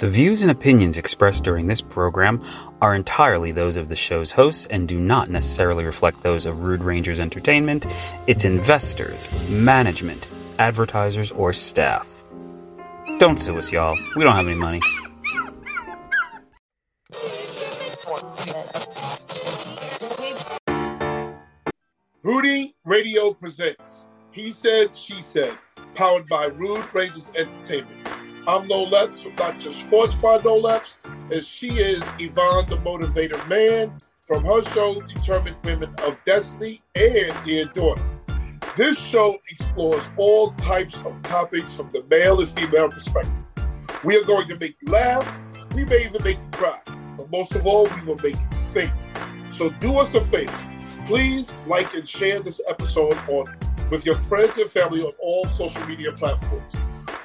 The 0.00 0.08
views 0.08 0.40
and 0.40 0.50
opinions 0.50 0.96
expressed 0.96 1.44
during 1.44 1.66
this 1.66 1.82
program 1.82 2.42
are 2.80 2.94
entirely 2.94 3.52
those 3.52 3.76
of 3.76 3.90
the 3.90 3.96
show's 3.96 4.32
hosts 4.32 4.64
and 4.70 4.88
do 4.88 4.98
not 4.98 5.28
necessarily 5.28 5.84
reflect 5.84 6.22
those 6.22 6.46
of 6.46 6.64
Rude 6.64 6.82
Rangers 6.82 7.20
Entertainment, 7.20 7.86
its 8.26 8.46
investors, 8.46 9.28
management, 9.50 10.26
advertisers, 10.58 11.30
or 11.32 11.52
staff. 11.52 12.24
Don't 13.18 13.38
sue 13.38 13.58
us, 13.58 13.70
y'all. 13.70 13.94
We 14.16 14.24
don't 14.24 14.34
have 14.34 14.46
any 14.46 14.54
money. 14.54 14.80
Rudy 22.22 22.74
Radio 22.86 23.34
presents 23.34 24.08
He 24.30 24.52
Said, 24.52 24.96
She 24.96 25.20
Said, 25.20 25.58
powered 25.94 26.26
by 26.26 26.46
Rude 26.46 26.86
Rangers 26.94 27.30
Entertainment. 27.36 28.09
I'm 28.46 28.66
Noel 28.68 28.94
Epps 28.96 29.22
from 29.22 29.34
Your 29.60 29.74
Sports 29.74 30.14
Bar 30.14 30.40
Noel 30.42 30.68
Epps, 30.68 30.96
and 31.30 31.44
she 31.44 31.68
is 31.68 32.02
Yvonne 32.18 32.64
the 32.66 32.78
Motivator 32.78 33.46
Man 33.48 33.92
from 34.22 34.46
her 34.46 34.64
show 34.72 34.98
Determined 35.02 35.56
Women 35.62 35.94
of 36.06 36.16
Destiny 36.24 36.80
and 36.94 37.34
Dear 37.44 37.66
Daughter. 37.66 38.02
This 38.78 38.98
show 38.98 39.38
explores 39.50 40.02
all 40.16 40.52
types 40.52 40.96
of 41.04 41.20
topics 41.22 41.74
from 41.74 41.90
the 41.90 42.02
male 42.10 42.40
and 42.40 42.48
female 42.48 42.88
perspective. 42.88 43.32
We 44.04 44.16
are 44.16 44.24
going 44.24 44.48
to 44.48 44.56
make 44.56 44.76
you 44.80 44.90
laugh, 44.90 45.38
we 45.74 45.84
may 45.84 46.06
even 46.06 46.24
make 46.24 46.38
you 46.38 46.48
cry, 46.52 46.80
but 47.18 47.30
most 47.30 47.54
of 47.54 47.66
all, 47.66 47.88
we 47.88 48.06
will 48.06 48.16
make 48.16 48.36
you 48.36 48.58
think. 48.72 48.90
So 49.52 49.68
do 49.68 49.98
us 49.98 50.14
a 50.14 50.20
favor. 50.22 50.58
Please 51.04 51.52
like 51.66 51.92
and 51.92 52.08
share 52.08 52.40
this 52.40 52.58
episode 52.66 53.18
on 53.28 53.54
with 53.90 54.06
your 54.06 54.16
friends 54.16 54.56
and 54.56 54.70
family 54.70 55.02
on 55.02 55.12
all 55.20 55.44
social 55.48 55.86
media 55.86 56.12
platforms. 56.12 56.74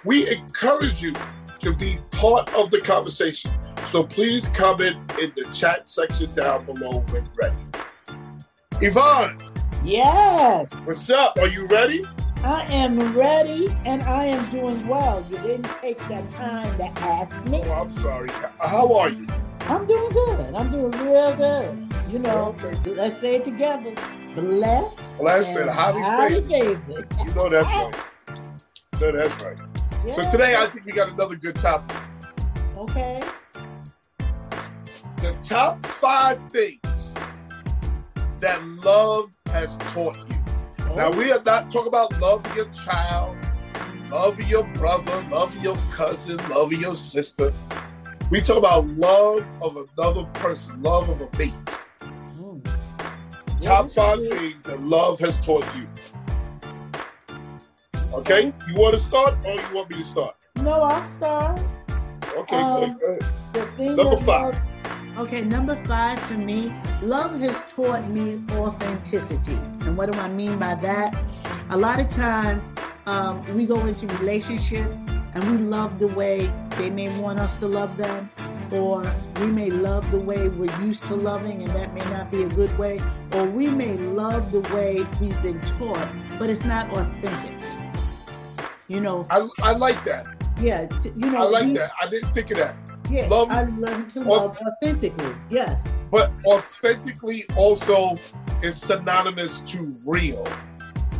We 0.05 0.29
encourage 0.31 1.01
you 1.01 1.13
to 1.59 1.73
be 1.73 1.97
part 2.11 2.53
of 2.53 2.69
the 2.69 2.79
conversation. 2.79 3.51
So 3.87 4.03
please 4.03 4.47
comment 4.49 4.97
in 5.21 5.31
the 5.35 5.49
chat 5.51 5.89
section 5.89 6.33
down 6.35 6.65
below 6.65 6.99
when 7.09 7.27
ready. 7.35 7.55
Yvonne, 8.81 9.37
Yes, 9.83 10.71
what's 10.83 11.09
up? 11.11 11.37
Are 11.39 11.47
you 11.47 11.67
ready? 11.67 12.03
I 12.43 12.63
am 12.73 13.15
ready 13.15 13.67
and 13.85 14.01
I 14.03 14.25
am 14.25 14.49
doing 14.51 14.87
well. 14.87 15.23
You 15.29 15.37
didn't 15.39 15.65
take 15.81 15.97
that 16.09 16.27
time 16.29 16.75
to 16.77 16.85
ask 17.01 17.49
me. 17.49 17.61
Oh, 17.65 17.71
I'm 17.73 17.91
sorry. 17.91 18.29
How 18.59 18.91
are 18.95 19.09
you? 19.09 19.27
I'm 19.61 19.85
doing 19.87 20.09
good. 20.09 20.55
I'm 20.55 20.71
doing 20.71 20.91
real 20.91 21.35
good. 21.35 21.93
You 22.09 22.19
know, 22.19 22.55
Okay. 22.63 22.91
let's 22.91 23.17
say 23.17 23.35
it 23.35 23.45
together. 23.45 23.93
Blessed 24.35 24.99
Blessed 25.17 25.49
and 25.55 25.69
highly 25.69 26.39
favored. 26.41 26.49
favored. 26.87 27.13
You 27.27 27.33
know 27.35 27.49
that's 27.49 27.67
right. 27.67 27.95
No, 29.01 29.11
that's 29.11 29.43
right. 29.43 29.59
So 30.11 30.29
today 30.29 30.55
I 30.55 30.67
think 30.67 30.85
we 30.85 30.91
got 30.91 31.09
another 31.09 31.35
good 31.35 31.55
topic. 31.55 31.97
Okay. 32.77 33.23
The 35.17 35.35
top 35.41 35.83
five 35.83 36.39
things 36.51 37.13
that 38.39 38.63
love 38.83 39.31
has 39.47 39.75
taught 39.77 40.15
you. 40.29 40.95
Now 40.95 41.09
we 41.09 41.31
are 41.31 41.41
not 41.41 41.71
talking 41.71 41.87
about 41.87 42.19
love 42.21 42.45
of 42.45 42.55
your 42.55 42.69
child, 42.69 43.35
love 44.11 44.39
of 44.39 44.49
your 44.49 44.63
brother, 44.75 45.25
love 45.31 45.55
of 45.55 45.63
your 45.63 45.75
cousin, 45.91 46.37
love 46.49 46.71
of 46.71 46.79
your 46.79 46.95
sister. 46.95 47.51
We 48.29 48.41
talk 48.41 48.57
about 48.57 48.87
love 48.87 49.43
of 49.61 49.75
another 49.97 50.25
person, 50.35 50.83
love 50.83 51.09
of 51.09 51.21
a 51.21 51.37
mate. 51.37 51.53
Mm. 52.33 52.63
Top 53.61 53.89
five 53.89 54.19
things 54.19 54.63
that 54.65 54.81
love 54.81 55.19
has 55.19 55.39
taught 55.39 55.65
you. 55.75 55.87
Okay, 58.15 58.53
you 58.67 58.75
want 58.75 58.93
to 58.93 58.99
start 58.99 59.35
or 59.45 59.51
you 59.53 59.61
want 59.73 59.89
me 59.89 59.97
to 59.97 60.05
start? 60.05 60.35
No, 60.61 60.81
I'll 60.81 61.07
start. 61.17 61.59
Okay, 62.37 62.55
Um, 62.55 62.79
good, 62.79 62.99
good. 62.99 63.25
The 63.53 63.61
thing 63.77 63.95
Number 63.95 64.17
five. 64.17 64.53
love- 64.55 65.19
okay, 65.19 65.41
number 65.41 65.75
five 65.85 66.19
for 66.21 66.35
me, 66.35 66.73
love 67.03 67.39
has 67.39 67.55
taught 67.75 68.07
me 68.09 68.41
authenticity. 68.53 69.59
And 69.85 69.97
what 69.97 70.11
do 70.11 70.19
I 70.19 70.27
mean 70.29 70.57
by 70.57 70.75
that? 70.75 71.15
A 71.69 71.77
lot 71.77 71.99
of 71.99 72.09
times 72.09 72.65
um, 73.05 73.41
we 73.55 73.65
go 73.65 73.79
into 73.85 74.07
relationships 74.19 74.95
and 75.33 75.43
we 75.51 75.57
love 75.57 75.99
the 75.99 76.07
way 76.09 76.51
they 76.77 76.89
may 76.89 77.09
want 77.19 77.39
us 77.39 77.57
to 77.59 77.67
love 77.67 77.95
them, 77.97 78.29
or 78.71 79.03
we 79.41 79.47
may 79.47 79.69
love 79.69 80.09
the 80.11 80.19
way 80.19 80.47
we're 80.47 80.71
used 80.81 81.03
to 81.07 81.15
loving, 81.15 81.61
and 81.61 81.67
that 81.71 81.93
may 81.93 82.05
not 82.11 82.31
be 82.31 82.43
a 82.43 82.49
good 82.49 82.75
way, 82.77 82.97
or 83.33 83.43
we 83.43 83.67
may 83.67 83.93
love 83.97 84.51
the 84.53 84.61
way 84.73 85.05
we've 85.19 85.41
been 85.43 85.59
taught, 85.77 86.07
but 86.39 86.49
it's 86.49 86.63
not 86.63 86.89
authentic. 86.97 87.51
You 88.87 89.01
know, 89.01 89.25
I, 89.29 89.47
I 89.63 89.71
like 89.73 90.03
that. 90.05 90.27
yeah, 90.61 90.85
t- 90.85 91.11
you 91.15 91.31
know, 91.31 91.39
I 91.39 91.49
like 91.49 91.65
we- 91.65 91.73
that. 91.77 91.91
I 92.01 92.07
didn't 92.07 92.29
think 92.29 92.51
of 92.51 92.57
that. 92.57 92.75
yeah, 93.09 93.27
Love- 93.27 93.49
I 93.49 93.63
learned 93.63 94.11
to 94.11 94.21
love 94.21 94.57
authentically. 94.57 95.33
Yes. 95.49 95.83
But 96.11 96.31
authentically 96.45 97.45
also 97.57 98.17
is 98.61 98.77
synonymous 98.79 99.59
to 99.61 99.93
real. 100.05 100.47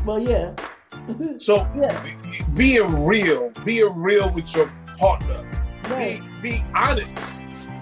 Well, 0.05 0.19
yeah. 0.19 0.53
So 1.39 1.67
yeah. 1.75 2.03
be- 2.03 2.43
being 2.55 3.05
real, 3.07 3.51
being 3.63 3.91
real 3.95 4.31
with 4.31 4.53
your 4.55 4.71
partner, 4.97 5.43
Right. 5.89 6.21
be, 6.41 6.51
be 6.51 6.63
honest. 6.75 7.17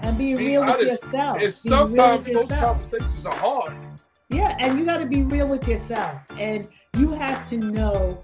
And 0.02 0.16
be, 0.18 0.34
be 0.34 0.46
real 0.48 0.64
with 0.64 0.80
yourself. 0.86 1.42
And 1.42 1.52
sometimes 1.52 2.26
those 2.26 2.34
yourself. 2.34 2.60
conversations 2.82 3.26
are 3.26 3.34
hard. 3.34 3.74
Yeah, 4.30 4.56
and 4.58 4.78
you 4.78 4.84
got 4.84 4.98
to 4.98 5.06
be 5.06 5.22
real 5.22 5.46
with 5.46 5.68
yourself. 5.68 6.18
And 6.38 6.66
you 6.96 7.10
have 7.12 7.48
to 7.50 7.58
know 7.58 8.22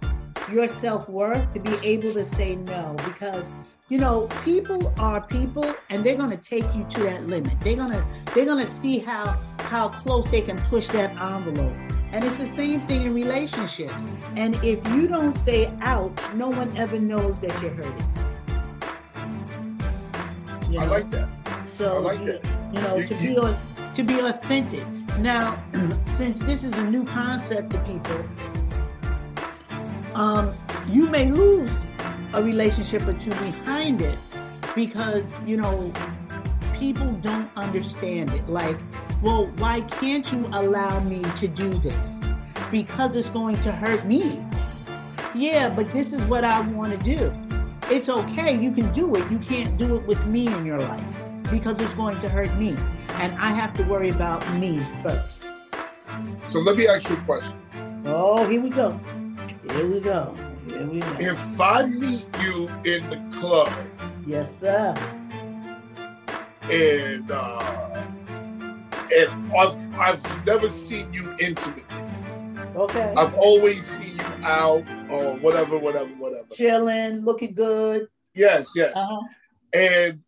your 0.51 0.69
self 0.69 1.09
worth 1.09 1.53
to 1.55 1.61
be 1.61 1.75
able 1.87 2.13
to 2.15 2.25
say 2.25 2.57
no 2.57 2.97
because. 3.05 3.47
You 3.89 3.99
know, 3.99 4.29
people 4.45 4.95
are 5.01 5.21
people, 5.21 5.75
and 5.89 6.07
they're 6.07 6.15
gonna 6.15 6.37
take 6.37 6.63
you 6.77 6.87
to 6.91 7.01
that 7.03 7.27
limit. 7.27 7.53
They're 7.61 7.75
gonna, 7.75 8.07
they're 8.37 8.47
gonna 8.47 8.69
see 8.81 9.01
how 9.01 9.25
how 9.59 9.89
close 9.89 10.31
they 10.31 10.43
can 10.43 10.57
push 10.69 10.87
that 10.89 11.11
envelope. 11.21 11.73
And 12.13 12.25
it's 12.25 12.37
the 12.37 12.47
same 12.47 12.87
thing 12.87 13.03
in 13.03 13.15
relationships. 13.17 13.93
Mm-hmm. 13.93 14.39
And 14.39 14.55
if 14.63 14.87
you 14.95 15.09
don't 15.09 15.33
say 15.33 15.67
out 15.81 16.13
no 16.37 16.49
one 16.51 16.77
ever 16.77 17.01
knows 17.01 17.41
that 17.41 17.61
you're 17.61 17.73
hurting. 17.73 18.07
You 20.71 20.79
I 20.79 20.85
know? 20.85 20.91
like 20.93 21.11
that. 21.11 21.29
So 21.67 21.95
I 21.95 21.99
like 21.99 22.21
you, 22.21 22.27
that. 22.39 22.45
you 22.73 22.81
know, 22.83 22.97
You- 22.97 23.07
to 23.09 23.15
you- 23.17 23.41
be 23.43 23.57
to 23.97 24.03
be 24.05 24.21
authentic. 24.21 24.87
Now, 25.19 25.61
since 26.17 26.39
this 26.39 26.63
is 26.63 26.73
a 26.75 26.85
new 26.89 27.05
concept 27.05 27.71
to 27.73 27.79
people, 27.81 28.25
um, 30.21 30.55
you 30.87 31.07
may 31.09 31.31
lose 31.31 31.71
a 32.35 32.43
relationship 32.43 33.07
or 33.09 33.15
two 33.15 33.31
behind 33.31 34.03
it 34.03 34.19
because 34.75 35.33
you 35.47 35.57
know 35.57 35.91
people 36.75 37.11
don't 37.23 37.51
understand 37.57 38.31
it. 38.35 38.47
Like, 38.47 38.77
well, 39.23 39.47
why 39.57 39.81
can't 39.81 40.31
you 40.31 40.47
allow 40.53 41.01
me 41.01 41.23
to 41.23 41.49
do 41.49 41.71
this? 41.71 42.21
Because 42.71 43.17
it's 43.17 43.31
going 43.31 43.57
to 43.63 43.73
hurt 43.73 44.05
me. 44.05 44.45
Yeah, 45.35 45.71
but 45.71 45.91
this 45.95 46.13
is 46.13 46.21
what 46.25 46.45
I 46.45 46.61
want 46.61 46.93
to 46.93 46.99
do. 46.99 47.33
It's 47.91 48.11
okay, 48.11 48.55
you 48.61 48.73
can 48.73 48.93
do 48.93 49.15
it. 49.17 49.31
You 49.31 49.39
can't 49.39 49.79
do 49.79 49.97
it 49.97 50.07
with 50.07 50.25
me 50.27 50.47
in 50.49 50.67
your 50.67 50.81
life 50.81 51.19
because 51.51 51.81
it's 51.81 51.95
going 51.95 52.19
to 52.21 52.29
hurt 52.29 52.55
me. 52.59 52.77
And 53.15 53.33
I 53.39 53.49
have 53.49 53.73
to 53.75 53.85
worry 53.85 54.11
about 54.11 54.47
me 54.55 54.83
first. 55.03 55.45
So 56.47 56.59
let 56.59 56.77
me 56.77 56.87
ask 56.87 57.09
you 57.09 57.17
a 57.17 57.21
question. 57.21 57.57
Oh, 58.05 58.47
here 58.47 58.61
we 58.61 58.69
go. 58.69 59.01
Here 59.75 59.87
we 59.87 60.01
go. 60.01 60.35
Here 60.67 60.87
we 60.87 61.01
go. 61.01 61.17
If 61.21 61.61
I 61.61 61.87
meet 61.87 62.27
you 62.43 62.69
in 62.85 63.09
the 63.11 63.37
club 63.39 63.73
Yes, 64.27 64.59
sir. 64.61 64.95
and 66.71 67.31
uh, 67.31 68.07
and 69.17 69.53
I've, 69.57 69.99
I've 69.99 70.47
never 70.47 70.71
seen 70.71 71.13
you 71.13 71.35
intimate. 71.41 71.85
Okay. 72.77 73.13
I've 73.17 73.35
always 73.35 73.85
seen 73.87 74.17
you 74.17 74.25
out 74.45 74.85
or 75.11 75.35
whatever, 75.37 75.77
whatever, 75.79 76.11
whatever. 76.11 76.47
Chilling, 76.53 77.21
looking 77.21 77.55
good. 77.55 78.09
Yes, 78.35 78.73
yes. 78.77 78.93
Uh-huh. 78.95 79.21
And 79.73 80.21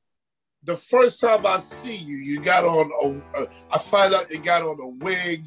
the 0.64 0.76
first 0.76 1.20
time 1.20 1.46
I 1.46 1.60
see 1.60 1.94
you, 1.96 2.16
you 2.16 2.40
got 2.40 2.64
on 2.64 2.90
a. 3.34 3.38
Uh, 3.42 3.46
I 3.70 3.78
find 3.78 4.14
out 4.14 4.30
you 4.30 4.38
got 4.38 4.62
on 4.62 4.80
a 4.80 4.86
wig. 4.86 5.46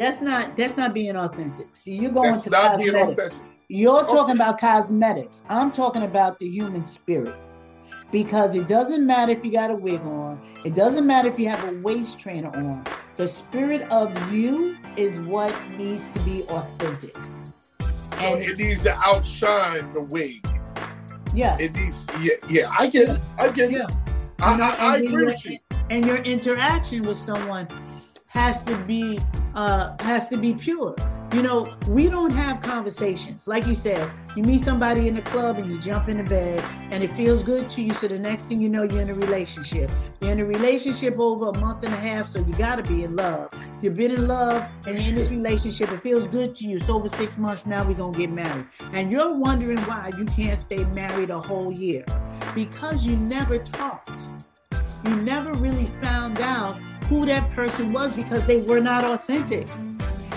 That's 0.00 0.20
not 0.22 0.56
that's 0.56 0.78
not 0.78 0.94
being 0.94 1.14
authentic. 1.14 1.68
See, 1.76 1.94
you're 1.94 2.10
going 2.10 2.32
That's 2.32 2.44
to 2.44 2.50
not 2.50 2.78
being 2.78 2.92
cosmetics. 2.92 3.18
authentic. 3.36 3.38
You're 3.68 4.04
talking 4.06 4.34
about 4.34 4.58
cosmetics. 4.58 5.42
I'm 5.50 5.70
talking 5.70 6.02
about 6.04 6.40
the 6.40 6.48
human 6.48 6.86
spirit. 6.86 7.36
Because 8.10 8.54
it 8.54 8.66
doesn't 8.66 9.06
matter 9.06 9.30
if 9.32 9.44
you 9.44 9.52
got 9.52 9.70
a 9.70 9.74
wig 9.76 10.00
on, 10.00 10.40
it 10.64 10.74
doesn't 10.74 11.06
matter 11.06 11.28
if 11.28 11.38
you 11.38 11.48
have 11.50 11.62
a 11.68 11.76
waist 11.80 12.18
trainer 12.18 12.48
on. 12.48 12.82
The 13.18 13.28
spirit 13.28 13.82
of 13.92 14.10
you 14.32 14.76
is 14.96 15.18
what 15.20 15.54
needs 15.76 16.08
to 16.12 16.20
be 16.20 16.42
authentic. 16.44 17.14
And 18.14 18.40
it 18.40 18.56
needs 18.58 18.82
to 18.84 18.96
outshine 18.98 19.92
the 19.92 20.00
wig. 20.00 20.44
yeah, 21.34 21.56
It 21.60 21.74
needs. 21.76 22.06
Yeah, 22.20 22.32
yeah. 22.48 22.74
I 22.76 22.86
get 22.88 23.10
it. 23.10 23.20
I 23.38 23.48
get 23.50 23.70
it. 23.70 23.76
yeah. 23.78 23.86
I, 24.40 24.52
You 24.52 24.56
know, 24.58 24.64
I, 24.64 24.76
I 24.78 24.96
agree 24.96 25.08
your- 25.12 25.26
with 25.26 25.44
you. 25.46 25.58
And 25.90 26.06
your 26.06 26.16
interaction 26.18 27.02
with 27.02 27.16
someone 27.18 27.68
has 28.28 28.62
to 28.64 28.76
be 28.86 29.18
uh 29.54 29.96
has 30.02 30.28
to 30.28 30.36
be 30.36 30.54
pure. 30.54 30.94
You 31.32 31.42
know, 31.42 31.72
we 31.86 32.08
don't 32.08 32.32
have 32.32 32.60
conversations. 32.60 33.46
Like 33.46 33.64
you 33.68 33.76
said, 33.76 34.10
you 34.34 34.42
meet 34.42 34.62
somebody 34.62 35.06
in 35.06 35.14
the 35.14 35.22
club 35.22 35.58
and 35.58 35.70
you 35.70 35.80
jump 35.80 36.08
in 36.08 36.16
the 36.16 36.24
bed 36.24 36.64
and 36.90 37.04
it 37.04 37.14
feels 37.14 37.44
good 37.44 37.70
to 37.70 37.82
you. 37.82 37.92
So 37.94 38.08
the 38.08 38.18
next 38.18 38.46
thing 38.46 38.60
you 38.60 38.68
know, 38.68 38.82
you're 38.82 39.00
in 39.00 39.10
a 39.10 39.14
relationship. 39.14 39.92
You're 40.20 40.32
in 40.32 40.40
a 40.40 40.44
relationship 40.44 41.20
over 41.20 41.50
a 41.50 41.58
month 41.60 41.84
and 41.84 41.94
a 41.94 41.96
half, 41.96 42.26
so 42.26 42.40
you 42.40 42.52
got 42.54 42.82
to 42.84 42.92
be 42.92 43.04
in 43.04 43.14
love. 43.14 43.54
You've 43.80 43.96
been 43.96 44.10
in 44.10 44.26
love 44.26 44.68
and 44.88 44.98
you're 44.98 45.08
in 45.08 45.14
this 45.14 45.30
relationship. 45.30 45.92
It 45.92 46.02
feels 46.02 46.26
good 46.26 46.56
to 46.56 46.66
you. 46.66 46.78
It's 46.78 46.88
over 46.88 47.06
six 47.06 47.38
months 47.38 47.64
now, 47.64 47.86
we're 47.86 47.94
to 47.94 48.18
get 48.18 48.30
married. 48.30 48.66
And 48.92 49.12
you're 49.12 49.32
wondering 49.32 49.78
why 49.82 50.10
you 50.18 50.24
can't 50.24 50.58
stay 50.58 50.84
married 50.86 51.30
a 51.30 51.40
whole 51.40 51.72
year 51.72 52.04
because 52.56 53.04
you 53.04 53.16
never 53.16 53.58
talked. 53.58 54.10
You 55.04 55.14
never 55.14 55.52
really 55.54 55.86
found 56.02 56.40
out 56.40 56.76
who 57.10 57.26
that 57.26 57.50
person 57.50 57.92
was 57.92 58.14
because 58.14 58.46
they 58.46 58.62
were 58.62 58.80
not 58.80 59.02
authentic. 59.02 59.66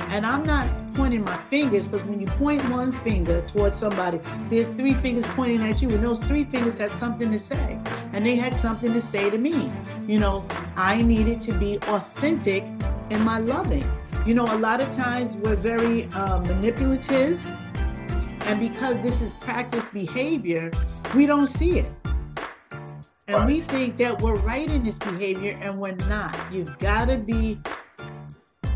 And 0.09 0.25
I'm 0.25 0.41
not 0.41 0.67
pointing 0.95 1.23
my 1.23 1.37
fingers 1.51 1.87
because 1.87 2.03
when 2.07 2.19
you 2.19 2.25
point 2.25 2.67
one 2.67 2.91
finger 3.03 3.43
towards 3.47 3.77
somebody, 3.77 4.19
there's 4.49 4.69
three 4.69 4.95
fingers 4.95 5.23
pointing 5.35 5.61
at 5.61 5.83
you, 5.83 5.89
and 5.89 6.03
those 6.03 6.19
three 6.21 6.45
fingers 6.45 6.75
had 6.75 6.89
something 6.89 7.29
to 7.29 7.37
say. 7.37 7.79
And 8.11 8.25
they 8.25 8.35
had 8.35 8.55
something 8.55 8.91
to 8.91 9.01
say 9.01 9.29
to 9.29 9.37
me. 9.37 9.71
You 10.07 10.17
know, 10.17 10.43
I 10.75 10.99
needed 10.99 11.41
to 11.41 11.53
be 11.53 11.77
authentic 11.83 12.63
in 13.11 13.21
my 13.21 13.37
loving. 13.37 13.87
You 14.25 14.33
know, 14.33 14.45
a 14.45 14.57
lot 14.57 14.81
of 14.81 14.89
times 14.89 15.35
we're 15.35 15.55
very 15.55 16.05
uh, 16.15 16.39
manipulative, 16.39 17.39
and 18.47 18.59
because 18.59 18.99
this 19.01 19.21
is 19.21 19.31
practice 19.33 19.87
behavior, 19.89 20.71
we 21.15 21.27
don't 21.27 21.47
see 21.47 21.77
it. 21.77 21.91
And 23.27 23.37
right. 23.37 23.47
we 23.47 23.61
think 23.61 23.97
that 23.97 24.21
we're 24.21 24.35
right 24.35 24.69
in 24.69 24.83
this 24.83 24.97
behavior 24.97 25.57
and 25.61 25.79
we're 25.79 25.95
not. 26.07 26.37
You've 26.51 26.77
got 26.79 27.05
to 27.05 27.17
be 27.17 27.57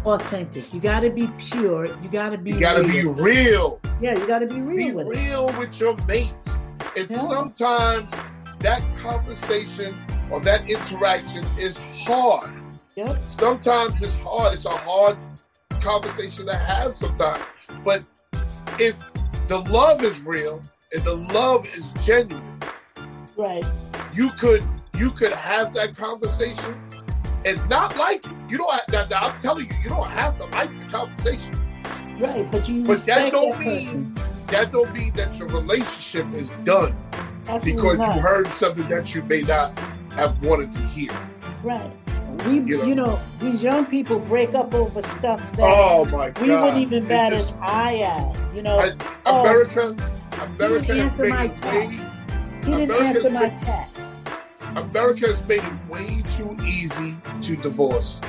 authentic. 0.05 0.73
You 0.73 0.79
got 0.79 1.01
to 1.01 1.09
be 1.09 1.27
pure. 1.37 1.85
You 2.01 2.09
got 2.09 2.29
to 2.29 2.37
be. 2.37 2.51
You 2.51 2.59
got 2.59 2.77
to 2.77 2.83
be 2.83 3.03
real. 3.21 3.81
Yeah, 4.01 4.17
you 4.17 4.25
got 4.25 4.39
to 4.39 4.47
be 4.47 4.61
real. 4.61 4.77
Be 4.77 4.91
with 4.93 5.07
real 5.07 5.49
it. 5.49 5.57
with 5.57 5.79
your 5.79 5.97
mate. 6.07 6.33
And 6.95 7.09
yeah. 7.09 7.27
sometimes 7.27 8.13
that 8.59 8.81
conversation 8.97 9.97
or 10.31 10.39
that 10.41 10.69
interaction 10.69 11.43
is 11.59 11.77
hard. 11.77 12.51
Yep. 12.95 13.17
Sometimes 13.27 14.01
it's 14.01 14.13
hard. 14.19 14.53
It's 14.53 14.65
a 14.65 14.69
hard 14.69 15.17
conversation 15.81 16.45
to 16.45 16.55
have 16.55 16.93
sometimes. 16.93 17.43
But 17.83 18.03
if 18.79 19.09
the 19.47 19.59
love 19.69 20.03
is 20.03 20.23
real 20.23 20.61
and 20.93 21.03
the 21.03 21.15
love 21.15 21.67
is 21.67 21.91
genuine, 22.05 22.43
right? 23.37 23.65
You 24.13 24.29
could 24.31 24.63
you 24.97 25.11
could 25.11 25.31
have 25.31 25.73
that 25.75 25.95
conversation 25.95 26.75
and 27.45 27.69
not 27.69 27.95
like 27.97 28.25
it. 28.25 28.31
You 28.49 28.57
don't. 28.57 28.73
Have, 28.89 29.09
now, 29.09 29.19
I'm 29.27 29.39
telling 29.39 29.67
you, 29.67 29.75
you 29.83 29.89
don't 29.89 30.09
have 30.09 30.37
to 30.39 30.45
like 30.45 30.77
the 30.79 30.85
conversation. 30.85 31.53
Right, 32.19 32.49
but 32.51 32.67
you. 32.67 32.85
But 32.85 33.05
that 33.05 33.31
don't 33.31 33.51
that 33.51 33.59
mean 33.59 34.15
that 34.47 34.71
don't 34.71 34.93
mean 34.93 35.13
that 35.13 35.37
your 35.37 35.47
relationship 35.49 36.33
is 36.33 36.49
done 36.63 36.95
Absolutely 37.47 37.73
because 37.73 37.97
not. 37.97 38.15
you 38.15 38.21
heard 38.21 38.47
something 38.47 38.87
that 38.87 39.13
you 39.13 39.21
may 39.23 39.41
not 39.41 39.77
have 40.15 40.43
wanted 40.45 40.71
to 40.71 40.79
hear. 40.79 41.11
Right. 41.63 41.91
We, 42.45 42.59
you 42.59 42.77
know, 42.77 42.83
you 42.83 42.95
know, 42.95 43.19
these 43.39 43.63
young 43.63 43.85
people 43.85 44.19
break 44.19 44.53
up 44.53 44.73
over 44.73 45.01
stuff 45.01 45.39
that 45.53 45.59
oh 45.59 46.05
my 46.05 46.29
God. 46.29 46.41
we 46.41 46.49
wouldn't 46.49 46.77
even 46.77 47.07
bat 47.07 47.33
an 47.33 47.45
eye 47.61 47.99
at. 47.99 48.55
You 48.55 48.61
know, 48.61 48.79
I, 48.79 48.91
oh, 49.25 49.41
America, 49.41 49.95
America 50.39 52.16
He 52.67 52.75
didn't 52.75 53.01
answer 53.01 53.29
my 53.29 53.47
text. 53.49 53.97
America 54.75 55.27
has 55.27 55.47
made 55.47 55.63
it 55.63 55.89
way 55.89 56.21
too 56.35 56.57
easy 56.65 57.15
to 57.41 57.55
divorce. 57.55 58.19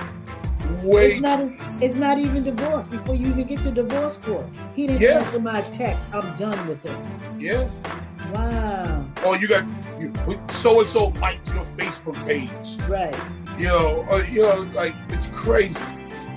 Way 0.85 1.07
it's 1.07 1.21
not, 1.21 1.41
it's 1.83 1.95
not 1.97 2.19
even 2.19 2.45
divorce 2.45 2.87
before 2.87 3.17
you 3.17 3.27
even 3.27 3.49
get 3.49 3.65
to 3.65 3.73
divorce 3.73 4.17
court. 4.19 4.47
He 4.77 4.87
didn't 4.87 5.01
yeah. 5.01 5.25
answer 5.25 5.41
my 5.41 5.61
text. 5.63 6.15
I'm 6.15 6.37
done 6.37 6.69
with 6.69 6.87
it. 6.87 6.97
Yeah. 7.37 7.69
Wow. 8.33 9.07
Oh, 9.25 9.35
you 9.35 9.49
got 9.49 9.67
you, 9.99 10.13
so 10.53 10.79
and 10.79 10.89
so 10.89 11.09
liked 11.21 11.53
your 11.53 11.65
Facebook 11.65 12.25
page. 12.25 12.81
Right. 12.89 13.17
You 13.59 13.67
know, 13.67 14.07
uh, 14.09 14.23
you 14.31 14.43
know, 14.43 14.71
like 14.73 14.95
it's 15.09 15.27
crazy. 15.27 15.85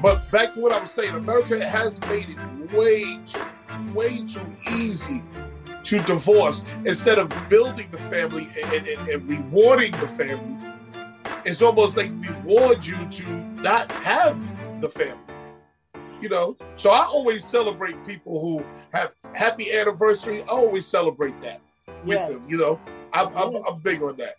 But 0.02 0.30
back 0.32 0.56
to 0.56 0.60
what 0.60 0.72
I 0.72 0.80
was 0.80 0.90
saying, 0.90 1.14
America 1.14 1.64
has 1.64 2.02
made 2.02 2.30
it 2.30 2.74
way 2.74 3.20
too, 3.28 3.94
way 3.94 4.26
too 4.26 4.42
easy 4.72 5.22
to 5.84 6.00
divorce 6.04 6.64
instead 6.86 7.18
of 7.18 7.32
building 7.50 7.90
the 7.92 7.98
family 7.98 8.48
and, 8.64 8.88
and, 8.88 9.10
and 9.10 9.28
rewarding 9.28 9.92
the 9.92 10.08
family. 10.08 10.58
It's 11.46 11.62
almost 11.62 11.98
like 11.98 12.12
reward 12.18 12.86
you 12.86 13.06
to 13.06 13.30
not 13.62 13.92
have 13.92 14.40
the 14.82 14.90
family. 14.90 15.18
You 16.22 16.30
know, 16.30 16.56
so 16.76 16.92
I 16.92 17.04
always 17.06 17.44
celebrate 17.44 18.06
people 18.06 18.40
who 18.42 18.64
have 18.94 19.16
happy 19.34 19.74
anniversary. 19.74 20.44
I 20.44 20.48
always 20.48 20.86
celebrate 20.86 21.40
that 21.42 21.62
with 22.06 22.20
yes. 22.20 22.30
them. 22.30 22.46
You 22.48 22.58
know, 22.58 22.80
I'm, 23.12 23.36
I'm, 23.36 23.56
I'm, 23.68 23.80
big 23.80 24.04
on 24.04 24.18
that. 24.18 24.36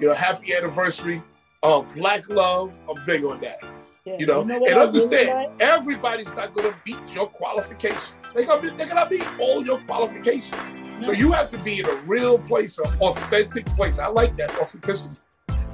You 0.00 0.08
know, 0.08 0.14
happy 0.14 0.54
anniversary, 0.54 1.22
uh, 1.62 1.82
black 1.94 2.30
love. 2.30 2.80
I'm 2.88 3.04
big 3.04 3.22
on 3.24 3.42
that. 3.42 3.58
Yeah. 4.06 4.16
You 4.18 4.26
know, 4.26 4.40
you 4.40 4.46
know 4.46 4.64
and 4.66 4.78
understand 4.78 5.28
really 5.28 5.48
like? 5.48 5.62
everybody's 5.62 6.34
not 6.34 6.54
going 6.54 6.72
to 6.72 6.76
beat 6.84 7.14
your 7.14 7.26
qualifications. 7.26 8.14
They're 8.34 8.46
gonna 8.46 8.62
be, 8.62 8.70
they're 8.70 8.86
gonna 8.86 9.08
beat 9.08 9.28
all 9.38 9.64
your 9.64 9.80
qualifications. 9.80 10.54
So 11.00 11.12
you 11.12 11.32
have 11.32 11.50
to 11.50 11.58
be 11.58 11.80
in 11.80 11.86
a 11.86 11.94
real 12.06 12.38
place, 12.38 12.78
an 12.78 12.86
authentic 13.00 13.66
place. 13.66 13.98
I 13.98 14.06
like 14.08 14.36
that 14.38 14.50
authenticity. 14.58 15.16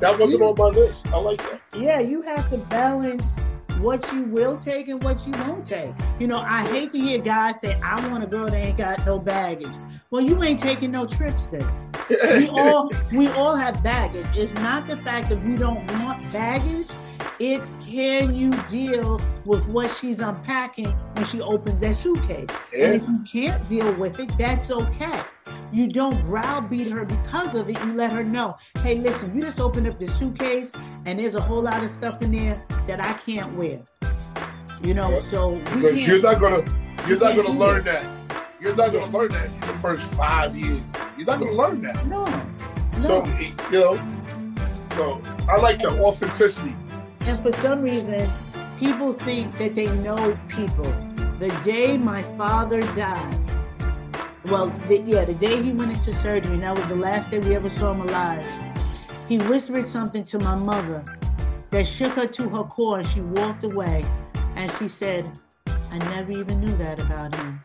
That 0.01 0.19
wasn't 0.19 0.43
on 0.43 0.55
my 0.59 0.69
list. 0.69 1.07
I 1.13 1.17
like 1.19 1.39
that. 1.39 1.61
Yeah, 1.77 2.01
you 2.01 2.23
have 2.23 2.51
to 2.51 2.59
balance 2.59 3.37
what 3.79 4.13
you 4.13 4.25
will 4.25 4.57
take 4.57 4.89
and 4.89 5.03
what 5.03 5.27
you 5.27 5.33
won't 5.33 5.67
take. 5.67 5.93
You 6.19 6.27
know, 6.27 6.39
I 6.39 6.67
hate 6.67 6.93
to 6.93 6.99
hear 6.99 7.19
guys 7.19 7.61
say, 7.61 7.79
I 7.81 8.09
want 8.09 8.25
a 8.25 8.27
girl 8.27 8.47
that 8.47 8.55
ain't 8.55 8.79
got 8.79 9.05
no 9.07 9.19
baggage. 9.19 9.75
Well, 10.11 10.23
you 10.23 10.43
ain't 10.43 10.61
taking 10.61 10.91
no 10.91 11.05
trips 11.05 11.49
then. 11.49 11.69
we 12.09 12.49
all 12.53 12.91
we 13.13 13.29
all 13.29 13.55
have 13.55 13.83
baggage. 13.83 14.27
It's 14.35 14.55
not 14.55 14.89
the 14.89 14.97
fact 14.99 15.31
that 15.31 15.43
we 15.45 15.55
don't 15.55 15.91
want 16.01 16.21
baggage. 16.33 16.87
It's 17.39 17.73
can 17.85 18.35
you 18.35 18.53
deal 18.69 19.21
with 19.45 19.67
what 19.69 19.95
she's 19.97 20.21
unpacking 20.21 20.89
when 21.15 21.25
she 21.25 21.41
opens 21.41 21.81
that 21.81 21.95
suitcase? 21.95 22.49
Yeah. 22.73 22.87
And 22.87 23.03
if 23.03 23.09
you 23.09 23.25
can't 23.25 23.69
deal 23.69 23.93
with 23.95 24.19
it, 24.21 24.37
that's 24.39 24.71
okay. 24.71 25.21
You 25.73 25.89
don't 25.89 26.21
browbeat 26.27 26.91
her 26.91 27.05
because 27.05 27.55
of 27.55 27.69
it. 27.69 27.79
You 27.85 27.95
let 27.95 28.13
her 28.13 28.23
know, 28.23 28.57
hey, 28.83 28.97
listen, 28.97 29.35
you 29.35 29.43
just 29.43 29.61
opened 29.61 29.89
up 29.89 29.99
the 29.99 30.07
suitcase 30.07 30.73
and 31.07 31.19
there's 31.19 31.35
a 31.35 31.41
whole 31.41 31.63
lot 31.63 31.83
of 31.83 31.91
stuff 31.91 32.23
in 32.23 32.33
there 32.33 32.63
that 32.87 33.05
I 33.05 33.15
can't 33.15 33.53
wear. 33.55 33.81
You 34.83 34.95
know, 34.95 35.11
yeah. 35.11 35.31
so 35.31 35.57
because 35.57 36.07
you're 36.07 36.21
not 36.21 36.41
gonna 36.41 36.65
you're 37.07 37.19
not 37.19 37.37
gonna 37.37 37.51
learn 37.51 37.85
that. 37.85 38.05
You're 38.61 38.77
not 38.77 38.93
gonna 38.93 39.17
learn 39.17 39.29
that 39.31 39.47
in 39.47 39.61
the 39.61 39.67
first 39.67 40.05
five 40.15 40.57
years. 40.57 40.83
You're 41.17 41.27
not 41.27 41.41
gonna 41.41 41.53
learn 41.53 41.81
that. 41.83 42.07
No. 42.07 42.25
no. 42.99 43.01
So 43.01 43.25
you 43.71 43.81
know, 43.81 44.23
so 44.97 45.21
I 45.49 45.56
like 45.58 45.81
the 45.81 45.91
authenticity. 46.01 46.77
And 47.24 47.41
for 47.41 47.52
some 47.52 47.82
reason, 47.82 48.29
people 48.79 49.12
think 49.12 49.56
that 49.58 49.74
they 49.74 49.86
know 49.98 50.36
people. 50.48 50.91
The 51.38 51.48
day 51.64 51.96
my 51.96 52.22
father 52.36 52.81
died, 52.94 53.38
well, 54.46 54.70
the, 54.88 55.00
yeah, 55.02 55.24
the 55.24 55.34
day 55.34 55.62
he 55.62 55.72
went 55.72 55.93
into 55.93 56.12
surgery, 56.12 56.55
and 56.55 56.62
that 56.62 56.76
was 56.76 56.86
the 56.88 56.96
last 56.96 57.31
day 57.31 57.38
we 57.38 57.55
ever 57.55 57.70
saw 57.70 57.93
him 57.93 58.00
alive, 58.00 58.46
he 59.29 59.38
whispered 59.38 59.86
something 59.86 60.24
to 60.24 60.38
my 60.41 60.56
mother 60.56 61.05
that 61.70 61.86
shook 61.86 62.12
her 62.14 62.26
to 62.26 62.48
her 62.48 62.64
core, 62.64 62.98
and 62.98 63.06
she 63.06 63.20
walked 63.20 63.62
away. 63.64 64.02
And 64.56 64.70
she 64.72 64.88
said, 64.88 65.31
I 65.67 65.98
never 65.98 66.32
even 66.32 66.60
knew 66.60 66.76
that 66.76 67.00
about 67.00 67.34
him. 67.34 67.60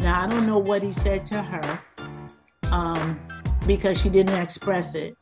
Now, 0.00 0.24
I 0.24 0.26
don't 0.26 0.46
know 0.46 0.58
what 0.58 0.82
he 0.82 0.92
said 0.92 1.24
to 1.26 1.42
her 1.42 1.80
um, 2.72 3.20
because 3.66 4.00
she 4.00 4.08
didn't 4.08 4.34
express 4.34 4.94
it. 4.94 5.16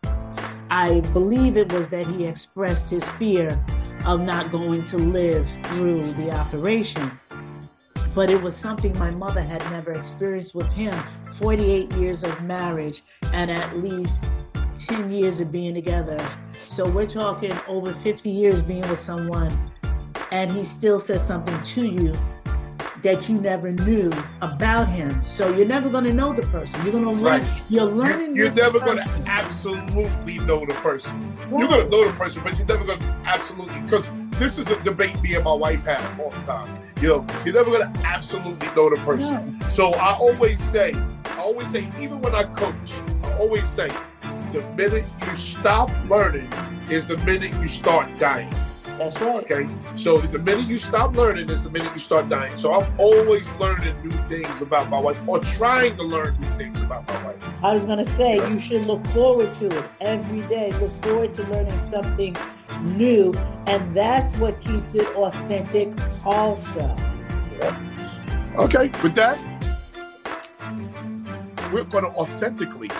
I 0.70 1.00
believe 1.12 1.56
it 1.56 1.72
was 1.72 1.88
that 1.88 2.06
he 2.06 2.26
expressed 2.26 2.90
his 2.90 3.06
fear 3.10 3.48
of 4.04 4.20
not 4.20 4.52
going 4.52 4.84
to 4.84 4.98
live 4.98 5.48
through 5.64 6.12
the 6.12 6.30
operation. 6.30 7.10
But 8.14 8.28
it 8.28 8.42
was 8.42 8.54
something 8.54 8.96
my 8.98 9.10
mother 9.10 9.40
had 9.40 9.62
never 9.70 9.92
experienced 9.92 10.54
with 10.54 10.70
him 10.72 10.94
48 11.40 11.92
years 11.94 12.22
of 12.22 12.42
marriage 12.42 13.02
and 13.32 13.50
at 13.50 13.78
least 13.78 14.25
10 14.78 15.10
years 15.10 15.40
of 15.40 15.50
being 15.50 15.75
together. 15.75 16.18
So 16.52 16.88
we're 16.88 17.06
talking 17.06 17.52
over 17.66 17.94
50 17.94 18.30
years 18.30 18.62
being 18.62 18.87
with 18.88 18.98
someone, 18.98 19.50
and 20.30 20.50
he 20.50 20.64
still 20.64 21.00
says 21.00 21.26
something 21.26 21.62
to 21.62 21.87
you 21.87 22.12
that 23.02 23.28
you 23.28 23.40
never 23.40 23.73
knew 23.73 24.12
about 24.40 24.88
him. 24.88 25.23
So 25.25 25.55
you're 25.55 25.67
never 25.67 25.88
going 25.88 26.05
to 26.05 26.12
know 26.12 26.33
the 26.33 26.43
person. 26.49 26.81
You're 26.83 26.93
going 26.93 27.05
to 27.05 27.11
learn. 27.11 27.43
Right. 27.43 27.62
You're 27.69 27.85
learning. 27.85 28.35
You're, 28.35 28.47
you're 28.47 28.55
never 28.55 28.81
going 28.81 28.99
to 28.99 29.23
absolutely 29.26 30.38
know 30.38 30.64
the 30.67 30.75
person. 30.75 31.35
Right. 31.37 31.61
You're 31.61 31.69
going 31.69 31.85
to 31.85 31.90
know 31.90 32.07
the 32.07 32.17
person, 32.17 32.43
but 32.43 32.57
you're 32.57 32.67
never 32.67 32.85
going 32.85 32.99
to 32.99 33.07
absolutely 33.25 33.81
because 33.83 34.09
this 34.38 34.59
is 34.59 34.69
a 34.71 34.83
debate 34.83 35.21
me 35.23 35.35
and 35.35 35.45
my 35.45 35.52
wife 35.52 35.85
have 35.85 36.21
all 36.21 36.31
the 36.31 36.40
time. 36.43 36.83
You 37.00 37.09
know, 37.09 37.26
you're 37.45 37.55
never 37.55 37.71
going 37.71 37.93
to 37.93 38.00
absolutely 38.05 38.67
know 38.75 38.90
the 38.90 39.00
person. 39.05 39.61
So 39.71 39.93
I 39.95 40.14
always 40.14 40.59
say, 40.71 40.95
I 41.25 41.38
always 41.40 41.69
say, 41.71 41.88
even 42.00 42.21
when 42.21 42.35
I 42.35 42.45
coach, 42.45 42.93
I 43.23 43.38
always 43.38 43.69
say, 43.69 43.88
the 44.52 44.62
minute 44.76 45.05
you 45.26 45.37
stop 45.37 45.90
learning 46.09 46.52
is 46.90 47.05
the 47.05 47.19
minute 47.19 47.52
you 47.61 47.69
start 47.69 48.17
dying. 48.19 48.52
That's 48.99 49.21
right. 49.21 49.50
Okay. 49.50 49.69
So 49.95 50.19
the 50.19 50.40
minute 50.40 50.67
you 50.67 50.81
stop 50.81 51.14
learning 51.14 51.49
is 51.50 51.62
the 51.62 51.71
minute 51.71 51.93
you 51.95 52.00
start 52.00 52.28
dying. 52.28 52.57
So 52.57 52.75
I'm 52.75 52.93
always 52.99 53.49
learning 53.61 53.95
new 54.02 54.11
things 54.28 54.61
about 54.61 54.90
my 54.90 54.99
wife 54.99 55.17
or 55.25 55.38
trying 55.38 55.97
to 55.99 56.02
learn 56.02 56.37
new 56.40 56.59
things 56.59 56.83
about 56.83 57.07
my 57.07 57.25
wife. 57.25 57.45
I 57.62 57.76
was 57.76 57.85
going 57.85 58.05
to 58.05 58.11
say, 58.12 58.37
you 58.50 58.59
should 58.59 58.83
look 58.87 59.07
forward 59.09 59.55
to 59.61 59.78
it 59.78 59.85
every 60.00 60.40
day. 60.49 60.73
Look 60.81 60.93
forward 61.05 61.33
to 61.37 61.45
learning 61.45 61.78
something 61.90 62.37
new. 62.83 63.33
And 63.67 63.95
that's 63.95 64.37
what 64.38 64.61
keeps 64.62 64.93
it 64.97 65.07
authentic, 65.14 65.90
also. 66.25 66.97
Yeah. 67.52 68.55
Okay. 68.59 68.90
With 69.05 69.14
that, 69.14 69.38
we're 71.73 71.85
going 71.85 72.05
to 72.05 72.11
authentically 72.11 72.90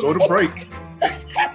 go 0.00 0.12
to 0.12 0.26
break. 0.26 0.68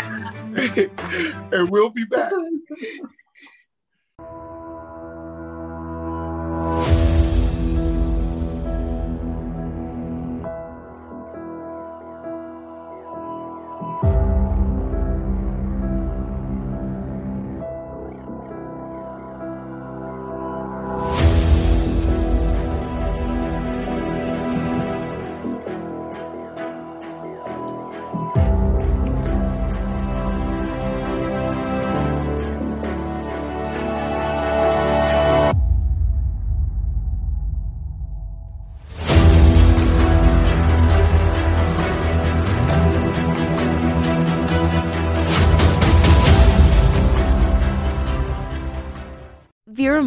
and 1.52 1.70
we'll 1.70 1.90
be 1.90 2.04
back. 2.04 2.32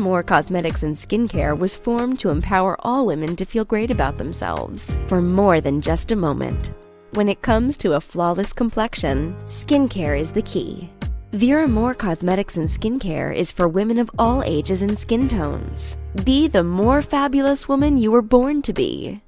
Moore 0.04 0.22
Cosmetics 0.22 0.84
and 0.84 0.94
Skincare 0.94 1.58
was 1.58 1.78
formed 1.78 2.20
to 2.20 2.30
empower 2.30 2.76
all 2.82 3.06
women 3.06 3.38
to 3.38 3.46
feel 3.46 3.64
great 3.64 3.90
about 3.90 4.18
themselves 4.18 4.98
for 5.08 5.22
more 5.22 5.62
than 5.62 5.80
just 5.80 6.12
a 6.12 6.16
moment. 6.18 6.74
When 7.12 7.30
it 7.30 7.42
comes 7.42 7.78
to 7.78 7.94
a 7.94 8.02
flawless 8.02 8.52
complexion, 8.52 9.34
skincare 9.46 10.20
is 10.20 10.34
the 10.34 10.42
key. 10.42 10.92
Vera 11.32 11.70
Moore 11.70 11.94
Cosmetics 11.94 12.58
and 12.58 12.68
Skincare 12.68 13.34
is 13.34 13.54
for 13.54 13.70
women 13.70 13.98
of 13.98 14.12
all 14.20 14.44
ages 14.44 14.82
and 14.82 15.00
skin 15.00 15.30
tones. 15.30 15.96
Be 16.26 16.50
the 16.50 16.64
more 16.64 17.02
fabulous 17.02 17.70
woman 17.70 17.98
you 17.98 18.12
were 18.12 18.22
born 18.22 18.62
to 18.64 18.74
be. 18.74 19.22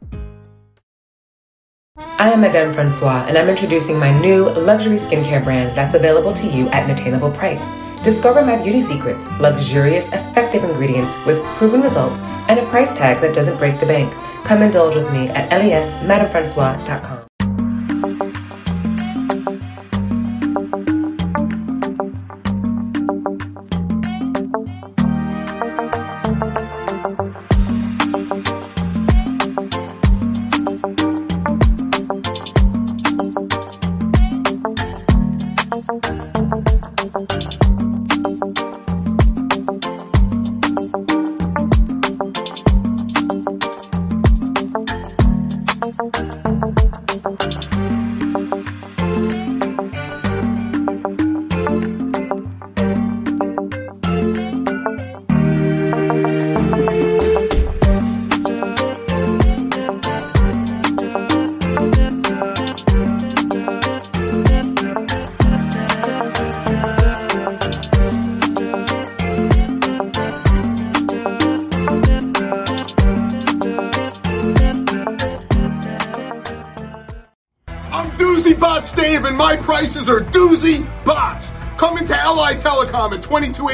I 1.98 2.32
am 2.32 2.42
Madame 2.42 2.74
Francois, 2.74 3.24
and 3.30 3.38
I'm 3.38 3.48
introducing 3.48 3.98
my 3.98 4.12
new 4.20 4.50
luxury 4.50 4.98
skincare 4.98 5.42
brand 5.42 5.76
that's 5.78 5.94
available 5.94 6.34
to 6.34 6.48
you 6.48 6.68
at 6.68 6.84
an 6.84 6.92
attainable 6.92 7.32
price. 7.32 7.66
Discover 8.06 8.46
my 8.46 8.56
beauty 8.62 8.82
secrets, 8.82 9.32
luxurious, 9.40 10.10
effective 10.10 10.64
ingredients 10.64 11.16
with 11.26 11.44
proven 11.58 11.82
results, 11.82 12.22
and 12.48 12.60
a 12.60 12.66
price 12.68 12.94
tag 12.94 13.20
that 13.22 13.34
doesn't 13.34 13.58
break 13.58 13.80
the 13.80 13.88
bank. 13.88 14.14
Come 14.46 14.62
indulge 14.62 14.94
with 14.94 15.12
me 15.12 15.30
at 15.30 15.50
lesmadamefrancois.com. 15.50 17.25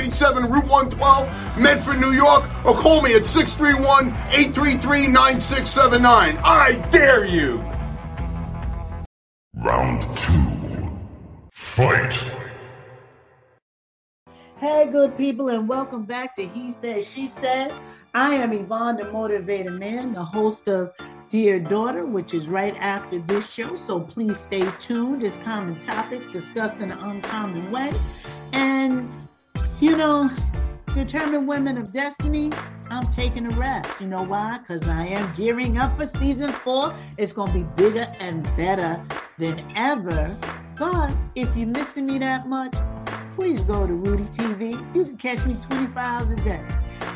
Eighty-seven 0.02 0.50
Route 0.50 0.66
112, 0.66 1.60
Medford, 1.60 2.02
New 2.02 2.12
York, 2.12 2.44
or 2.66 2.74
call 2.74 3.04
me 3.04 3.14
at 3.14 3.28
631 3.28 4.08
833 4.32 5.06
9679. 5.06 6.40
I 6.44 6.74
dare 6.92 7.24
you! 7.24 7.64
Round 9.58 10.02
two. 10.18 10.90
Fight! 11.54 12.20
Hey, 14.58 14.90
good 14.92 15.16
people, 15.16 15.50
and 15.50 15.70
welcome 15.70 16.06
back 16.06 16.36
to 16.38 16.48
He 16.48 16.74
Said, 16.82 17.06
She 17.06 17.28
Said. 17.28 17.72
I 18.16 18.34
am 18.34 18.54
Yvonne, 18.54 18.98
the 18.98 19.06
Motivated 19.06 19.74
Man, 19.74 20.14
the 20.14 20.24
host 20.24 20.68
of 20.68 20.94
Dear 21.30 21.60
Daughter, 21.60 22.08
which 22.08 22.34
is 22.34 22.48
right 22.48 22.76
after 22.80 23.20
this 23.20 23.48
show. 23.48 23.76
So 23.76 24.00
please 24.00 24.40
stay 24.40 24.68
tuned. 24.80 25.22
It's 25.22 25.38
common 25.38 25.80
topics 25.80 26.26
discussed 26.26 26.78
in 26.78 26.90
an 26.90 26.98
uncommon 26.98 27.70
way. 27.70 27.92
And 28.52 29.08
you 29.82 29.98
know, 29.98 30.30
determined 30.94 31.48
women 31.48 31.76
of 31.76 31.92
destiny, 31.92 32.52
I'm 32.92 33.08
taking 33.08 33.52
a 33.52 33.56
rest. 33.58 34.00
You 34.00 34.08
know 34.08 34.22
why? 34.22 34.60
Because 34.60 34.88
I 34.88 35.08
am 35.08 35.36
gearing 35.36 35.80
up 35.80 35.98
for 35.98 36.06
season 36.06 36.52
four. 36.52 36.94
It's 37.18 37.34
going 37.34 37.48
to 37.48 37.54
be 37.54 37.64
bigger 37.76 38.08
and 38.20 38.44
better 38.56 39.02
than 39.40 39.60
ever. 39.76 40.38
But 40.78 41.12
if 41.34 41.56
you're 41.58 41.68
missing 41.68 42.06
me 42.06 42.20
that 42.20 42.48
much, 42.48 42.76
please 43.36 43.62
go 43.62 43.88
to 43.88 43.94
Rudy 43.94 44.26
TV. 44.26 44.74
You 44.96 45.04
can 45.04 45.18
catch 45.18 45.46
me 45.48 45.58
24 45.62 46.00
hours 46.00 46.30
a 46.30 46.36
day. 46.38 46.64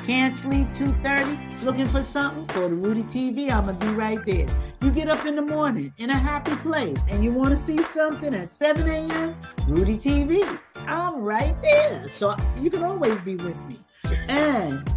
Can't 0.07 0.36
sleep 0.36 0.67
2.30, 0.69 1.63
looking 1.63 1.86
for 1.86 2.01
something? 2.01 2.45
Go 2.55 2.67
to 2.67 2.75
Rudy 2.75 3.03
TV. 3.03 3.51
I'm 3.51 3.65
going 3.65 3.77
to 3.77 3.86
be 3.86 3.91
right 3.91 4.25
there. 4.25 4.48
You 4.86 4.92
get 4.92 5.10
up 5.10 5.25
in 5.25 5.36
the 5.36 5.42
morning 5.42 5.92
in 5.98 6.12
a 6.12 6.15
happy 6.15 6.56
place 6.58 7.00
and 7.10 7.24
you 7.24 7.32
want 7.32 7.50
to 7.50 7.58
see 7.58 7.80
something 7.86 8.36
at 8.36 8.51
7 8.51 8.88
a.m., 8.88 9.36
Rudy 9.68 9.98
TV. 9.98 10.60
I'm 10.86 11.24
right 11.24 11.60
there. 11.63 12.08
So 12.08 12.36
you 12.62 12.70
can 12.70 12.84
always 12.84 13.20
be 13.22 13.36
with 13.36 13.58
me. 13.65 13.80
And 14.27 14.88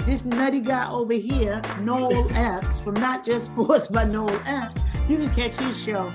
this 0.00 0.26
nutty 0.26 0.60
guy 0.60 0.90
over 0.90 1.14
here, 1.14 1.62
Noel 1.80 2.30
Epps, 2.36 2.80
from 2.80 2.92
Not 2.96 3.24
Just 3.24 3.46
Sports 3.46 3.88
by 3.88 4.04
Noel 4.04 4.38
Epps, 4.44 4.76
you 5.08 5.16
can 5.16 5.28
catch 5.28 5.56
his 5.56 5.82
show 5.82 6.12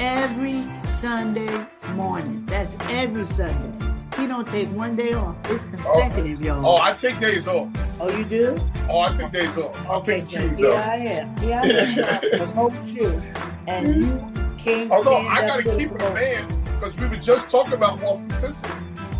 every 0.00 0.66
Sunday 0.88 1.68
morning. 1.90 2.44
That's 2.46 2.74
every 2.88 3.24
Sunday. 3.24 3.86
He 4.18 4.26
don't 4.26 4.48
take 4.48 4.68
one 4.70 4.96
day 4.96 5.12
off. 5.12 5.36
It's 5.44 5.64
oh. 5.86 6.00
consecutive, 6.00 6.44
y'all. 6.44 6.66
Oh, 6.66 6.78
I 6.78 6.92
take 6.94 7.20
days 7.20 7.46
off. 7.46 7.68
Oh, 8.00 8.10
you 8.16 8.24
do? 8.24 8.56
Oh, 8.88 9.00
I 9.00 9.16
take 9.16 9.32
days 9.32 9.56
off. 9.56 9.76
I'll 9.86 9.96
Okay, 10.00 10.20
pick 10.20 10.28
choose, 10.28 10.58
though. 10.58 10.74
I 10.74 10.96
am. 10.96 11.36
Here 11.38 11.60
I 11.62 11.66
am. 11.66 12.04
I 12.34 12.38
promote 12.38 12.84
you, 12.84 13.22
and 13.66 13.88
you 13.96 14.32
came. 14.58 14.90
Although 14.92 15.16
I 15.16 15.46
gotta 15.46 15.62
keep 15.62 15.92
it 15.92 16.02
a 16.02 16.12
man 16.12 16.48
because 16.64 16.96
we 16.96 17.06
were 17.08 17.16
just 17.16 17.48
talking 17.50 17.74
about 17.74 18.02
authenticity. 18.02 18.68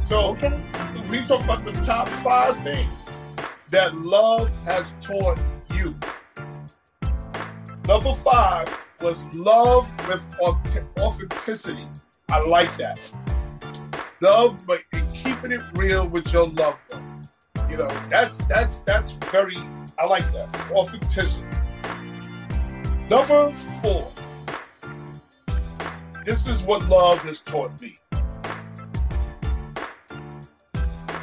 So 0.07 0.31
Okay. 0.33 0.61
we 1.09 1.19
talked 1.25 1.45
about 1.45 1.65
the 1.65 1.73
top 1.85 2.09
five 2.09 2.63
things 2.65 2.89
that 3.71 3.95
love 3.97 4.51
has 4.65 4.93
taught 5.01 5.39
you. 5.75 5.95
Number 7.87 8.15
five 8.15 8.69
was 9.01 9.23
love 9.35 9.91
with 10.09 10.21
authenticity. 10.99 11.87
I 12.31 12.41
like 12.47 12.75
that. 12.79 12.99
Love, 14.21 14.67
but 14.67 14.81
keeping 15.13 15.53
it 15.53 15.63
real 15.75 16.09
with 16.09 16.33
your 16.33 16.49
loved 16.49 16.79
one. 16.91 17.04
You 17.75 17.81
know, 17.81 17.89
that's 18.09 18.39
that's 18.47 18.79
that's 18.87 19.11
very. 19.33 19.57
I 19.99 20.05
like 20.07 20.23
that 20.33 20.71
authenticity. 20.71 21.45
Number 23.11 23.51
four. 23.83 24.13
This 26.25 26.47
is 26.47 26.63
what 26.63 26.89
love 26.89 27.19
has 27.25 27.41
taught 27.41 27.73
me. 27.83 27.99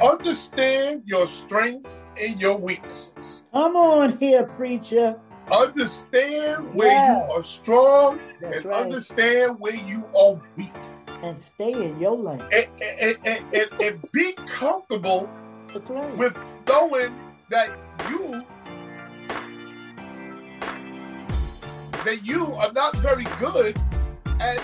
Understand 0.04 1.04
your 1.06 1.26
strengths 1.26 2.04
and 2.20 2.38
your 2.38 2.58
weaknesses. 2.58 3.40
Come 3.54 3.74
on 3.74 4.18
here, 4.18 4.44
preacher. 4.44 5.18
Understand 5.50 6.74
where 6.74 6.88
Yeah. 6.92 7.26
you 7.28 7.32
are 7.32 7.44
strong 7.44 8.20
That's 8.42 8.56
and 8.58 8.64
right. 8.66 8.82
understand 8.82 9.58
where 9.58 9.74
you 9.74 10.04
are 10.14 10.38
weak. 10.58 10.74
And 11.22 11.38
stay 11.38 11.72
in 11.72 11.98
your 11.98 12.18
lane. 12.18 12.42
And, 12.52 12.66
and, 12.82 13.16
and, 13.24 13.54
and, 13.54 13.80
and 13.80 14.12
be 14.12 14.34
comfortable 14.44 15.30
right. 15.80 16.16
with 16.16 16.38
knowing 16.66 17.14
that 17.48 17.70
you 18.10 18.44
that 22.04 22.20
you 22.24 22.52
are 22.54 22.72
not 22.72 22.96
very 22.96 23.24
good 23.38 23.78
at 24.40 24.60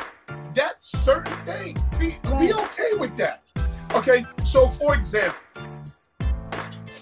that 0.54 0.82
certain 0.82 1.32
thing. 1.44 1.76
Be, 1.98 2.16
be 2.38 2.52
okay 2.52 2.94
with 2.98 3.16
that. 3.16 3.42
Okay, 3.94 4.24
so 4.44 4.68
for 4.68 4.94
example, 4.94 5.38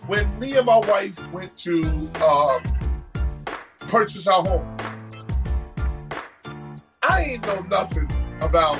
when 0.06 0.38
me 0.38 0.56
and 0.56 0.66
my 0.66 0.78
wife 0.78 1.18
went 1.32 1.56
to 1.58 1.82
um, 2.22 2.62
purchase 3.78 4.26
our 4.26 4.42
home, 4.42 4.76
I 7.02 7.22
ain't 7.22 7.46
know 7.46 7.60
nothing 7.62 8.10
about 8.42 8.78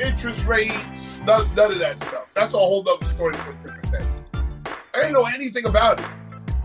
interest 0.00 0.46
rates, 0.46 1.18
none, 1.24 1.46
none 1.56 1.72
of 1.72 1.78
that 1.78 2.00
stuff. 2.02 2.30
That's 2.34 2.54
a 2.54 2.58
whole 2.58 2.86
other 2.88 3.06
story 3.06 3.34
for 3.34 3.50
a 3.50 3.54
different 3.54 3.90
day. 3.92 4.19
I 5.00 5.04
didn't 5.04 5.14
know 5.14 5.24
anything 5.24 5.64
about 5.64 5.98
it. 5.98 6.06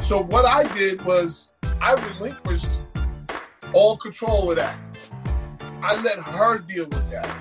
So 0.04 0.22
what 0.24 0.44
I 0.46 0.68
did 0.76 1.02
was 1.06 1.50
I 1.80 1.94
relinquished 1.94 2.82
all 3.72 3.96
control 3.96 4.52
of 4.52 4.58
that. 4.58 4.78
I 5.82 6.02
let 6.02 6.20
her 6.20 6.58
deal 6.58 6.84
with 6.84 7.12
that. 7.12 7.34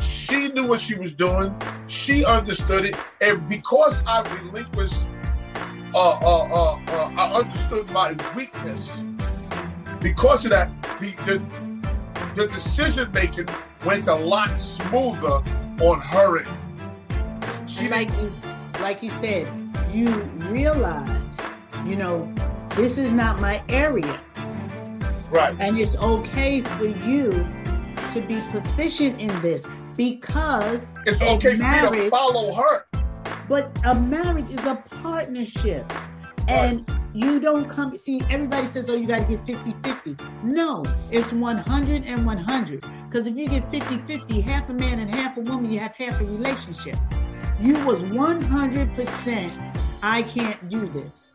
She 0.00 0.48
knew 0.48 0.66
what 0.66 0.80
she 0.80 0.94
was 0.94 1.12
doing. 1.12 1.54
She 1.88 2.24
understood 2.24 2.86
it, 2.86 2.96
and 3.20 3.46
because 3.50 4.02
I 4.06 4.22
relinquished, 4.40 5.06
uh, 5.94 5.98
uh, 5.98 6.18
uh, 6.22 6.80
uh, 6.88 7.12
I 7.14 7.40
understood 7.40 7.90
my 7.90 8.16
weakness. 8.34 9.02
Because 10.00 10.46
of 10.46 10.52
that, 10.52 10.70
the 11.00 11.10
the, 11.26 11.38
the 12.34 12.46
decision 12.48 13.10
making 13.12 13.48
went 13.84 14.06
a 14.06 14.14
lot 14.14 14.56
smoother 14.56 15.42
on 15.82 16.00
her 16.00 16.38
end. 16.38 17.70
She 17.70 17.80
And 17.80 17.90
like 17.90 18.10
you, 18.10 18.32
like 18.80 19.02
you 19.02 19.10
said, 19.10 19.67
you 19.94 20.08
realize, 20.50 21.36
you 21.84 21.96
know, 21.96 22.32
this 22.76 22.98
is 22.98 23.12
not 23.12 23.40
my 23.40 23.62
area, 23.68 24.20
right. 25.30 25.54
and 25.58 25.78
it's 25.78 25.96
okay 25.96 26.60
for 26.62 26.86
you 26.86 27.30
to 28.12 28.20
be 28.26 28.40
proficient 28.50 29.20
in 29.20 29.28
this 29.42 29.66
because 29.96 30.92
It's 31.06 31.20
okay 31.20 31.38
for 31.38 31.50
me 31.50 31.56
to 31.56 31.62
marriage- 31.62 32.10
follow 32.10 32.54
her. 32.54 32.84
But 33.48 33.76
a 33.84 33.94
marriage 33.94 34.50
is 34.50 34.64
a 34.64 34.76
partnership. 35.02 35.90
And 36.48 36.88
you 37.14 37.40
don't 37.40 37.68
come, 37.68 37.96
see, 37.96 38.22
everybody 38.30 38.66
says, 38.66 38.88
oh, 38.88 38.94
you 38.94 39.06
got 39.06 39.28
to 39.28 39.36
get 39.36 39.46
50 39.46 39.74
50. 39.82 40.16
No, 40.44 40.84
it's 41.10 41.32
100 41.32 42.04
and 42.04 42.24
100. 42.26 42.84
Because 43.08 43.26
if 43.26 43.36
you 43.36 43.46
get 43.48 43.70
50 43.70 43.98
50, 43.98 44.40
half 44.40 44.68
a 44.68 44.74
man 44.74 44.98
and 45.00 45.10
half 45.10 45.36
a 45.36 45.40
woman, 45.40 45.70
you 45.72 45.78
have 45.78 45.94
half 45.94 46.20
a 46.20 46.24
relationship. 46.24 46.96
You 47.60 47.74
was 47.84 48.02
100%, 48.04 50.00
I 50.02 50.22
can't 50.22 50.68
do 50.68 50.86
this. 50.86 51.32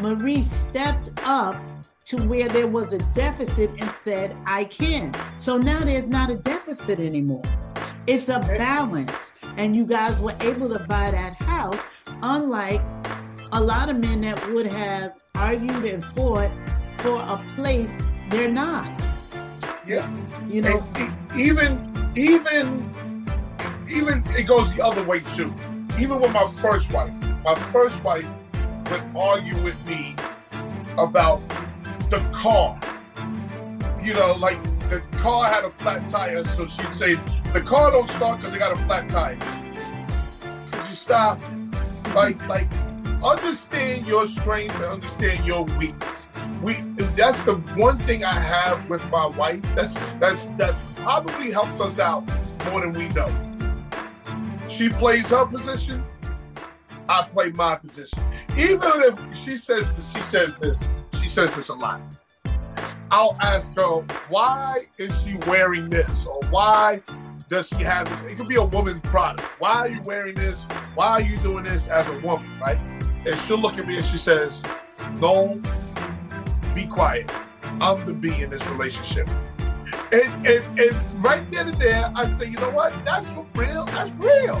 Marie 0.00 0.42
stepped 0.42 1.10
up 1.24 1.56
to 2.04 2.16
where 2.24 2.46
there 2.48 2.66
was 2.66 2.92
a 2.92 2.98
deficit 3.14 3.70
and 3.80 3.90
said, 4.04 4.36
I 4.44 4.64
can. 4.64 5.14
So 5.38 5.56
now 5.56 5.80
there's 5.80 6.06
not 6.06 6.28
a 6.30 6.34
deficit 6.36 7.00
anymore. 7.00 7.42
It's 8.06 8.28
a 8.28 8.40
balance. 8.40 9.32
And 9.56 9.74
you 9.74 9.86
guys 9.86 10.20
were 10.20 10.34
able 10.40 10.68
to 10.68 10.78
buy 10.80 11.10
that 11.10 11.40
house, 11.42 11.78
unlike 12.22 12.82
a 13.52 13.60
lot 13.62 13.88
of 13.88 13.98
men 13.98 14.20
that 14.22 14.46
would 14.52 14.66
have 14.66 15.14
argued 15.34 15.84
and 15.84 16.04
fought 16.04 16.50
for 16.98 17.16
a 17.20 17.42
place 17.54 17.96
they're 18.28 18.52
not. 18.52 19.00
Yeah. 19.86 20.10
You 20.48 20.62
know, 20.62 20.84
And 20.96 21.38
even, 21.38 22.12
even, 22.14 22.90
even 23.92 24.22
it 24.30 24.46
goes 24.46 24.74
the 24.74 24.82
other 24.82 25.02
way 25.02 25.20
too. 25.36 25.52
Even 25.98 26.20
with 26.20 26.32
my 26.32 26.46
first 26.46 26.90
wife, 26.92 27.14
my 27.44 27.54
first 27.54 28.02
wife 28.02 28.26
would 28.90 29.02
argue 29.16 29.56
with 29.62 29.86
me 29.86 30.16
about 30.98 31.40
the 32.10 32.20
car. 32.32 32.78
You 34.02 34.14
know, 34.14 34.34
like 34.38 34.62
the 34.88 35.00
car 35.18 35.46
had 35.46 35.64
a 35.64 35.70
flat 35.70 36.08
tire, 36.08 36.44
so 36.44 36.66
she'd 36.66 36.94
say, 36.94 37.14
"The 37.52 37.60
car 37.60 37.90
don't 37.90 38.08
start 38.10 38.40
because 38.40 38.54
it 38.54 38.58
got 38.58 38.72
a 38.72 38.80
flat 38.84 39.08
tire." 39.08 39.38
Could 40.70 40.88
you 40.88 40.94
stop? 40.94 41.40
Like, 42.14 42.46
like, 42.48 42.68
understand 43.22 44.06
your 44.06 44.26
strengths 44.26 44.74
and 44.76 44.84
understand 44.84 45.46
your 45.46 45.64
weakness. 45.78 46.28
We 46.62 46.74
that's 47.16 47.42
the 47.42 47.54
one 47.76 47.98
thing 48.00 48.24
I 48.24 48.32
have 48.32 48.88
with 48.90 49.04
my 49.10 49.26
wife. 49.26 49.62
That's 49.74 49.94
that's 50.18 50.44
that 50.56 50.74
probably 50.96 51.50
helps 51.50 51.80
us 51.80 51.98
out 51.98 52.24
more 52.70 52.80
than 52.80 52.92
we 52.92 53.08
know. 53.08 53.51
She 54.76 54.88
plays 54.88 55.28
her 55.28 55.44
position. 55.44 56.02
I 57.06 57.22
play 57.24 57.50
my 57.50 57.76
position. 57.76 58.18
Even 58.56 58.80
if 58.84 59.20
she 59.36 59.58
says 59.58 59.86
this, 59.94 60.12
she 60.12 60.22
says 60.22 60.56
this, 60.56 60.88
she 61.20 61.28
says 61.28 61.54
this 61.54 61.68
a 61.68 61.74
lot. 61.74 62.00
I'll 63.10 63.36
ask 63.42 63.76
her, 63.76 64.00
why 64.30 64.86
is 64.96 65.12
she 65.22 65.36
wearing 65.46 65.90
this? 65.90 66.26
Or 66.26 66.40
why 66.48 67.02
does 67.50 67.68
she 67.68 67.82
have 67.82 68.08
this? 68.08 68.22
It 68.22 68.38
could 68.38 68.48
be 68.48 68.54
a 68.54 68.64
woman's 68.64 69.00
product. 69.00 69.46
Why 69.60 69.72
are 69.72 69.88
you 69.88 70.00
wearing 70.04 70.34
this? 70.34 70.64
Why 70.94 71.08
are 71.08 71.22
you 71.22 71.36
doing 71.38 71.64
this 71.64 71.86
as 71.88 72.08
a 72.08 72.18
woman, 72.20 72.58
right? 72.58 72.78
And 73.26 73.38
she'll 73.40 73.58
look 73.58 73.76
at 73.76 73.86
me 73.86 73.98
and 73.98 74.06
she 74.06 74.16
says, 74.16 74.62
No, 75.16 75.60
be 76.74 76.86
quiet. 76.86 77.30
I'm 77.82 78.06
the 78.06 78.14
B 78.14 78.40
in 78.40 78.48
this 78.48 78.66
relationship. 78.68 79.28
And, 80.12 80.46
and, 80.46 80.78
and 80.80 81.24
right 81.24 81.50
then 81.50 81.68
and 81.68 81.76
there, 81.78 82.12
I 82.14 82.26
say, 82.26 82.46
you 82.46 82.58
know 82.58 82.70
what? 82.70 82.92
That's 83.04 83.26
real. 83.54 83.84
That's 83.86 84.10
real. 84.12 84.60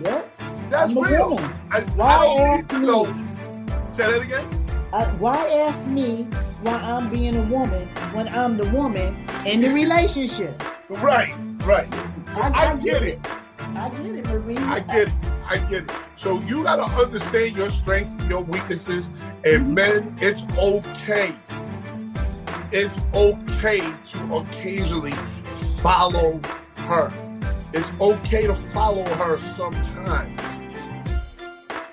yeah. 0.00 0.22
That's 0.70 0.90
I'm 0.90 0.98
real. 0.98 1.38
I, 1.70 1.80
Why 1.94 2.16
I 2.16 2.18
don't 2.24 2.40
ask 2.40 2.62
need 2.62 2.68
to 2.70 2.78
me? 2.80 2.86
know. 2.86 3.90
Say 3.90 4.10
that 4.10 4.22
again. 4.22 4.48
Uh, 4.92 5.06
why 5.18 5.48
ask 5.50 5.86
me 5.86 6.24
why 6.62 6.72
I'm 6.74 7.10
being 7.10 7.36
a 7.36 7.42
woman 7.42 7.88
when 8.12 8.28
I'm 8.28 8.56
the 8.56 8.68
woman 8.70 9.24
in 9.46 9.60
the 9.60 9.68
relationship? 9.68 10.60
Right, 10.88 11.34
right. 11.64 11.86
I 12.34 12.74
get 12.76 13.02
it. 13.02 13.20
I 13.60 13.88
get 13.90 14.00
it, 14.06 14.26
Marie. 14.28 14.56
I 14.56 14.80
get 14.80 15.08
it. 15.08 15.14
I 15.46 15.58
get 15.58 15.84
it. 15.84 15.90
So 16.16 16.40
you 16.40 16.62
gotta 16.64 16.82
understand 17.00 17.54
your 17.56 17.70
strengths 17.70 18.12
and 18.12 18.28
your 18.30 18.42
weaknesses. 18.42 19.10
And 19.44 19.74
men, 19.74 20.16
it's 20.20 20.42
okay. 20.58 21.34
It's 22.70 22.98
okay 23.14 23.80
to 23.80 24.34
occasionally 24.34 25.12
follow 25.80 26.38
her. 26.76 27.12
It's 27.72 27.88
okay 28.00 28.46
to 28.46 28.54
follow 28.54 29.04
her 29.14 29.38
sometimes. 29.38 30.40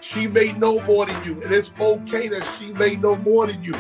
She 0.02 0.28
may 0.28 0.52
know 0.54 0.82
more 0.84 1.06
than 1.06 1.24
you, 1.24 1.42
and 1.42 1.52
it's 1.54 1.72
okay 1.80 2.28
that 2.28 2.44
she 2.58 2.74
may 2.74 2.98
know 2.98 3.16
more 3.16 3.48
than 3.48 3.64
you. 3.64 3.74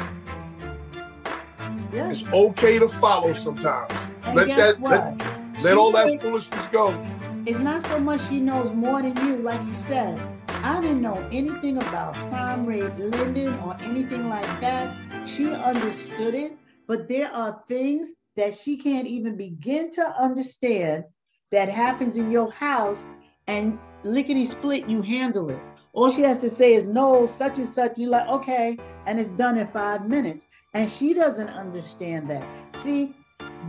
Yeah. 1.93 2.09
It's 2.09 2.23
okay 2.31 2.79
to 2.79 2.87
follow 2.87 3.33
sometimes. 3.33 4.07
And 4.23 4.35
Let 4.35 4.47
that 4.47 4.79
what? 4.79 5.19
let, 5.19 5.61
let 5.63 5.77
all 5.77 5.91
that 5.91 6.21
foolishness 6.21 6.67
go. 6.67 6.97
It's 7.45 7.59
not 7.59 7.81
so 7.83 7.99
much 7.99 8.27
she 8.29 8.39
knows 8.39 8.73
more 8.73 9.01
than 9.01 9.15
you, 9.17 9.37
like 9.37 9.65
you 9.67 9.75
said. 9.75 10.19
I 10.63 10.81
didn't 10.81 11.01
know 11.01 11.17
anything 11.31 11.77
about 11.77 12.15
prime 12.29 12.65
rate 12.65 12.97
lending 12.97 13.53
or 13.59 13.77
anything 13.81 14.29
like 14.29 14.47
that. 14.61 14.95
She 15.25 15.49
understood 15.51 16.33
it, 16.33 16.57
but 16.87 17.07
there 17.07 17.31
are 17.31 17.63
things 17.67 18.11
that 18.35 18.53
she 18.53 18.77
can't 18.77 19.07
even 19.07 19.37
begin 19.37 19.91
to 19.91 20.21
understand 20.21 21.05
that 21.51 21.69
happens 21.69 22.17
in 22.17 22.31
your 22.31 22.51
house 22.51 23.01
and 23.47 23.79
lickety 24.03 24.45
split, 24.45 24.89
you 24.89 25.01
handle 25.01 25.49
it. 25.49 25.61
All 25.93 26.11
she 26.11 26.21
has 26.21 26.37
to 26.39 26.49
say 26.49 26.73
is 26.73 26.85
no, 26.85 27.25
such 27.25 27.59
and 27.59 27.67
such. 27.67 27.97
You're 27.97 28.09
like, 28.09 28.27
okay, 28.27 28.77
and 29.05 29.19
it's 29.19 29.29
done 29.29 29.57
in 29.57 29.67
five 29.67 30.07
minutes. 30.07 30.47
And 30.73 30.89
she 30.89 31.13
doesn't 31.13 31.49
understand 31.49 32.29
that. 32.29 32.45
See, 32.83 33.15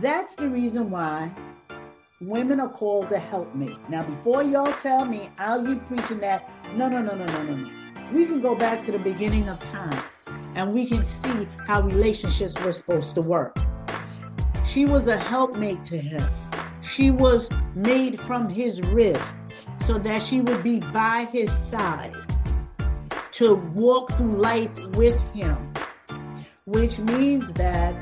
that's 0.01 0.35
the 0.35 0.49
reason 0.49 0.91
why 0.91 1.31
women 2.19 2.59
are 2.59 2.69
called 2.69 3.07
to 3.09 3.17
help 3.17 3.55
me. 3.55 3.77
Now, 3.87 4.03
before 4.03 4.43
y'all 4.43 4.73
tell 4.73 5.05
me 5.05 5.29
how 5.37 5.61
you 5.61 5.77
preaching 5.77 6.19
that, 6.19 6.49
no, 6.75 6.89
no, 6.89 7.01
no, 7.01 7.15
no, 7.15 7.25
no, 7.25 7.43
no, 7.43 7.55
no. 7.55 8.11
We 8.13 8.25
can 8.25 8.41
go 8.41 8.55
back 8.55 8.83
to 8.83 8.91
the 8.91 8.99
beginning 8.99 9.47
of 9.47 9.63
time 9.63 10.03
and 10.57 10.73
we 10.73 10.85
can 10.87 11.05
see 11.05 11.47
how 11.67 11.83
relationships 11.83 12.59
were 12.63 12.71
supposed 12.71 13.13
to 13.13 13.21
work. 13.21 13.55
She 14.65 14.85
was 14.85 15.05
a 15.07 15.15
helpmate 15.15 15.85
to 15.85 15.97
him. 15.97 16.23
She 16.81 17.11
was 17.11 17.49
made 17.75 18.19
from 18.21 18.49
his 18.49 18.81
rib 18.81 19.21
so 19.85 19.99
that 19.99 20.21
she 20.23 20.41
would 20.41 20.63
be 20.63 20.79
by 20.79 21.27
his 21.31 21.51
side 21.69 22.15
to 23.33 23.55
walk 23.75 24.11
through 24.13 24.33
life 24.33 24.75
with 24.95 25.21
him, 25.33 25.55
which 26.65 26.97
means 26.97 27.53
that 27.53 27.93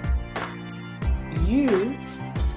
you 1.46 1.98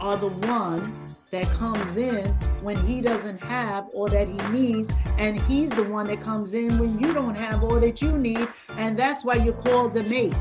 are 0.01 0.17
the 0.17 0.29
one 0.47 1.09
that 1.33 1.45
comes 1.47 1.97
in 1.97 2.25
when 2.63 2.77
he 2.87 3.01
doesn't 3.01 3.43
have 3.43 3.89
all 3.93 4.09
that 4.09 4.29
he 4.29 4.37
needs, 4.51 4.89
and 5.17 5.41
he's 5.43 5.71
the 5.71 5.85
one 5.85 6.07
that 6.09 6.21
comes 6.21 6.55
in 6.55 6.79
when 6.79 6.99
you 6.99 7.13
don't 7.13 7.37
have 7.37 7.63
all 7.63 7.79
that 7.81 8.03
you 8.03 8.19
need, 8.19 8.47
and 8.77 8.99
that's 8.99 9.25
why 9.25 9.35
you're 9.35 9.55
called 9.55 9.95
the 9.95 10.03
mate. 10.05 10.33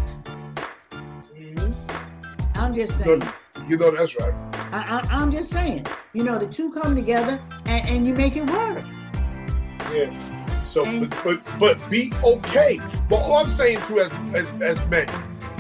Mm-hmm. 1.36 2.58
I'm 2.58 2.73
just 2.73 2.97
saying. 2.97 3.23
You 3.67 3.77
know 3.77 3.91
that's 3.91 4.15
right. 4.19 4.34
I, 4.71 5.01
I, 5.10 5.21
am 5.21 5.32
just 5.32 5.49
saying. 5.49 5.86
You 6.13 6.23
know, 6.23 6.38
the 6.38 6.47
two 6.47 6.71
come 6.71 6.95
together 6.95 7.39
and, 7.65 7.88
and 7.88 8.08
you 8.08 8.13
make 8.13 8.36
it 8.36 8.49
work. 8.49 8.84
Yeah. 9.93 10.45
So, 10.67 10.86
but, 11.08 11.23
but, 11.23 11.60
but 11.60 11.89
be 11.89 12.12
okay. 12.23 12.80
But 13.10 13.17
all 13.17 13.38
I'm 13.38 13.49
saying 13.49 13.80
too, 13.88 13.99
as 13.99 14.12
as, 14.34 14.49
as 14.62 14.86
men, 14.88 15.08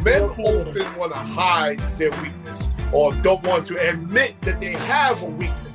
men 0.03 0.23
often 0.23 0.97
want 0.97 1.11
to 1.11 1.17
hide 1.17 1.79
their 1.97 2.11
weakness 2.21 2.69
or 2.91 3.13
don't 3.15 3.45
want 3.45 3.67
to 3.67 3.89
admit 3.89 4.39
that 4.41 4.59
they 4.59 4.73
have 4.73 5.21
a 5.23 5.25
weakness. 5.25 5.66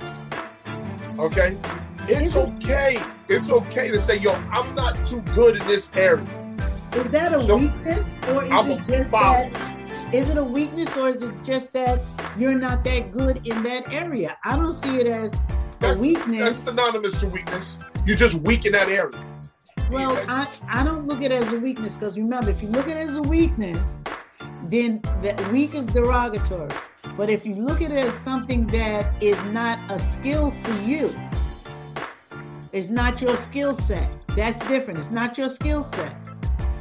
Okay, 1.18 1.56
it's 2.08 2.34
okay. 2.34 2.98
It's 3.28 3.50
okay 3.50 3.90
to 3.90 4.00
say, 4.00 4.18
"Yo, 4.18 4.32
I'm 4.50 4.74
not 4.74 4.94
too 5.06 5.20
good 5.34 5.56
in 5.56 5.66
this 5.66 5.90
area." 5.94 6.26
Is 6.94 7.10
that 7.10 7.32
a 7.34 7.40
so, 7.40 7.56
weakness, 7.56 8.06
or 8.28 8.44
is 8.44 8.50
I'm 8.50 8.70
it 8.70 8.78
just 8.84 9.10
that? 9.10 9.52
Is 10.12 10.28
it 10.28 10.36
a 10.36 10.44
weakness, 10.44 10.94
or 10.96 11.08
is 11.08 11.22
it 11.22 11.32
just 11.44 11.72
that 11.74 12.00
you're 12.38 12.58
not 12.58 12.84
that 12.84 13.12
good 13.12 13.46
in 13.46 13.62
that 13.62 13.92
area? 13.92 14.36
I 14.44 14.56
don't 14.56 14.72
see 14.72 14.96
it 14.96 15.06
as 15.06 15.34
that's, 15.80 15.98
a 15.98 16.00
weakness. 16.00 16.40
That's 16.40 16.58
synonymous 16.58 17.18
to 17.20 17.28
weakness. 17.28 17.78
You're 18.06 18.16
just 18.16 18.34
weak 18.34 18.66
in 18.66 18.72
that 18.72 18.88
area. 18.88 19.24
Well, 19.90 20.16
I, 20.28 20.48
I 20.68 20.84
don't 20.84 21.06
look 21.06 21.22
at 21.22 21.30
it 21.30 21.42
as 21.42 21.52
a 21.52 21.58
weakness 21.58 21.96
because 21.96 22.16
remember, 22.16 22.50
if 22.50 22.62
you 22.62 22.68
look 22.68 22.88
at 22.88 22.96
it 22.96 23.00
as 23.00 23.16
a 23.16 23.22
weakness, 23.22 23.86
then 24.64 25.02
that 25.22 25.52
weak 25.52 25.74
is 25.74 25.84
derogatory. 25.86 26.70
But 27.16 27.28
if 27.28 27.44
you 27.44 27.54
look 27.54 27.82
at 27.82 27.90
it 27.90 28.04
as 28.04 28.14
something 28.14 28.66
that 28.68 29.22
is 29.22 29.42
not 29.46 29.78
a 29.90 29.98
skill 29.98 30.52
for 30.62 30.82
you, 30.82 31.14
it's 32.72 32.88
not 32.88 33.20
your 33.20 33.36
skill 33.36 33.74
set. 33.74 34.10
That's 34.28 34.58
different. 34.66 34.98
It's 34.98 35.10
not 35.10 35.36
your 35.36 35.50
skill 35.50 35.82
set. 35.82 36.16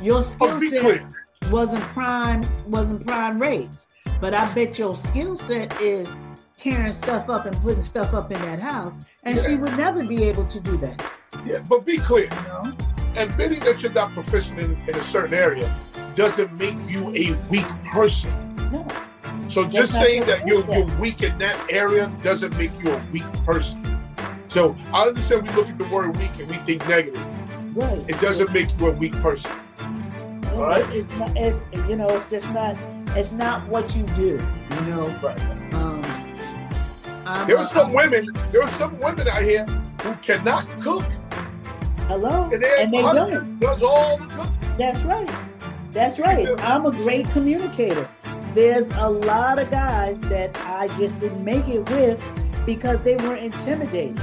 Your 0.01 0.19
oh, 0.19 0.21
skill 0.21 0.49
oh, 0.51 0.59
set 0.59 0.81
clear. 0.81 1.09
wasn't 1.51 1.83
prime 1.83 2.43
wasn't 2.67 3.05
prime 3.05 3.41
rates. 3.41 3.87
But 4.21 4.33
I 4.33 4.51
bet 4.53 4.79
your 4.79 4.95
skill 4.95 5.35
set 5.35 5.79
is 5.81 6.15
tearing 6.55 6.93
stuff 6.93 7.29
up 7.29 7.45
and 7.45 7.55
putting 7.57 7.81
stuff 7.81 8.13
up 8.13 8.31
in 8.31 8.39
that 8.41 8.59
house, 8.59 8.93
and 9.23 9.35
yeah. 9.35 9.47
she 9.47 9.55
would 9.55 9.75
never 9.77 10.05
be 10.05 10.23
able 10.23 10.45
to 10.45 10.59
do 10.59 10.77
that. 10.77 11.11
Yeah, 11.45 11.63
but 11.67 11.85
be 11.85 11.97
clear. 11.97 12.25
You 12.25 12.29
know? 12.29 12.73
Admitting 13.17 13.59
that 13.61 13.81
you're 13.81 13.91
not 13.91 14.13
proficient 14.13 14.59
in, 14.59 14.79
in 14.87 14.95
a 14.95 15.03
certain 15.03 15.33
area 15.33 15.69
doesn't 16.15 16.53
make 16.53 16.77
you 16.87 17.09
a 17.09 17.35
weak 17.49 17.67
person. 17.83 18.31
No. 18.71 18.87
So 19.51 19.67
just 19.67 19.91
saying 19.91 20.25
that 20.27 20.47
you're, 20.47 20.65
you're 20.73 20.85
weak 20.97 21.23
in 21.23 21.37
that 21.39 21.59
area 21.69 22.09
doesn't 22.23 22.57
make 22.57 22.71
you 22.81 22.89
a 22.89 23.03
weak 23.11 23.25
person. 23.43 23.83
So 24.47 24.73
I 24.93 25.07
understand 25.07 25.45
we 25.45 25.53
look 25.55 25.67
at 25.67 25.77
the 25.77 25.83
word 25.89 26.15
weak 26.15 26.31
and 26.39 26.47
we 26.49 26.55
think 26.55 26.87
negative. 26.87 27.75
Right. 27.75 28.09
It 28.09 28.21
doesn't 28.21 28.53
make 28.53 28.69
you 28.79 28.87
a 28.87 28.91
weak 28.91 29.11
person. 29.13 29.51
No, 30.43 30.61
right? 30.61 30.85
It's 30.95 31.11
not. 31.11 31.35
It's 31.35 31.59
you 31.89 31.97
know. 31.97 32.07
It's 32.07 32.23
just 32.29 32.49
not. 32.51 32.77
It's 33.17 33.33
not 33.33 33.67
what 33.67 33.93
you 33.93 34.03
do. 34.03 34.39
You 34.71 34.81
know. 34.85 35.07
Right. 35.21 35.73
Um, 35.73 36.01
there 37.45 37.57
are 37.57 37.67
some 37.67 37.87
I'm, 37.87 37.93
women. 37.93 38.27
There 38.53 38.63
are 38.63 38.71
some 38.71 38.97
women 38.99 39.27
out 39.27 39.41
here 39.41 39.65
who 40.01 40.15
cannot 40.15 40.65
cook. 40.79 41.05
Hello. 42.07 42.45
And, 42.53 42.63
and 42.63 42.93
they 42.93 43.01
don't. 43.01 43.59
Does 43.59 43.83
all 43.83 44.17
the 44.17 44.27
cooking. 44.27 44.77
That's 44.77 45.03
right. 45.03 45.29
That's 45.91 46.19
right. 46.19 46.47
I'm 46.61 46.85
a 46.85 46.91
great 46.91 47.29
communicator. 47.31 48.07
There's 48.53 48.89
a 48.95 49.09
lot 49.09 49.59
of 49.59 49.71
guys 49.71 50.17
that 50.21 50.57
I 50.65 50.87
just 50.97 51.19
didn't 51.19 51.43
make 51.43 51.67
it 51.69 51.89
with 51.89 52.21
because 52.65 53.01
they 53.01 53.15
were 53.15 53.35
intimidated. 53.35 54.21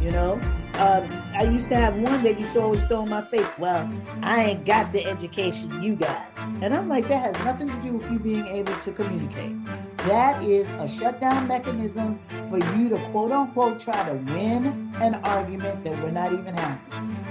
You 0.00 0.10
know, 0.10 0.40
um, 0.74 1.06
I 1.36 1.44
used 1.44 1.68
to 1.68 1.76
have 1.76 1.94
one 1.94 2.22
that 2.24 2.40
used 2.40 2.54
to 2.54 2.62
always 2.62 2.82
throw 2.88 3.02
in 3.02 3.08
my 3.08 3.22
face, 3.22 3.46
well, 3.58 3.88
I 4.22 4.44
ain't 4.44 4.64
got 4.64 4.92
the 4.92 5.04
education 5.04 5.82
you 5.82 5.94
got. 5.94 6.26
And 6.62 6.74
I'm 6.74 6.88
like, 6.88 7.06
that 7.08 7.36
has 7.36 7.44
nothing 7.44 7.68
to 7.68 7.76
do 7.82 7.98
with 7.98 8.10
you 8.10 8.18
being 8.18 8.46
able 8.46 8.74
to 8.74 8.92
communicate. 8.92 9.52
That 9.98 10.42
is 10.42 10.70
a 10.72 10.88
shutdown 10.88 11.46
mechanism 11.46 12.18
for 12.50 12.58
you 12.76 12.88
to 12.88 12.98
quote 13.10 13.30
unquote 13.30 13.78
try 13.78 14.04
to 14.08 14.14
win 14.32 14.92
an 14.96 15.14
argument 15.16 15.84
that 15.84 16.02
we're 16.02 16.10
not 16.10 16.32
even 16.32 16.54
having. 16.54 17.23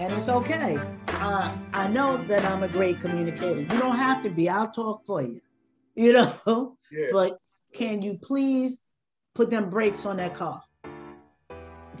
And 0.00 0.12
it's 0.12 0.28
okay. 0.28 0.78
Uh, 1.08 1.56
I 1.72 1.88
know 1.88 2.16
that 2.28 2.44
I'm 2.44 2.62
a 2.62 2.68
great 2.68 3.00
communicator. 3.00 3.60
You 3.60 3.66
don't 3.66 3.96
have 3.96 4.22
to 4.22 4.30
be, 4.30 4.48
I'll 4.48 4.70
talk 4.70 5.04
for 5.06 5.22
you. 5.22 5.40
You 5.96 6.12
know? 6.12 6.76
Yeah. 6.92 7.08
But 7.10 7.38
can 7.74 8.02
you 8.02 8.16
please 8.22 8.78
put 9.34 9.50
them 9.50 9.68
brakes 9.68 10.06
on 10.06 10.18
that 10.18 10.36
car? 10.36 10.62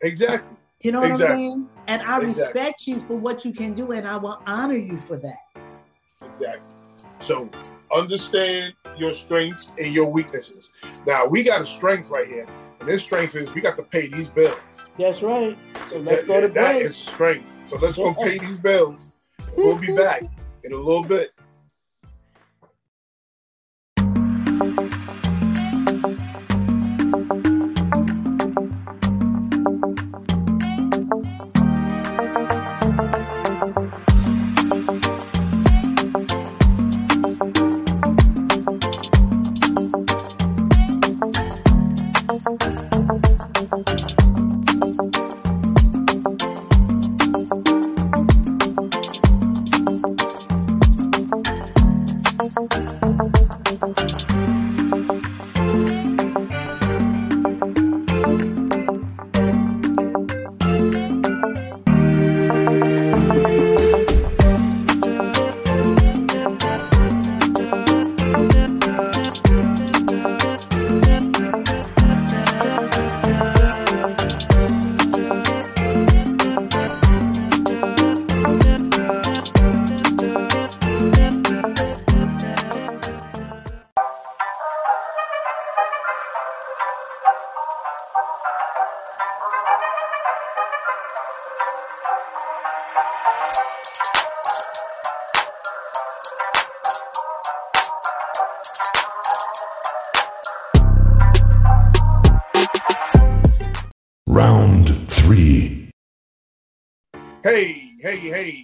exactly. 0.00 0.56
You 0.80 0.92
know 0.92 1.00
what 1.00 1.10
exactly. 1.10 1.46
I'm 1.46 1.50
saying? 1.50 1.68
And 1.88 2.02
I 2.02 2.20
exactly. 2.20 2.26
respect 2.28 2.86
you 2.86 3.00
for 3.00 3.16
what 3.16 3.44
you 3.44 3.52
can 3.52 3.74
do, 3.74 3.90
and 3.90 4.06
I 4.06 4.16
will 4.16 4.40
honor 4.46 4.76
you 4.76 4.96
for 4.96 5.16
that. 5.16 5.38
Exactly. 6.22 6.76
So 7.20 7.50
understand 7.92 8.76
your 8.96 9.12
strengths 9.12 9.72
and 9.76 9.92
your 9.92 10.06
weaknesses. 10.06 10.72
Now 11.04 11.26
we 11.26 11.42
got 11.42 11.60
a 11.60 11.66
strength 11.66 12.10
right 12.10 12.28
here, 12.28 12.46
and 12.80 12.88
this 12.88 13.02
strength 13.02 13.34
is 13.36 13.52
we 13.54 13.60
got 13.60 13.76
to 13.76 13.82
pay 13.82 14.08
these 14.08 14.28
bills. 14.28 14.58
That's 14.98 15.22
right. 15.22 15.56
So 15.90 15.98
let's 15.98 16.22
that, 16.22 16.26
go 16.26 16.40
to 16.40 16.48
That 16.48 16.76
is 16.76 16.96
strength. 16.96 17.60
So 17.64 17.76
let's 17.78 17.96
go 17.96 18.14
pay 18.14 18.38
these 18.38 18.58
bills. 18.58 19.10
We'll 19.56 19.78
be 19.78 19.92
back 19.96 20.22
in 20.64 20.72
a 20.72 20.76
little 20.76 21.04
bit. 21.04 21.32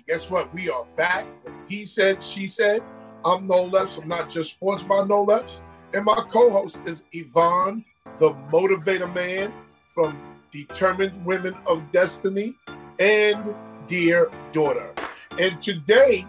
Guess 0.07 0.29
what? 0.29 0.53
We 0.53 0.69
are 0.69 0.85
back 0.97 1.27
with 1.43 1.59
He 1.67 1.87
Said, 1.87 2.23
She 2.23 2.47
Said. 2.47 2.83
I'm 3.25 3.47
Noel 3.47 3.75
Epps. 3.75 3.97
I'm 3.97 4.07
not 4.07 4.29
just 4.29 4.51
sports 4.51 4.83
by 4.83 5.03
Noel 5.03 5.33
Epps. 5.33 5.63
And 5.95 6.05
my 6.05 6.23
co 6.29 6.51
host 6.51 6.79
is 6.85 7.05
Yvonne, 7.13 7.83
the 8.19 8.35
motivator 8.53 9.13
man 9.15 9.51
from 9.87 10.19
Determined 10.51 11.25
Women 11.25 11.57
of 11.67 11.91
Destiny 11.91 12.55
and 12.99 13.57
Dear 13.87 14.31
Daughter. 14.53 14.93
And 15.39 15.59
today 15.59 16.27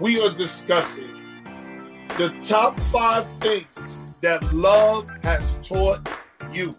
we 0.00 0.20
are 0.20 0.34
discussing 0.34 1.54
the 2.18 2.34
top 2.42 2.80
five 2.80 3.24
things 3.38 4.00
that 4.20 4.42
love 4.52 5.08
has 5.22 5.58
taught 5.62 6.08
you. 6.52 6.74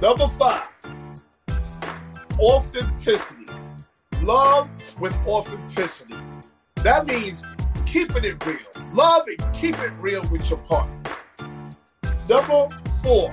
Number 0.00 0.28
five, 0.28 0.68
authenticity. 2.38 3.46
Love 4.22 4.68
with 4.98 5.14
authenticity. 5.26 6.16
That 6.76 7.06
means 7.06 7.44
keeping 7.86 8.24
it 8.24 8.44
real. 8.44 8.58
Love 8.92 9.26
and 9.26 9.54
keep 9.54 9.78
it 9.78 9.92
real 9.98 10.22
with 10.30 10.48
your 10.48 10.58
partner. 10.60 10.98
Number 12.28 12.68
four, 13.02 13.32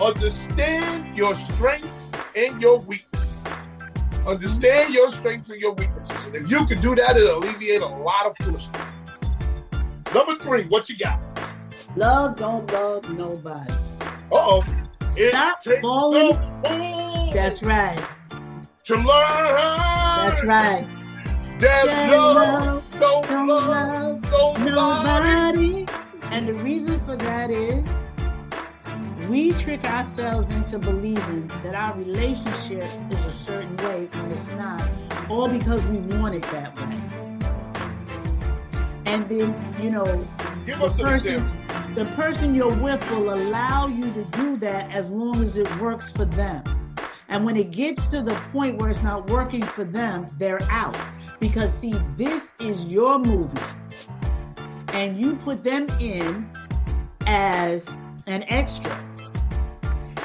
understand 0.00 1.16
your 1.16 1.34
strengths 1.34 2.10
and 2.36 2.60
your 2.60 2.78
weaknesses. 2.80 3.32
Understand 4.26 4.94
your 4.94 5.10
strengths 5.10 5.50
and 5.50 5.60
your 5.60 5.74
weaknesses. 5.74 6.26
And 6.26 6.34
if 6.34 6.50
you 6.50 6.66
can 6.66 6.80
do 6.80 6.94
that, 6.94 7.16
it'll 7.16 7.38
alleviate 7.38 7.82
a 7.82 7.86
lot 7.86 8.26
of 8.26 8.36
foolishness. 8.38 8.82
Number 10.14 10.36
three, 10.36 10.64
what 10.64 10.88
you 10.88 10.96
got? 10.96 11.20
Love 11.96 12.36
don't 12.38 12.70
love 12.72 13.08
nobody. 13.10 13.72
Uh 14.02 14.14
oh. 14.32 14.64
Stop 15.08 15.64
falling. 15.80 16.36
That's 17.32 17.62
right. 17.62 18.00
To 18.84 18.96
learn. 18.96 19.04
That's 19.06 20.44
right. 20.44 20.86
That, 21.58 21.86
love, 22.10 22.86
don't, 23.00 23.26
don't 23.26 23.46
love, 23.46 23.66
love 24.30 24.60
nobody. 24.60 25.86
Nobody. 25.86 25.86
And 26.24 26.46
the 26.46 26.52
reason 26.52 27.00
for 27.06 27.16
that 27.16 27.50
is 27.50 27.82
we 29.26 29.52
trick 29.52 29.82
ourselves 29.84 30.52
into 30.52 30.78
believing 30.78 31.46
that 31.62 31.74
our 31.74 31.96
relationship 31.96 32.84
is 33.10 33.24
a 33.24 33.32
certain 33.32 33.74
way 33.78 34.06
when 34.12 34.30
it's 34.30 34.48
not, 34.48 34.86
all 35.30 35.48
because 35.48 35.82
we 35.86 35.96
want 36.18 36.34
it 36.34 36.42
that 36.42 36.76
way. 36.76 37.00
And 39.06 39.26
then, 39.30 39.74
you 39.82 39.92
know, 39.92 40.04
Give 40.66 40.78
the 40.78 40.90
person, 41.02 41.94
the 41.94 42.04
person 42.16 42.54
you're 42.54 42.74
with 42.74 43.10
will 43.12 43.32
allow 43.32 43.86
you 43.86 44.12
to 44.12 44.24
do 44.32 44.58
that 44.58 44.90
as 44.90 45.08
long 45.08 45.42
as 45.42 45.56
it 45.56 45.74
works 45.80 46.12
for 46.12 46.26
them. 46.26 46.62
And 47.34 47.44
when 47.44 47.56
it 47.56 47.72
gets 47.72 48.06
to 48.06 48.22
the 48.22 48.32
point 48.52 48.80
where 48.80 48.88
it's 48.88 49.02
not 49.02 49.28
working 49.28 49.62
for 49.62 49.82
them, 49.82 50.24
they're 50.38 50.62
out. 50.70 50.96
Because, 51.40 51.74
see, 51.74 51.92
this 52.16 52.52
is 52.60 52.84
your 52.84 53.18
movie. 53.18 53.60
And 54.92 55.18
you 55.18 55.34
put 55.34 55.64
them 55.64 55.88
in 55.98 56.48
as 57.26 57.88
an 58.28 58.44
extra. 58.46 58.96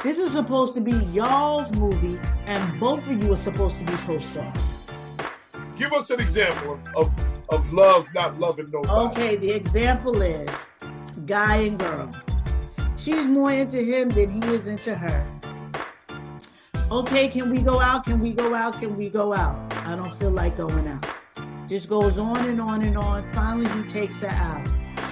This 0.04 0.18
is 0.18 0.30
supposed 0.30 0.74
to 0.74 0.80
be 0.80 0.92
y'all's 0.92 1.72
movie, 1.72 2.16
and 2.46 2.78
both 2.78 3.04
of 3.10 3.24
you 3.24 3.32
are 3.32 3.36
supposed 3.36 3.76
to 3.78 3.84
be 3.84 3.92
co 3.94 4.20
stars. 4.20 4.86
Give 5.76 5.92
us 5.92 6.10
an 6.10 6.20
example 6.20 6.74
of, 6.74 6.96
of, 6.96 7.24
of 7.48 7.72
love 7.72 8.06
not 8.14 8.38
loving 8.38 8.70
nobody. 8.70 9.20
Okay, 9.20 9.36
the 9.36 9.50
example 9.50 10.22
is 10.22 10.48
guy 11.26 11.56
and 11.56 11.76
girl. 11.76 12.08
She's 12.96 13.26
more 13.26 13.50
into 13.50 13.82
him 13.82 14.10
than 14.10 14.30
he 14.30 14.48
is 14.50 14.68
into 14.68 14.94
her. 14.94 15.39
Okay, 16.92 17.28
can 17.28 17.50
we 17.50 17.58
go 17.58 17.80
out? 17.80 18.04
Can 18.04 18.18
we 18.18 18.32
go 18.32 18.52
out? 18.52 18.80
Can 18.80 18.96
we 18.96 19.08
go 19.08 19.32
out? 19.32 19.72
I 19.86 19.94
don't 19.94 20.12
feel 20.18 20.32
like 20.32 20.56
going 20.56 20.88
out. 20.88 21.06
Just 21.68 21.88
goes 21.88 22.18
on 22.18 22.48
and 22.48 22.60
on 22.60 22.82
and 22.82 22.98
on. 22.98 23.32
Finally, 23.32 23.68
he 23.80 23.88
takes 23.88 24.18
her 24.22 24.26
out. 24.26 24.64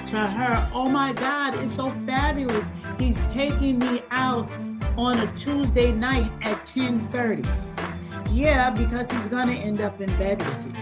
To 0.09 0.17
her, 0.17 0.69
oh 0.75 0.89
my 0.89 1.13
God, 1.13 1.55
it's 1.55 1.73
so 1.73 1.93
fabulous. 2.05 2.67
He's 2.99 3.17
taking 3.33 3.79
me 3.79 4.03
out 4.11 4.51
on 4.97 5.21
a 5.21 5.33
Tuesday 5.37 5.93
night 5.93 6.29
at 6.43 6.65
10:30. 6.65 7.47
Yeah, 8.33 8.71
because 8.71 9.09
he's 9.13 9.29
gonna 9.29 9.53
end 9.53 9.81
up 9.81 10.01
in 10.01 10.09
bed 10.17 10.39
with 10.39 10.67
you. 10.67 10.73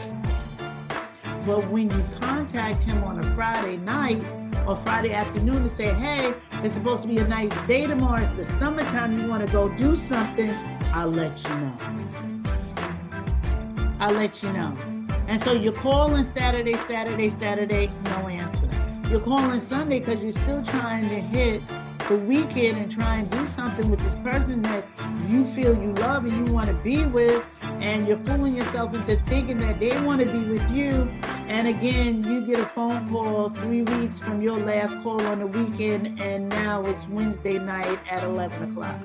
But 1.44 1.68
when 1.68 1.90
you 1.90 2.04
contact 2.20 2.82
him 2.84 3.04
on 3.04 3.18
a 3.18 3.34
Friday 3.34 3.76
night 3.76 4.24
or 4.66 4.76
Friday 4.76 5.12
afternoon 5.12 5.62
to 5.62 5.68
say, 5.68 5.92
hey, 5.92 6.32
it's 6.64 6.74
supposed 6.74 7.02
to 7.02 7.08
be 7.08 7.18
a 7.18 7.28
nice 7.28 7.52
day 7.66 7.86
tomorrow, 7.86 8.22
it's 8.22 8.32
the 8.32 8.44
summertime, 8.58 9.18
you 9.20 9.28
want 9.28 9.46
to 9.46 9.52
go 9.52 9.68
do 9.76 9.96
something, 9.96 10.50
I'll 10.92 11.10
let 11.10 11.42
you 11.42 11.50
know. 11.50 11.76
I'll 13.98 14.14
let 14.14 14.42
you 14.42 14.52
know. 14.52 14.72
And 15.28 15.42
so 15.42 15.52
you're 15.52 15.72
calling 15.72 16.24
Saturday, 16.24 16.74
Saturday, 16.74 17.30
Saturday, 17.30 17.90
no 18.04 18.28
answer. 18.28 18.68
You're 19.10 19.20
calling 19.20 19.60
Sunday 19.60 20.00
because 20.00 20.22
you're 20.22 20.32
still 20.32 20.62
trying 20.62 21.08
to 21.08 21.20
hit 21.20 21.62
the 22.08 22.16
weekend 22.18 22.78
and 22.78 22.90
try 22.90 23.16
and 23.16 23.28
do 23.30 23.46
something 23.48 23.90
with 23.90 23.98
this 24.00 24.14
person 24.16 24.62
that 24.62 24.84
you 25.28 25.44
feel 25.44 25.76
you 25.82 25.92
love 25.94 26.24
and 26.24 26.46
you 26.46 26.54
want 26.54 26.68
to 26.68 26.74
be 26.74 27.04
with, 27.04 27.44
and 27.80 28.06
you're 28.06 28.18
fooling 28.18 28.54
yourself 28.54 28.94
into 28.94 29.16
thinking 29.24 29.56
that 29.56 29.80
they 29.80 30.00
want 30.02 30.24
to 30.24 30.30
be 30.30 30.38
with 30.38 30.70
you. 30.70 31.08
And 31.48 31.66
again, 31.66 32.22
you 32.22 32.46
get 32.46 32.60
a 32.60 32.66
phone 32.66 33.08
call 33.10 33.50
three 33.50 33.82
weeks 33.82 34.20
from 34.20 34.40
your 34.40 34.56
last 34.56 35.00
call 35.02 35.20
on 35.22 35.40
the 35.40 35.46
weekend, 35.46 36.20
and 36.20 36.48
now 36.48 36.86
it's 36.86 37.08
Wednesday 37.08 37.58
night 37.58 37.98
at 38.08 38.22
11 38.22 38.70
o'clock. 38.70 39.00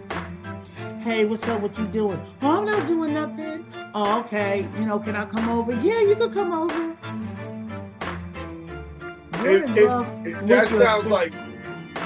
Hey, 1.00 1.26
what's 1.26 1.48
up? 1.48 1.62
What 1.62 1.78
you 1.80 1.88
doing? 1.88 2.22
Oh, 2.44 2.60
I'm 2.60 2.66
not 2.66 2.88
doing 2.88 3.16
nothing. 3.16 3.66
Oh, 3.96 4.20
okay. 4.20 4.68
You 4.78 4.86
know, 4.86 5.00
can 5.00 5.16
I 5.16 5.26
come 5.26 5.50
over? 5.50 5.74
Yeah, 5.74 6.02
you 6.02 6.16
can 6.16 6.32
come 6.32 6.54
over. 6.54 6.96
If, 9.44 9.64
if, 9.76 10.28
if 10.28 10.46
that 10.46 10.68
sounds 10.68 11.04
sister. 11.04 11.10
like 11.10 11.34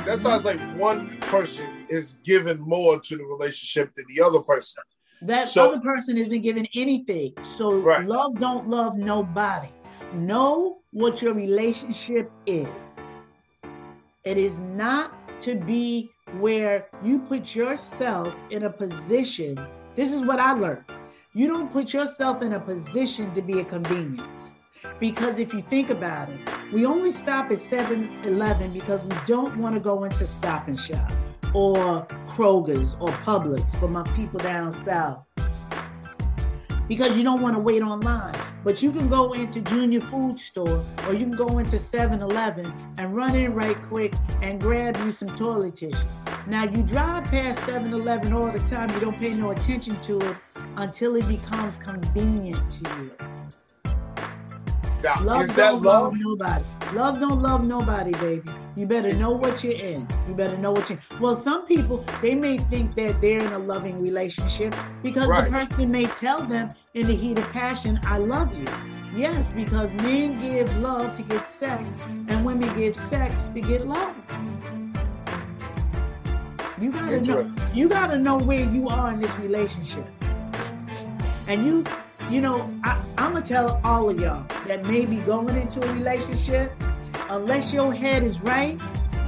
that 0.06 0.20
sounds 0.20 0.46
like 0.46 0.60
one 0.78 1.18
person 1.22 1.66
is 1.90 2.16
giving 2.24 2.60
more 2.60 3.00
to 3.00 3.18
the 3.18 3.24
relationship 3.24 3.94
than 3.96 4.06
the 4.14 4.22
other 4.22 4.40
person. 4.40 4.84
That 5.22 5.50
So- 5.50 5.68
other 5.70 5.80
person 5.80 6.18
isn't 6.18 6.42
giving 6.42 6.68
anything. 6.76 7.34
So 7.42 7.80
Right. 7.80 8.06
love 8.06 8.40
don't 8.40 8.68
love 8.68 8.98
nobody. 8.98 9.70
Know 10.14 10.82
what 10.92 11.22
your 11.22 11.34
relationship 11.34 12.32
is. 12.46 12.96
It 14.24 14.38
is 14.38 14.60
not 14.60 15.12
to 15.42 15.56
be 15.56 16.12
where 16.40 16.88
you 17.04 17.20
put 17.20 17.56
yourself 17.56 18.34
in 18.50 18.64
a 18.64 18.70
position. 18.70 19.60
This 19.96 20.12
is 20.12 20.22
what 20.22 20.40
I 20.40 20.54
learned. 20.54 20.86
You 21.34 21.48
don't 21.48 21.72
put 21.72 21.94
yourself 21.94 22.42
in 22.42 22.54
a 22.54 22.60
position 22.60 23.34
to 23.34 23.42
be 23.42 23.60
a 23.60 23.66
convenience. 23.66 24.54
Because 25.00 25.40
if 25.40 25.54
you 25.54 25.62
think 25.62 25.90
about 25.90 26.30
it, 26.30 26.40
we 26.72 26.86
only 26.86 27.12
stop 27.12 27.52
at 27.52 27.60
7 27.60 28.22
Eleven 28.24 28.72
because 28.72 29.04
we 29.04 29.16
don't 29.26 29.58
want 29.58 29.76
to 29.76 29.82
go 29.82 30.06
into 30.06 30.26
Stop 30.26 30.68
and 30.68 30.80
Shop 30.80 31.12
or 31.54 32.06
Kroger's 32.30 32.96
or 33.00 33.10
Publix 33.10 33.78
for 33.80 33.88
my 33.88 34.04
people 34.16 34.40
down 34.40 34.72
south. 34.84 35.24
Because 36.88 37.18
you 37.18 37.24
don't 37.24 37.42
want 37.42 37.56
to 37.56 37.60
wait 37.60 37.82
online. 37.82 38.36
But 38.64 38.82
you 38.82 38.92
can 38.92 39.08
go 39.10 39.34
into 39.34 39.62
Junior 39.62 40.02
Food 40.02 40.40
Store 40.40 40.84
or 41.08 41.14
you 41.14 41.28
can 41.28 41.36
go 41.36 41.60
into 41.60 41.78
7 41.78 42.22
Eleven 42.22 42.74
and 42.98 43.16
run 43.16 43.36
in 43.36 43.54
right 43.54 43.78
quick 43.90 44.14
and 44.42 44.62
grab 44.62 44.98
you 44.98 45.12
some 45.12 45.36
toilet 45.36 45.76
tissue. 45.76 45.98
Now, 46.48 46.64
you 46.64 46.84
drive 46.84 47.26
past 47.26 47.64
7 47.66 47.92
Eleven 47.92 48.34
all 48.34 48.52
the 48.52 48.60
time, 48.60 48.90
you 48.92 49.00
don't 49.00 49.20
pay 49.20 49.34
no 49.34 49.52
attention 49.52 50.00
to 50.02 50.20
it 50.22 50.38
until 50.78 51.16
it 51.16 51.28
becomes 51.28 51.76
convenient 51.78 52.72
to 52.72 52.90
you. 53.04 53.12
Now, 55.06 55.22
Love 55.24 55.56
don't 55.56 55.84
love 55.84 55.84
love? 55.84 56.14
nobody. 56.18 56.64
Love 56.94 57.20
don't 57.20 57.40
love 57.40 57.64
nobody, 57.64 58.12
baby. 58.14 58.50
You 58.76 58.88
better 58.88 59.14
know 59.14 59.30
what 59.30 59.64
you're 59.64 59.74
in. 59.74 60.08
You 60.28 60.34
better 60.34 60.58
know 60.58 60.72
what 60.72 60.90
you. 60.90 60.98
Well, 61.22 61.36
some 61.36 61.68
people 61.68 62.04
they 62.24 62.34
may 62.34 62.58
think 62.58 62.96
that 62.96 63.22
they're 63.22 63.38
in 63.38 63.54
a 63.54 63.60
loving 63.60 64.02
relationship 64.02 64.74
because 65.04 65.28
Right. 65.28 65.46
the 65.46 65.52
person 65.52 65.92
may 65.92 66.06
tell 66.08 66.42
them 66.42 66.70
in 66.96 67.06
the 67.06 67.16
heat 67.16 67.38
of 67.38 67.48
passion, 67.52 68.00
"I 68.06 68.18
love 68.18 68.58
you." 68.58 68.66
Yes, 69.16 69.52
because 69.52 69.94
men 69.94 70.42
give 70.42 70.76
love 70.82 71.16
to 71.18 71.24
get 71.24 71.48
sex, 71.52 71.84
and 72.28 72.44
women 72.44 72.76
give 72.76 72.96
sex 72.96 73.48
to 73.54 73.62
get 73.62 73.88
love. 73.88 74.16
You 76.82 76.92
gotta 76.92 77.22
know. 77.22 77.48
You 77.76 77.90
gotta 77.90 78.18
know 78.18 78.40
where 78.40 78.60
you 78.66 78.88
are 78.88 79.12
in 79.14 79.22
this 79.22 79.38
relationship. 79.40 80.06
And 81.48 81.64
you, 81.64 81.84
you 82.30 82.42
know, 82.42 82.72
I, 82.84 83.04
I'm 83.18 83.34
gonna 83.34 83.46
tell 83.46 83.80
all 83.84 84.10
of 84.10 84.20
y'all 84.20 84.46
that 84.68 84.84
may 84.86 85.06
be 85.06 85.18
going 85.18 85.56
into 85.56 85.82
a 85.82 85.94
relationship, 85.94 86.72
unless 87.30 87.72
your 87.72 87.94
head 87.94 88.24
is 88.24 88.42
right, 88.42 88.80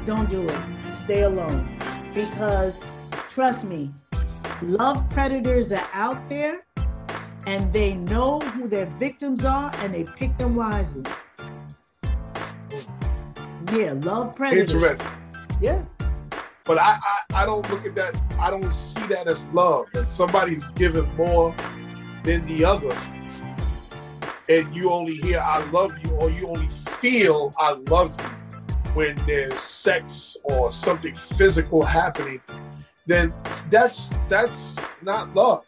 don't 0.05 0.29
do 0.29 0.47
it. 0.47 0.93
Stay 0.93 1.23
alone. 1.23 1.77
Because 2.13 2.83
trust 3.29 3.65
me, 3.65 3.93
love 4.61 5.07
predators 5.09 5.71
are 5.71 5.87
out 5.93 6.27
there 6.29 6.65
and 7.45 7.71
they 7.71 7.93
know 7.93 8.39
who 8.39 8.67
their 8.67 8.87
victims 8.97 9.45
are 9.45 9.71
and 9.77 9.93
they 9.93 10.03
pick 10.03 10.35
them 10.37 10.55
wisely. 10.55 11.03
Yeah, 13.73 13.93
love 13.93 14.35
predators. 14.35 14.71
Interesting. 14.71 15.11
Yeah. 15.61 15.83
But 16.65 16.79
I, 16.79 16.97
I, 17.01 17.43
I 17.43 17.45
don't 17.45 17.69
look 17.69 17.85
at 17.85 17.95
that. 17.95 18.19
I 18.39 18.49
don't 18.49 18.73
see 18.73 19.05
that 19.07 19.27
as 19.27 19.41
love. 19.53 19.85
That 19.93 20.07
somebody's 20.07 20.65
giving 20.75 21.07
more 21.15 21.55
than 22.27 22.45
the 22.45 22.65
other, 22.65 22.95
and 24.49 24.75
you 24.75 24.91
only 24.91 25.15
hear 25.15 25.39
"I 25.39 25.63
love 25.71 25.97
you" 26.03 26.11
or 26.17 26.29
you 26.29 26.47
only 26.49 26.67
feel 26.67 27.53
"I 27.57 27.71
love 27.89 28.19
you" 28.19 28.59
when 28.93 29.15
there's 29.25 29.61
sex 29.61 30.35
or 30.43 30.73
something 30.73 31.15
physical 31.15 31.83
happening. 31.83 32.41
Then 33.05 33.33
that's 33.69 34.11
that's 34.27 34.75
not 35.01 35.33
love. 35.33 35.63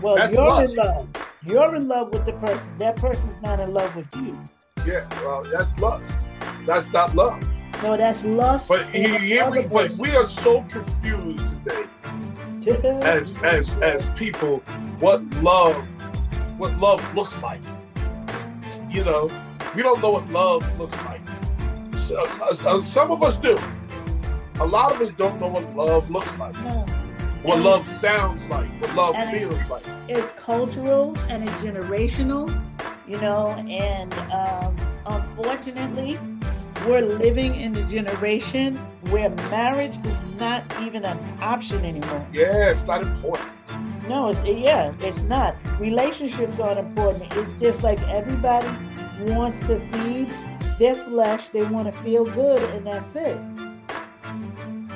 Well, 0.00 0.16
That's 0.16 0.32
you're 0.32 0.42
lust. 0.42 0.72
in 0.72 0.76
love. 0.78 1.08
You're 1.44 1.74
in 1.74 1.86
love 1.86 2.14
with 2.14 2.24
the 2.24 2.32
person. 2.32 2.78
That 2.78 2.96
person's 2.96 3.40
not 3.42 3.60
in 3.60 3.74
love 3.74 3.94
with 3.94 4.08
you. 4.16 4.40
Yeah, 4.86 5.06
well, 5.22 5.42
that's 5.52 5.78
lust. 5.78 6.18
That's 6.66 6.90
not 6.94 7.14
love. 7.14 7.38
No, 7.82 7.98
that's 7.98 8.24
lust. 8.24 8.68
But 8.68 8.86
he, 8.86 9.18
he, 9.18 9.42
we, 9.42 9.66
but 9.66 9.90
we 9.92 10.16
are 10.16 10.26
so 10.26 10.62
confused 10.70 11.44
today. 11.64 11.84
Mm-hmm. 12.04 12.49
As 12.66 13.36
as 13.42 13.72
as 13.80 14.06
people 14.16 14.58
what 14.98 15.22
love 15.42 15.76
what 16.58 16.76
love 16.78 17.14
looks 17.14 17.40
like 17.42 17.62
you 18.88 19.04
know 19.04 19.30
we 19.74 19.82
don't 19.82 20.00
know 20.02 20.10
what 20.10 20.28
love 20.30 20.62
looks 20.78 20.96
like 21.04 21.20
so, 21.98 22.16
uh, 22.42 22.54
uh, 22.66 22.80
some 22.80 23.10
of 23.10 23.22
us 23.22 23.38
do 23.38 23.56
a 24.60 24.66
lot 24.66 24.92
of 24.92 25.00
us 25.00 25.10
don't 25.16 25.40
know 25.40 25.46
what 25.48 25.74
love 25.74 26.10
looks 26.10 26.36
like, 26.38 26.54
No. 26.64 26.84
what 27.42 27.54
And 27.56 27.64
love 27.64 27.88
sounds 27.88 28.46
like, 28.48 28.68
what 28.82 28.94
love 28.94 29.16
feels 29.30 29.70
like. 29.70 29.82
It's 30.06 30.28
cultural 30.32 31.16
and 31.30 31.42
it's 31.48 31.52
generational, 31.62 32.46
you 33.08 33.18
know, 33.20 33.52
and 33.68 34.12
um, 34.30 34.76
unfortunately, 35.06 36.18
we're 36.86 37.02
living 37.02 37.54
in 37.54 37.72
the 37.72 37.82
generation 37.84 38.76
where 39.10 39.30
marriage 39.50 39.98
is 40.06 40.40
not 40.40 40.62
even 40.82 41.04
an 41.04 41.18
option 41.42 41.84
anymore. 41.84 42.26
Yeah, 42.32 42.70
it's 42.70 42.84
not 42.86 43.02
important. 43.02 43.48
No, 44.08 44.30
it's 44.30 44.40
yeah, 44.44 44.92
it's 45.00 45.22
not. 45.22 45.54
Relationships 45.78 46.58
aren't 46.58 46.78
important. 46.78 47.32
It's 47.36 47.52
just 47.60 47.82
like 47.82 48.00
everybody 48.08 48.68
wants 49.32 49.58
to 49.66 49.78
feed 49.92 50.32
their 50.78 50.96
flesh. 50.96 51.48
They 51.48 51.62
want 51.62 51.94
to 51.94 52.02
feel 52.02 52.24
good, 52.24 52.62
and 52.74 52.86
that's 52.86 53.14
it. 53.14 53.38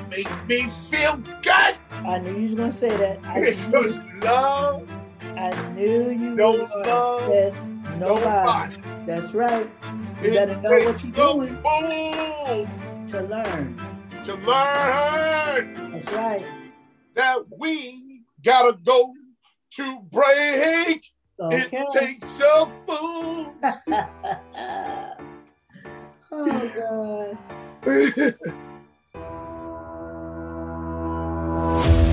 Make 0.09 0.29
me 0.49 0.69
feel 0.69 1.17
good. 1.43 1.77
I 1.93 2.19
knew 2.19 2.35
you 2.37 2.47
was 2.49 2.55
gonna 2.55 2.73
say 2.73 2.89
that. 2.97 3.19
I 3.25 3.39
It 3.41 3.69
knew, 3.69 3.79
was 3.79 4.01
love. 4.23 4.89
I 5.37 5.73
knew 5.73 6.11
you 6.11 6.35
No 6.35 6.53
was 6.53 6.71
gonna 6.71 6.89
love, 6.89 7.27
say 7.29 7.53
nobody. 7.99 8.77
Nobody. 8.77 8.77
That's 9.07 9.35
right. 9.35 9.69
You 10.23 10.31
It 10.31 10.35
better 10.35 10.57
know 10.61 10.71
what 10.85 11.03
you're 11.05 11.13
doing 11.13 11.63
to 13.09 13.21
learn. 13.23 13.77
to 14.25 14.35
learn 14.37 15.93
That's 15.93 16.13
right. 16.13 16.47
that 17.15 17.39
we 17.59 18.23
gotta 18.43 18.73
go 18.83 19.13
to 19.73 20.01
break. 20.11 21.05
Okay. 21.41 21.69
It 21.73 21.87
takes 21.93 22.41
a 22.41 22.67
fool. 22.87 23.53
oh 26.33 27.39
God. 27.85 28.35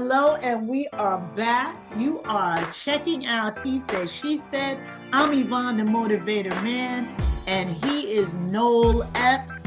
Hello, 0.00 0.36
and 0.36 0.68
we 0.68 0.86
are 0.92 1.18
back. 1.34 1.74
You 1.96 2.20
are 2.20 2.56
checking 2.70 3.26
out 3.26 3.66
He 3.66 3.80
Said, 3.80 4.08
She 4.08 4.36
Said. 4.36 4.78
I'm 5.12 5.32
Yvonne, 5.36 5.76
the 5.76 5.82
Motivator 5.82 6.54
Man, 6.62 7.16
and 7.48 7.68
he 7.84 8.02
is 8.02 8.34
Noel 8.34 9.10
Epps. 9.16 9.60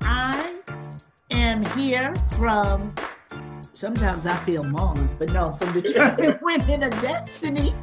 I 0.00 0.54
am 1.30 1.66
here 1.76 2.14
from, 2.38 2.94
sometimes 3.74 4.26
I 4.26 4.36
feel 4.46 4.64
Mars, 4.64 5.06
but 5.18 5.30
no, 5.34 5.52
from 5.52 5.74
the 5.74 6.38
Women 6.40 6.84
of 6.84 6.90
Destiny, 7.02 7.74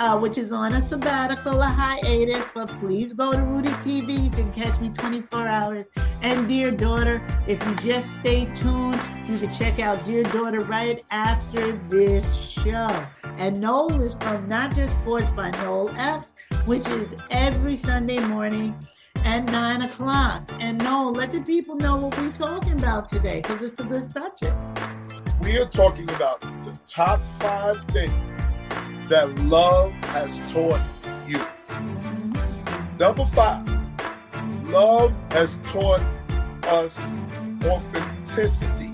uh, 0.00 0.18
which 0.18 0.38
is 0.38 0.50
on 0.52 0.72
a 0.72 0.80
sabbatical, 0.80 1.60
a 1.60 1.66
hiatus, 1.66 2.42
but 2.54 2.68
please 2.80 3.12
go 3.12 3.32
to 3.32 3.42
Rudy 3.42 3.68
TV. 3.84 4.24
You 4.24 4.30
can 4.30 4.50
catch 4.52 4.80
me 4.80 4.88
24 4.88 5.46
hours. 5.46 5.88
And 6.22 6.48
Dear 6.48 6.70
Daughter, 6.70 7.22
if 7.46 7.64
you 7.66 7.74
just 7.76 8.16
stay 8.16 8.46
tuned, 8.46 8.98
you 9.26 9.38
can 9.38 9.50
check 9.50 9.78
out 9.78 10.02
Dear 10.06 10.22
Daughter 10.24 10.64
right 10.64 11.04
after 11.10 11.72
this 11.88 12.34
show. 12.34 13.06
And 13.36 13.60
Noel 13.60 14.00
is 14.00 14.14
from 14.14 14.48
Not 14.48 14.74
Just 14.74 14.94
Sports 14.94 15.30
by 15.30 15.50
Noel 15.62 15.90
Epps, 15.96 16.34
which 16.64 16.88
is 16.88 17.14
every 17.30 17.76
Sunday 17.76 18.18
morning 18.26 18.74
at 19.16 19.44
9 19.44 19.82
o'clock. 19.82 20.50
And 20.60 20.78
Noel, 20.78 21.12
let 21.12 21.30
the 21.30 21.42
people 21.42 21.76
know 21.76 21.98
what 21.98 22.16
we're 22.16 22.32
talking 22.32 22.72
about 22.72 23.10
today 23.10 23.42
because 23.42 23.60
it's 23.60 23.78
a 23.78 23.84
good 23.84 24.10
subject. 24.10 24.56
we 25.42 25.58
are 25.58 25.68
talking 25.68 26.08
about 26.10 26.40
the 26.40 26.78
top 26.86 27.20
five 27.38 27.82
things 27.88 28.29
that 29.10 29.28
love 29.40 29.90
has 30.04 30.38
taught 30.52 30.80
you. 31.26 31.44
Number 33.00 33.26
five, 33.26 33.68
love 34.68 35.12
has 35.32 35.58
taught 35.64 36.00
us 36.68 36.96
authenticity. 37.64 38.92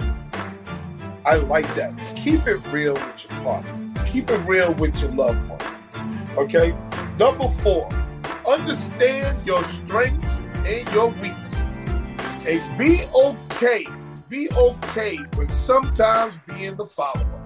I 1.26 1.36
like 1.36 1.66
that. 1.74 1.92
Keep 2.16 2.46
it 2.46 2.66
real 2.72 2.94
with 2.94 3.26
your 3.28 3.40
partner. 3.42 3.92
Keep 4.06 4.30
it 4.30 4.38
real 4.48 4.72
with 4.74 4.98
your 5.02 5.10
loved 5.10 5.46
one. 5.50 6.38
Okay? 6.38 6.74
Number 7.18 7.48
four, 7.48 7.86
understand 8.48 9.46
your 9.46 9.62
strengths 9.64 10.38
and 10.64 10.88
your 10.94 11.10
weaknesses. 11.10 11.60
And 12.46 12.78
be 12.78 13.02
okay. 13.14 13.84
Be 14.30 14.48
okay 14.56 15.18
with 15.36 15.52
sometimes 15.52 16.38
being 16.48 16.76
the 16.76 16.86
follower. 16.86 17.44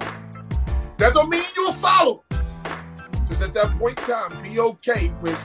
That 0.98 1.14
don't 1.14 1.30
mean 1.30 1.42
you're 1.56 1.70
a 1.70 1.72
follower. 1.72 2.20
Just 3.30 3.42
at 3.42 3.54
that 3.54 3.70
point 3.78 3.98
in 3.98 4.04
time, 4.04 4.42
be 4.42 4.58
okay 4.58 5.12
with 5.22 5.38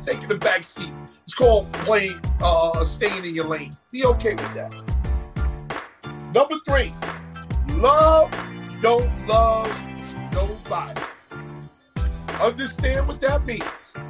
taking 0.00 0.28
the 0.28 0.36
back 0.36 0.64
seat. 0.64 0.92
It's 1.24 1.34
called 1.34 1.72
playing, 1.72 2.20
uh, 2.42 2.84
staying 2.84 3.24
in 3.24 3.34
your 3.34 3.46
lane. 3.46 3.76
Be 3.92 4.04
okay 4.06 4.34
with 4.34 4.54
that. 4.54 4.72
Number 6.34 6.56
three, 6.66 6.92
love 7.76 8.30
don't 8.80 9.28
love 9.28 9.68
nobody. 10.32 11.00
Understand 12.40 13.06
what 13.06 13.20
that 13.20 13.44
means. 13.46 13.62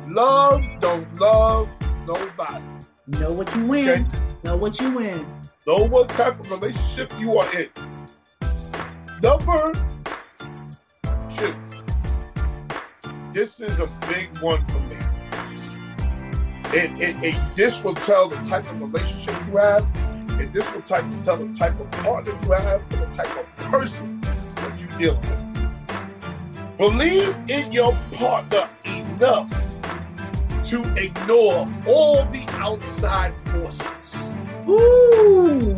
Love 0.09 0.65
don't 0.81 1.13
love 1.21 1.69
nobody. 2.07 2.65
Know 3.09 3.33
what 3.33 3.55
you 3.55 3.67
win. 3.67 3.89
Okay. 3.89 4.05
Know 4.45 4.57
what 4.57 4.81
you 4.81 4.91
win. 4.91 5.27
Know 5.67 5.85
what 5.85 6.09
type 6.11 6.39
of 6.41 6.51
relationship 6.51 7.13
you 7.19 7.39
are 7.39 7.59
in. 7.59 7.69
Number 9.21 9.73
two. 11.37 11.55
This 13.33 13.61
is 13.61 13.79
a 13.79 13.87
big 14.09 14.29
one 14.43 14.63
for 14.67 14.79
me. 14.81 14.97
It, 16.75 16.91
it, 17.01 17.17
it, 17.25 17.57
this 17.57 17.83
will 17.83 17.95
tell 17.95 18.29
the 18.29 18.37
type 18.45 18.71
of 18.71 18.79
relationship 18.79 19.35
you 19.47 19.57
have, 19.57 19.87
and 20.39 20.53
this 20.53 20.71
will 20.75 20.83
type, 20.83 21.07
tell 21.23 21.39
the 21.39 21.51
type 21.55 21.81
of 21.81 21.91
partner 21.93 22.33
you 22.43 22.53
have, 22.53 22.83
and 22.93 23.03
the 23.03 23.17
type 23.17 23.35
of 23.39 23.57
person 23.57 24.21
that 24.21 24.79
you 24.79 24.87
deal 24.99 25.19
with. 25.19 26.77
Believe 26.77 27.35
in 27.49 27.73
your 27.73 27.95
partner 28.17 28.69
enough 28.85 29.51
to 30.67 30.83
ignore 31.03 31.67
all 31.89 32.27
the 32.27 32.45
outside 32.59 33.33
forces. 33.33 34.29
Ooh. 34.69 35.75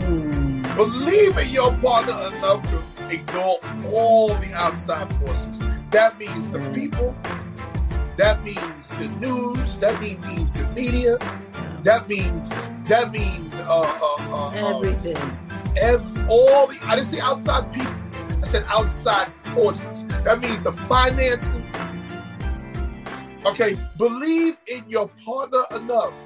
Believe 0.75 1.39
in 1.39 1.49
your 1.51 1.73
partner 1.77 2.37
enough 2.37 2.63
to 2.69 3.15
ignore 3.15 3.61
all 3.87 4.35
the 4.35 4.53
outside 4.55 5.09
forces. 5.15 5.61
That 5.93 6.19
means 6.19 6.49
the 6.49 6.59
people. 6.71 7.15
That 8.17 8.43
means 8.45 8.89
the 8.89 9.09
news. 9.21 9.79
That 9.79 10.01
means 10.01 10.51
the 10.53 10.65
media. 10.75 11.19
That 11.83 12.09
means 12.09 12.49
that 12.89 13.11
means 13.13 13.53
uh, 13.61 13.67
uh, 13.71 14.23
uh, 14.29 14.49
uh, 14.49 14.79
Everything. 14.79 15.17
ev- 15.77 16.27
all 16.29 16.67
the 16.69 16.79
I 16.85 16.97
didn't 16.97 17.09
say 17.09 17.21
outside 17.21 17.73
people. 17.73 17.93
I 18.43 18.47
said 18.47 18.65
outside 18.69 19.33
forces. 19.33 20.05
That 20.25 20.41
means 20.41 20.63
the 20.63 20.73
finances. 20.73 21.75
Okay, 23.47 23.77
believe 23.99 24.57
in 24.69 24.85
your 24.89 25.09
partner 25.25 25.65
enough 25.75 26.17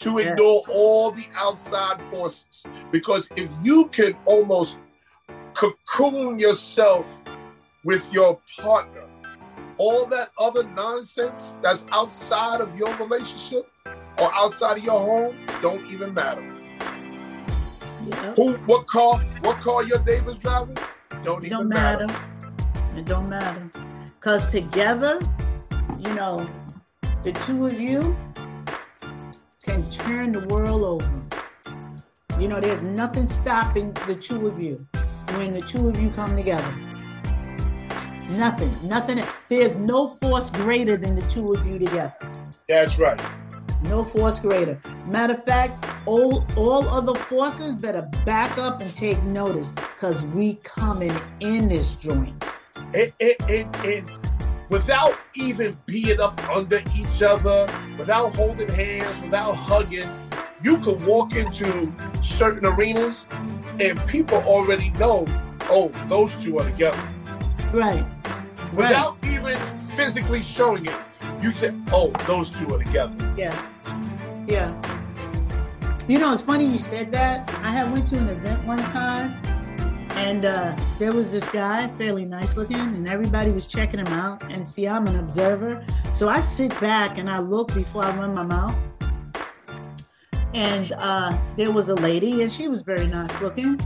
to 0.00 0.10
Yes. 0.18 0.26
ignore 0.26 0.62
all 0.68 1.12
the 1.12 1.26
outside 1.36 2.00
forces. 2.10 2.66
Because 2.90 3.30
if 3.36 3.50
you 3.62 3.86
can 3.86 4.16
almost 4.26 4.80
cocoon 5.54 6.38
yourself 6.38 7.21
with 7.84 8.12
your 8.12 8.40
partner, 8.60 9.04
all 9.78 10.06
that 10.06 10.30
other 10.38 10.64
nonsense 10.70 11.54
that's 11.62 11.84
outside 11.90 12.60
of 12.60 12.76
your 12.78 12.94
relationship 12.96 13.70
or 14.18 14.30
outside 14.34 14.78
of 14.78 14.84
your 14.84 15.00
home 15.00 15.36
don't 15.60 15.84
even 15.90 16.14
matter. 16.14 16.42
Yeah. 18.06 18.34
Who, 18.34 18.54
what 18.66 18.86
car, 18.86 19.18
what 19.40 19.60
car 19.60 19.84
your 19.84 20.02
neighbor's 20.04 20.38
driving, 20.38 20.76
don't 21.22 21.42
It 21.44 21.46
even 21.46 21.58
don't 21.58 21.68
matter. 21.68 22.06
matter. 22.06 22.24
It 22.96 23.04
don't 23.04 23.28
matter. 23.28 23.70
Cause 24.20 24.50
together, 24.50 25.18
you 25.98 26.14
know, 26.14 26.48
the 27.24 27.32
two 27.46 27.66
of 27.66 27.80
you 27.80 28.16
can 29.64 29.88
turn 29.90 30.32
the 30.32 30.46
world 30.48 30.82
over. 30.84 31.22
You 32.38 32.48
know, 32.48 32.60
there's 32.60 32.82
nothing 32.82 33.26
stopping 33.26 33.92
the 34.06 34.14
two 34.14 34.46
of 34.46 34.62
you 34.62 34.84
when 35.36 35.52
the 35.54 35.60
two 35.62 35.88
of 35.88 36.00
you 36.00 36.10
come 36.10 36.34
together. 36.36 36.74
Nothing, 38.30 38.88
nothing. 38.88 39.22
There's 39.48 39.74
no 39.74 40.08
force 40.08 40.50
greater 40.50 40.96
than 40.96 41.16
the 41.16 41.26
two 41.26 41.52
of 41.52 41.66
you 41.66 41.78
together. 41.78 42.14
That's 42.68 42.98
right. 42.98 43.20
No 43.84 44.04
force 44.04 44.38
greater. 44.38 44.78
Matter 45.06 45.34
of 45.34 45.44
fact, 45.44 45.84
all 46.06 46.46
all 46.56 46.88
other 46.88 47.14
forces 47.14 47.74
better 47.74 48.02
back 48.24 48.56
up 48.58 48.80
and 48.80 48.94
take 48.94 49.22
notice, 49.24 49.72
cause 49.98 50.24
we 50.26 50.54
coming 50.62 51.12
in 51.40 51.68
this 51.68 51.94
joint. 51.94 52.32
And, 52.94 53.12
and, 53.20 53.36
and, 53.48 53.76
and 53.84 54.12
without 54.68 55.18
even 55.34 55.76
being 55.86 56.20
up 56.20 56.40
under 56.48 56.80
each 56.96 57.22
other, 57.22 57.66
without 57.98 58.34
holding 58.34 58.68
hands, 58.68 59.20
without 59.22 59.52
hugging, 59.52 60.08
you 60.62 60.78
could 60.78 61.04
walk 61.04 61.34
into 61.34 61.92
certain 62.22 62.66
arenas 62.66 63.26
and 63.80 64.06
people 64.06 64.38
already 64.38 64.90
know, 64.90 65.26
oh, 65.62 65.88
those 66.08 66.34
two 66.36 66.58
are 66.58 66.64
together. 66.64 67.02
Right. 67.72 68.04
Without 68.72 69.16
even 69.24 69.56
physically 69.96 70.42
showing 70.42 70.86
it, 70.86 70.94
you 71.40 71.52
say, 71.52 71.74
oh, 71.92 72.10
those 72.26 72.50
two 72.50 72.66
are 72.68 72.78
together. 72.82 73.34
Yeah. 73.36 73.66
Yeah. 74.46 74.72
You 76.08 76.18
know, 76.18 76.32
it's 76.32 76.42
funny 76.42 76.66
you 76.66 76.78
said 76.78 77.12
that. 77.12 77.48
I 77.62 77.70
had 77.70 77.92
went 77.92 78.06
to 78.08 78.18
an 78.18 78.28
event 78.28 78.64
one 78.66 78.78
time 78.78 79.40
and 80.16 80.44
uh, 80.44 80.76
there 80.98 81.12
was 81.12 81.30
this 81.30 81.48
guy, 81.48 81.88
fairly 81.98 82.24
nice 82.24 82.56
looking, 82.56 82.76
and 82.76 83.08
everybody 83.08 83.50
was 83.50 83.66
checking 83.66 83.98
him 83.98 84.08
out. 84.08 84.42
And 84.52 84.68
see, 84.68 84.86
I'm 84.86 85.06
an 85.06 85.16
observer. 85.16 85.84
So 86.12 86.28
I 86.28 86.40
sit 86.40 86.78
back 86.80 87.18
and 87.18 87.30
I 87.30 87.38
look 87.38 87.74
before 87.74 88.04
I 88.04 88.16
run 88.16 88.34
my 88.34 88.44
mouth. 88.44 88.76
And 90.54 90.92
uh, 90.98 91.36
there 91.56 91.72
was 91.72 91.88
a 91.88 91.94
lady, 91.94 92.42
and 92.42 92.52
she 92.52 92.68
was 92.68 92.82
very 92.82 93.06
nice 93.06 93.40
looking. 93.40 93.80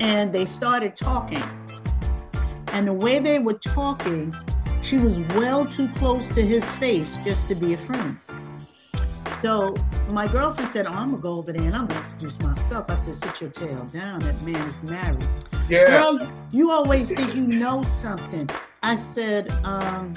And 0.00 0.32
they 0.32 0.44
started 0.44 0.96
talking. 0.96 1.42
And 2.74 2.88
the 2.88 2.92
way 2.92 3.20
they 3.20 3.38
were 3.38 3.54
talking, 3.54 4.34
she 4.82 4.98
was 4.98 5.20
well 5.36 5.64
too 5.64 5.88
close 5.90 6.26
to 6.34 6.42
his 6.42 6.68
face 6.70 7.18
just 7.24 7.46
to 7.46 7.54
be 7.54 7.72
a 7.74 7.76
friend. 7.76 8.18
So 9.40 9.74
my 10.08 10.26
girlfriend 10.26 10.72
said, 10.72 10.86
oh, 10.88 10.90
I'm 10.90 11.12
gonna 11.12 11.22
go 11.22 11.34
over 11.34 11.52
there 11.52 11.64
and 11.64 11.76
I'm 11.76 11.86
gonna 11.86 12.02
introduce 12.02 12.36
myself. 12.40 12.90
I 12.90 12.96
said, 12.96 13.14
sit 13.14 13.40
your 13.40 13.50
tail 13.50 13.84
down. 13.84 14.18
That 14.20 14.42
man 14.42 14.56
is 14.68 14.82
married. 14.82 15.24
Yeah. 15.68 15.86
Girl, 15.86 16.28
you 16.50 16.72
always 16.72 17.12
think 17.14 17.32
you 17.34 17.42
know 17.42 17.82
something. 17.82 18.50
I 18.82 18.96
said, 18.96 19.52
um, 19.62 20.14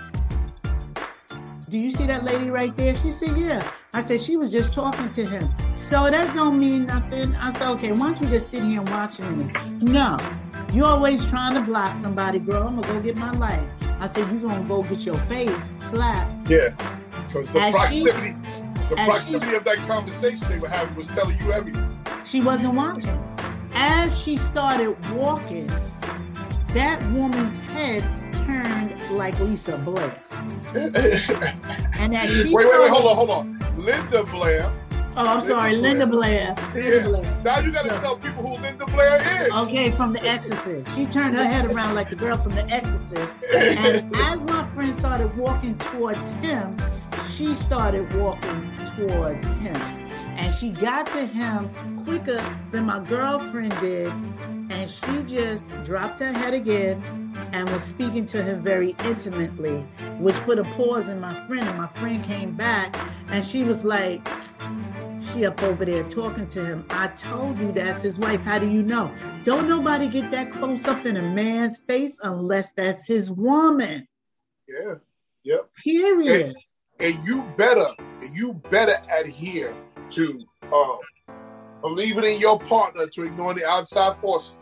do 1.69 1.77
you 1.77 1.91
see 1.91 2.07
that 2.07 2.23
lady 2.23 2.49
right 2.49 2.75
there? 2.75 2.95
She 2.95 3.11
said, 3.11 3.37
yeah. 3.37 3.69
I 3.93 4.01
said, 4.01 4.19
she 4.19 4.35
was 4.35 4.51
just 4.51 4.73
talking 4.73 5.11
to 5.11 5.25
him. 5.25 5.47
So 5.75 6.09
that 6.09 6.33
don't 6.33 6.57
mean 6.57 6.87
nothing. 6.87 7.35
I 7.35 7.53
said, 7.53 7.69
okay, 7.73 7.91
why 7.91 8.13
don't 8.13 8.21
you 8.21 8.27
just 8.27 8.49
sit 8.49 8.63
here 8.63 8.79
and 8.79 8.89
watch 8.89 9.19
a 9.19 9.23
minute? 9.23 9.83
No, 9.83 10.17
you 10.73 10.85
always 10.85 11.25
trying 11.25 11.55
to 11.55 11.61
block 11.61 11.95
somebody, 11.95 12.39
girl. 12.39 12.67
I'm 12.67 12.79
gonna 12.79 12.93
go 12.93 13.01
get 13.01 13.15
my 13.17 13.31
life. 13.31 13.67
I 13.99 14.07
said, 14.07 14.31
you 14.31 14.39
gonna 14.39 14.63
go 14.67 14.83
get 14.83 15.05
your 15.05 15.15
face 15.25 15.71
slapped. 15.79 16.49
Yeah. 16.49 16.69
Because 17.27 17.47
the 17.49 17.59
As 17.59 17.73
she- 17.93 18.03
proximity, 18.03 18.35
the 18.89 18.99
as 18.99 19.07
proximity 19.07 19.55
of 19.55 19.63
that 19.63 19.77
conversation 19.87 20.47
they 20.49 20.59
were 20.59 20.67
having 20.69 20.95
was 20.95 21.07
telling 21.07 21.37
you 21.39 21.51
everything. 21.51 21.97
She 22.25 22.41
wasn't 22.41 22.75
watching. 22.75 23.17
As 23.73 24.17
she 24.19 24.37
started 24.37 24.95
walking, 25.13 25.67
that 26.73 27.03
woman's 27.11 27.57
head 27.57 28.03
turned 28.45 28.99
like 29.11 29.39
Lisa 29.39 29.77
Blair. 29.79 30.13
And 31.99 32.15
as 32.15 32.29
she 32.31 32.53
wait, 32.53 32.67
wait, 32.67 32.79
wait, 32.79 32.89
hold 32.91 33.05
on, 33.05 33.15
hold 33.15 33.29
on. 33.31 33.59
Linda 33.77 34.23
Blair. 34.25 34.71
Oh, 35.19 35.25
I'm 35.25 35.41
sorry, 35.41 35.75
Linda 35.75 36.05
Blair. 36.05 36.55
Linda 36.75 36.97
Yeah. 36.97 37.03
Blair. 37.03 37.41
Now 37.43 37.59
you 37.59 37.71
gotta 37.71 37.89
So- 37.89 38.01
tell 38.01 38.15
people 38.17 38.43
who 38.55 38.61
Linda 38.61 38.85
Blair 38.85 39.19
is. 39.47 39.51
Okay, 39.51 39.89
from 39.89 40.13
The 40.13 40.23
Exorcist. 40.23 40.93
She 40.93 41.07
turned 41.07 41.35
her 41.35 41.43
head 41.43 41.65
around 41.65 41.95
like 41.95 42.11
the 42.11 42.15
girl 42.15 42.37
from 42.37 42.53
The 42.53 42.69
Exorcist. 42.69 43.33
And 43.51 44.15
as 44.15 44.43
my 44.45 44.63
friend 44.75 44.93
started 44.93 45.35
walking 45.35 45.75
towards 45.79 46.23
him, 46.43 46.77
she 47.31 47.55
started 47.55 48.13
walking 48.13 48.71
towards 48.95 49.43
him. 49.55 49.75
And 50.37 50.53
she 50.53 50.69
got 50.69 51.07
to 51.07 51.25
him 51.25 52.03
quicker 52.03 52.39
than 52.71 52.85
my 52.85 52.99
girlfriend 52.99 53.75
did. 53.79 54.13
And 54.69 54.87
she 54.87 55.23
just 55.25 55.71
dropped 55.83 56.19
her 56.19 56.31
head 56.31 56.53
again 56.53 57.01
and 57.53 57.67
was 57.71 57.81
speaking 57.81 58.27
to 58.27 58.43
him 58.43 58.61
very 58.61 58.95
intimately, 59.05 59.83
which 60.19 60.35
put 60.41 60.59
a 60.59 60.63
pause 60.75 61.09
in 61.09 61.19
my 61.19 61.33
friend. 61.47 61.67
And 61.67 61.77
my 61.79 61.87
friend 61.99 62.23
came 62.23 62.51
back 62.51 62.95
and 63.29 63.43
she 63.43 63.63
was 63.63 63.83
like, 63.83 64.27
she 65.37 65.45
up 65.45 65.61
over 65.63 65.85
there 65.85 66.03
talking 66.03 66.47
to 66.47 66.65
him. 66.65 66.85
I 66.89 67.07
told 67.07 67.59
you 67.59 67.71
that's 67.71 68.01
his 68.01 68.17
wife. 68.17 68.41
How 68.41 68.59
do 68.59 68.69
you 68.69 68.81
know? 68.83 69.13
Don't 69.43 69.69
nobody 69.69 70.07
get 70.07 70.31
that 70.31 70.51
close 70.51 70.87
up 70.87 71.05
in 71.05 71.17
a 71.17 71.21
man's 71.21 71.79
face 71.87 72.19
unless 72.23 72.71
that's 72.71 73.05
his 73.07 73.29
woman. 73.29 74.07
Yeah. 74.67 74.95
Yep. 75.43 75.69
Period. 75.83 76.55
And 76.99 77.15
you 77.27 77.43
better, 77.55 77.87
you 78.33 78.53
better 78.71 78.97
adhere 79.15 79.75
to 80.11 80.43
um, 80.73 80.97
believing 81.81 82.23
in 82.23 82.39
your 82.39 82.59
partner 82.59 83.07
to 83.07 83.23
ignore 83.23 83.53
the 83.53 83.65
outside 83.65 84.15
forces. 84.15 84.55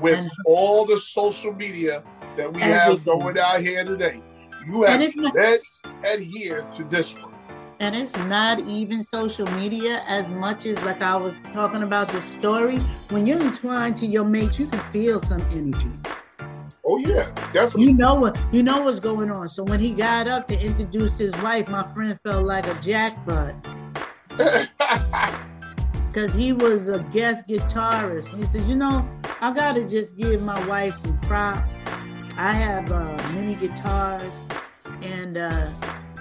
With 0.00 0.18
And- 0.18 0.30
all 0.46 0.84
the 0.84 0.98
social 0.98 1.52
media 1.54 2.02
that 2.36 2.52
we 2.52 2.60
have 2.60 3.04
going 3.04 3.38
out 3.38 3.60
here 3.60 3.84
today, 3.84 4.20
you 4.66 4.82
have 4.82 5.00
And 5.00 5.16
not- 5.16 5.34
let's 5.34 5.80
adhere 6.04 6.62
to 6.76 6.84
this 6.84 7.14
one. 7.14 7.33
And 7.80 7.96
it's 7.96 8.16
not 8.16 8.60
even 8.60 9.02
social 9.02 9.46
media 9.52 10.02
as 10.06 10.32
much 10.32 10.64
as 10.64 10.82
like 10.84 11.02
I 11.02 11.16
was 11.16 11.42
talking 11.52 11.82
about 11.82 12.08
the 12.08 12.20
story. 12.20 12.78
When 13.10 13.26
you're 13.26 13.40
entwined 13.40 13.96
to 13.98 14.06
your 14.06 14.24
mate, 14.24 14.58
you 14.58 14.66
can 14.66 14.80
feel 14.92 15.20
some 15.20 15.40
energy. 15.52 15.90
Oh 16.84 16.98
yeah, 16.98 17.30
definitely. 17.52 17.84
You 17.84 17.94
know 17.94 18.14
what 18.14 18.38
you 18.52 18.62
know 18.62 18.82
what's 18.82 19.00
going 19.00 19.30
on. 19.30 19.48
So 19.48 19.64
when 19.64 19.80
he 19.80 19.92
got 19.92 20.28
up 20.28 20.46
to 20.48 20.58
introduce 20.58 21.18
his 21.18 21.34
wife, 21.42 21.68
my 21.68 21.82
friend 21.94 22.18
felt 22.22 22.44
like 22.44 22.66
a 22.66 22.74
jackpot. 22.80 23.54
because 26.08 26.32
he 26.32 26.52
was 26.52 26.88
a 26.88 27.00
guest 27.12 27.48
guitarist. 27.48 28.34
He 28.36 28.44
said, 28.44 28.68
"You 28.68 28.76
know, 28.76 29.08
I 29.40 29.52
gotta 29.52 29.84
just 29.84 30.16
give 30.16 30.40
my 30.42 30.64
wife 30.66 30.94
some 30.94 31.18
props. 31.20 31.74
I 32.36 32.52
have 32.52 32.90
uh, 32.92 33.16
many 33.34 33.56
guitars, 33.56 34.32
and 35.02 35.36
uh, 35.36 35.70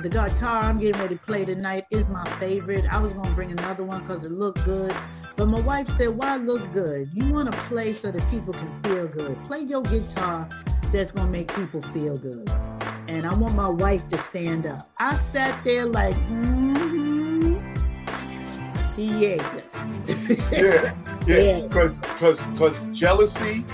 the 0.04 0.10
guitar 0.10 0.64
I'm 0.64 0.78
getting 0.78 1.02
ready 1.02 1.16
to 1.16 1.22
play 1.22 1.46
tonight 1.46 1.86
is 1.90 2.08
my 2.10 2.26
favorite. 2.40 2.86
I 2.92 3.00
was 3.00 3.14
gonna 3.14 3.34
bring 3.34 3.52
another 3.52 3.84
one 3.84 4.02
because 4.02 4.26
it 4.26 4.32
looked 4.32 4.64
good." 4.66 4.94
But 5.36 5.48
my 5.48 5.62
wife 5.62 5.88
said, 5.98 6.10
Why 6.10 6.38
look 6.38 6.72
good? 6.74 7.10
You 7.14 7.34
want 7.34 7.52
to 7.52 7.58
play 7.62 7.94
so 7.94 8.12
that 8.12 8.30
people 8.30 8.54
can 8.54 8.84
feel 8.84 9.08
good. 9.08 9.36
Play 9.46 9.62
your 9.62 9.82
guitar 9.82 10.48
that's 10.92 11.12
going 11.12 11.26
to 11.28 11.32
make 11.32 11.54
people 11.56 11.82
feel 11.82 12.18
good. 12.18 12.50
And 13.08 13.26
I 13.26 13.34
want 13.34 13.56
my 13.56 13.68
wife 13.68 14.08
to 14.10 14.18
stand 14.18 14.68
up. 14.68 14.90
I 15.00 15.16
sat 15.18 15.64
there 15.64 15.86
like, 15.86 16.16
mm-hmm. 16.28 17.60
Yeah, 18.96 19.42
yeah, 20.52 20.94
Yeah. 21.26 21.62
because 21.62 22.00
because 22.00 22.44
because 22.44 22.86
jealousy, 22.98 23.66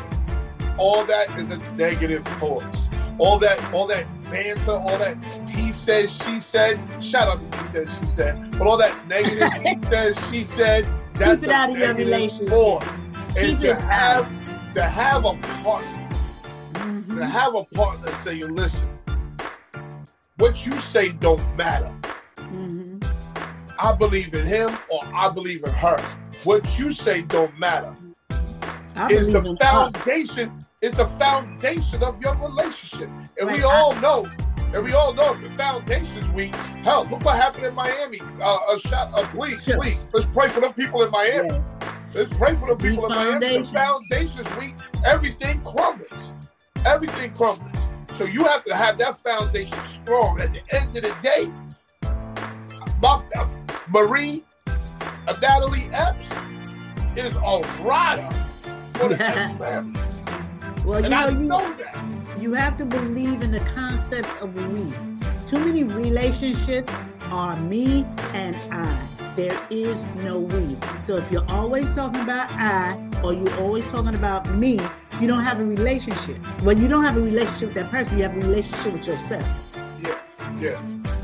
all 0.78 1.04
that 1.04 1.38
is 1.38 1.52
a 1.52 1.58
negative 1.74 2.26
force. 2.40 2.90
All 3.18 3.38
that 3.40 3.62
all 3.74 3.86
that 3.88 4.08
banter, 4.30 4.72
all 4.72 4.98
that 4.98 5.18
he 5.50 5.72
said, 5.72 6.10
she 6.10 6.40
said. 6.40 6.80
Shout 7.04 7.28
out 7.28 7.40
to 7.52 7.58
he 7.58 7.66
says, 7.66 7.98
she 8.00 8.08
said. 8.08 8.52
But 8.58 8.68
all 8.68 8.78
that 8.78 9.08
negative 9.08 9.52
he 9.54 9.78
says, 9.88 10.18
she 10.30 10.44
said. 10.44 10.86
That's 11.16 11.42
Keep 11.42 11.50
it 11.50 11.56
out 11.56 11.70
of 11.72 11.78
your 11.78 11.94
relationship. 11.94 12.50
force. 12.50 12.86
And 13.38 13.60
Keep 13.60 13.60
to 13.60 13.76
have 13.82 14.74
to 14.74 14.84
have 14.84 15.26
a 15.26 15.34
partner, 15.64 16.08
to 16.74 16.80
Mhm. 16.80 17.30
have 17.30 17.56
a 17.56 17.64
partner 17.66 18.12
saying, 18.24 18.56
listen, 18.56 18.88
what 20.38 20.66
you 20.66 20.78
say 20.80 21.12
don't 21.12 21.42
matter. 21.58 21.92
Mhm. 22.38 23.04
I 23.78 23.94
believe 23.94 24.34
in 24.34 24.46
him 24.46 24.78
or 24.90 25.02
I 25.14 25.30
believe 25.30 25.64
in 25.64 25.72
her. 25.72 25.98
What 26.44 26.78
you 26.80 26.92
say 26.92 27.22
don't 27.24 27.58
matter. 27.60 27.94
I 28.96 29.08
Is 29.12 29.28
the 29.32 29.42
foundation. 29.62 30.50
us. 30.52 30.69
Is 30.82 30.92
the 30.92 31.06
foundation 31.06 32.02
of 32.04 32.22
your 32.22 32.36
relationship. 32.36 33.10
And 33.40 33.52
we 33.52 33.64
all 33.64 33.94
know, 33.96 34.30
and 34.74 34.84
we 34.84 34.94
all 34.94 35.14
know 35.14 35.34
if 35.34 35.42
the 35.42 35.50
foundation's 35.52 36.30
weak, 36.32 36.56
hell, 36.84 37.06
look 37.10 37.24
what 37.26 37.36
happened 37.36 37.66
in 37.66 37.76
Miami. 37.76 38.20
Uh, 38.42 38.58
a 38.74 38.80
shot, 38.80 39.12
uh, 39.14 39.26
please, 39.28 39.62
Sure. 39.64 39.78
please, 39.78 39.98
let's 40.14 40.28
pray 40.34 40.48
for 40.48 40.62
the 40.62 40.70
people 40.72 41.04
in 41.04 41.12
Miami. 41.12 41.50
Yes. 41.50 41.76
Let's 42.14 42.34
pray 42.34 42.56
for 42.56 42.70
the 42.70 42.76
people 42.76 43.06
in 43.06 43.12
Miami. 43.12 43.58
The 43.58 43.64
foundation's 43.66 44.58
weak. 44.58 44.76
Everything 45.06 45.62
crumbles. 45.62 46.32
Everything 46.86 47.34
crumbles. 47.34 47.68
So 48.18 48.24
you 48.26 48.44
have 48.46 48.64
to 48.66 48.76
have 48.76 48.98
that 49.00 49.18
foundation 49.18 49.78
strong. 49.84 50.40
At 50.42 50.54
the 50.54 50.62
end 50.76 50.96
of 50.98 51.04
the 51.04 51.16
day, 51.22 51.52
my, 53.02 53.22
uh, 53.36 53.48
Marie, 53.90 54.44
uh, 54.68 55.36
Natalie 55.42 55.90
Epps 55.92 56.26
is 57.16 57.34
a 57.36 57.62
rider 57.84 58.30
for 58.94 59.10
the 59.10 59.18
Epps 59.22 59.58
family. 59.58 60.02
Well, 60.90 61.04
you 61.04 61.10
know, 61.10 61.18
I 61.18 61.30
you, 61.30 61.48
know 61.48 61.74
that. 61.74 62.42
you 62.42 62.54
have 62.54 62.76
to 62.80 62.86
believe 62.86 63.44
in 63.44 63.52
the 63.52 63.60
concept 63.60 64.28
of 64.42 64.56
we. 64.58 64.90
Too 65.46 65.64
many 65.64 65.84
relationships 65.84 66.92
are 67.26 67.56
me 67.58 68.08
and 68.34 68.56
I. 68.72 69.08
There 69.36 69.56
is 69.70 70.04
no 70.16 70.40
we. 70.40 70.78
So 71.06 71.18
if 71.18 71.32
you're 71.32 71.46
always 71.52 71.94
talking 71.94 72.22
about 72.22 72.50
I 72.54 72.98
or 73.24 73.36
you're 73.36 73.56
always 73.60 73.86
talking 73.90 74.16
about 74.16 74.52
me, 74.56 74.80
you 75.22 75.28
don't 75.28 75.44
have 75.44 75.60
a 75.60 75.64
relationship. 75.64 76.44
When 76.64 76.82
you 76.82 76.88
don't 76.88 77.04
have 77.04 77.18
a 77.18 77.22
relationship 77.22 77.68
with 77.68 77.76
that 77.76 77.92
person, 77.92 78.18
you 78.18 78.24
have 78.24 78.36
a 78.44 78.48
relationship 78.48 78.94
with 78.94 79.06
yourself. 79.06 79.78
Yeah, 80.02 80.18
yeah, 80.60 80.82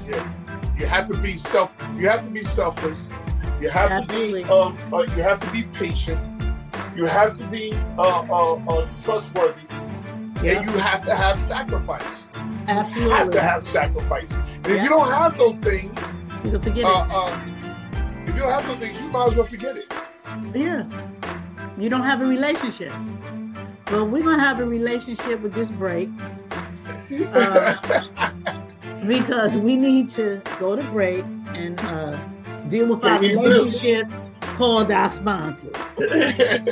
yeah. 0.07 0.33
You 0.77 0.85
have 0.85 1.07
to 1.07 1.17
be 1.17 1.39
self. 1.39 1.75
You 1.97 2.07
have 2.07 2.23
to 2.23 2.29
be 2.29 2.43
selfless. 2.43 3.09
You 3.59 3.69
have 3.71 3.89
Absolutely. 3.89 4.43
to 4.43 4.47
be. 4.47 4.53
Um, 4.53 4.77
uh, 4.93 5.01
you 5.15 5.23
have 5.23 5.39
to 5.39 5.51
be 5.51 5.63
patient. 5.63 6.34
You 6.95 7.05
have 7.05 7.37
to 7.37 7.45
be 7.47 7.73
uh, 7.97 8.25
uh, 8.29 8.53
uh, 8.55 8.87
trustworthy, 9.03 9.61
Yeah, 10.41 10.59
and 10.59 10.65
you 10.71 10.77
have 10.77 11.03
to 11.05 11.13
have 11.13 11.37
sacrifice. 11.37 12.25
You 12.67 13.09
have 13.09 13.31
to 13.31 13.41
have 13.41 13.63
sacrifice. 13.63 14.31
And 14.33 14.67
if 14.67 14.83
you 14.83 14.89
don't 14.89 15.09
have 15.11 15.37
those 15.37 15.55
things, 15.55 15.93
You 16.45 16.51
can 16.51 16.61
forget 16.61 16.85
uh, 16.85 17.05
uh, 17.09 17.47
if 18.25 18.33
you 18.33 18.39
don't 18.41 18.49
have 18.51 18.65
those 18.67 18.77
things, 18.77 18.99
you 18.99 19.09
might 19.09 19.27
as 19.27 19.35
well 19.35 19.45
forget 19.45 19.75
it. 19.77 19.91
it. 19.91 20.55
Yeah. 20.55 20.85
You 21.77 21.89
don't 21.89 22.03
have 22.03 22.21
a 22.21 22.25
relationship. 22.25 22.93
Well, 23.91 24.07
we're 24.07 24.23
gonna 24.23 24.39
have 24.39 24.59
a 24.61 24.65
relationship 24.65 25.41
with 25.41 25.53
this 25.53 25.69
break. 25.69 26.09
Uh, 27.33 27.75
because 29.07 29.59
we 29.59 29.75
need 29.75 30.09
to 30.09 30.41
go 30.59 30.75
to 30.75 30.83
break 30.83 31.25
and 31.49 31.79
uh, 31.81 32.15
deal 32.69 32.87
with 32.87 33.03
our 33.03 33.21
Yeah, 33.21 33.29
you 33.31 33.35
do. 33.37 33.43
relationships 33.43 34.27
called 34.55 34.89
our 34.89 35.09
sponsors. 35.09 35.75
we 35.97 36.09
have 36.09 36.65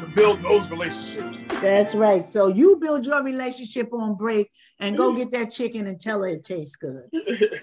to 0.00 0.10
build 0.14 0.42
those 0.42 0.70
relationships. 0.70 1.44
That's 1.60 1.94
right. 1.94 2.28
So 2.28 2.48
you 2.48 2.76
build 2.76 3.06
your 3.06 3.22
relationship 3.22 3.92
on 3.92 4.16
break 4.16 4.50
and 4.78 4.96
go 4.96 5.12
get 5.16 5.30
that 5.30 5.50
chicken 5.50 5.86
and 5.86 5.98
tell 5.98 6.22
her 6.22 6.28
it 6.28 6.44
tastes 6.44 6.76
good. 6.76 7.08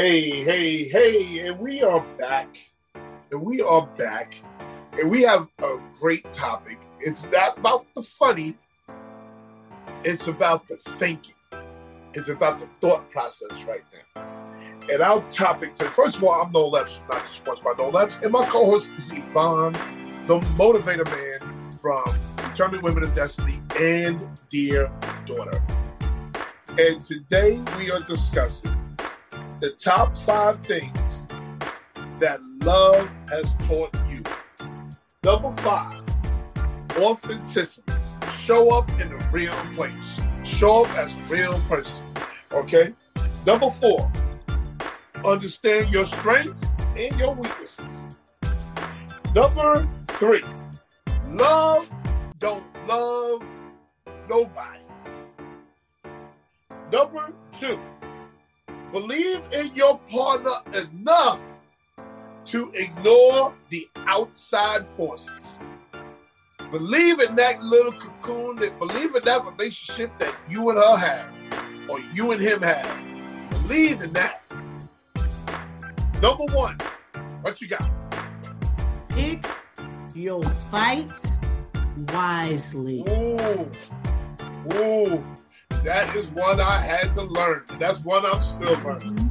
Hey, 0.00 0.30
hey, 0.44 0.84
hey, 0.84 1.46
and 1.46 1.58
we 1.58 1.82
are 1.82 2.00
back. 2.16 2.56
And 2.94 3.42
we 3.42 3.60
are 3.60 3.86
back. 3.98 4.34
And 4.98 5.10
we 5.10 5.20
have 5.24 5.46
a 5.62 5.78
great 6.00 6.32
topic. 6.32 6.78
It's 7.00 7.26
not 7.26 7.58
about 7.58 7.84
the 7.94 8.00
funny, 8.00 8.56
it's 10.02 10.26
about 10.26 10.66
the 10.68 10.76
thinking. 10.76 11.34
It's 12.14 12.30
about 12.30 12.60
the 12.60 12.70
thought 12.80 13.10
process 13.10 13.64
right 13.64 13.84
now. 14.16 14.22
And 14.90 15.02
our 15.02 15.20
topic 15.28 15.74
today, 15.74 15.90
first 15.90 16.16
of 16.16 16.24
all, 16.24 16.40
I'm 16.40 16.50
Noel 16.50 16.78
Epps, 16.78 17.02
not 17.12 17.20
just 17.20 17.34
sponsored 17.34 17.66
by 17.66 17.74
Noel 17.76 17.98
Epps. 17.98 18.20
And 18.22 18.32
my 18.32 18.46
co 18.46 18.64
host 18.64 18.92
is 18.92 19.12
Yvonne, 19.12 19.74
the 20.24 20.40
motivator 20.56 21.04
man 21.04 21.72
from 21.72 22.04
Determined 22.38 22.82
Women 22.82 23.02
of 23.02 23.14
Destiny 23.14 23.60
and 23.78 24.18
Dear 24.48 24.90
Daughter. 25.26 25.62
And 26.78 27.04
today 27.04 27.62
we 27.76 27.90
are 27.90 28.00
discussing 28.00 28.74
the 29.60 29.70
top 29.72 30.16
five 30.16 30.58
things 30.58 31.26
that 32.18 32.40
love 32.62 33.08
has 33.28 33.54
taught 33.66 33.94
you. 34.08 34.22
Number 35.22 35.52
five, 35.60 36.02
authenticity. 36.96 37.92
Show 38.38 38.70
up 38.74 38.88
in 39.00 39.10
the 39.10 39.28
real 39.30 39.52
place. 39.74 40.20
Show 40.44 40.84
up 40.84 40.96
as 40.96 41.12
a 41.12 41.18
real 41.28 41.60
person. 41.68 42.02
Okay? 42.52 42.94
Number 43.46 43.70
four, 43.70 44.10
understand 45.24 45.90
your 45.90 46.06
strengths 46.06 46.64
and 46.96 47.18
your 47.18 47.34
weaknesses. 47.34 48.16
Number 49.34 49.86
three, 50.12 50.42
love 51.28 51.90
don't 52.38 52.64
love 52.86 53.44
nobody. 54.28 54.80
Number 56.90 57.32
two, 57.58 57.78
Believe 58.92 59.40
in 59.52 59.72
your 59.74 59.98
partner 60.10 60.54
enough 60.74 61.60
to 62.46 62.72
ignore 62.74 63.54
the 63.68 63.88
outside 63.94 64.84
forces. 64.84 65.60
Believe 66.72 67.20
in 67.20 67.36
that 67.36 67.62
little 67.62 67.92
cocoon, 67.92 68.56
that 68.56 68.76
believe 68.80 69.14
in 69.14 69.24
that 69.24 69.44
relationship 69.44 70.10
that 70.18 70.34
you 70.48 70.70
and 70.70 70.78
her 70.78 70.96
have, 70.96 71.88
or 71.88 72.00
you 72.12 72.32
and 72.32 72.40
him 72.40 72.62
have. 72.62 73.50
Believe 73.50 74.00
in 74.02 74.12
that. 74.12 74.42
Number 76.20 76.44
one, 76.52 76.76
what 77.42 77.60
you 77.60 77.68
got? 77.68 77.88
Pick 79.08 79.46
your 80.14 80.42
fights 80.70 81.38
wisely. 82.12 83.04
Ooh, 83.08 83.70
ooh, 84.74 85.24
that 85.84 86.14
is 86.14 86.30
one 86.30 86.60
I 86.60 86.78
had 86.78 87.12
to 87.14 87.22
learn. 87.22 87.64
That's 87.78 88.04
one 88.04 88.24
I'm 88.26 88.42
still 88.42 88.78
learning. 88.80 89.30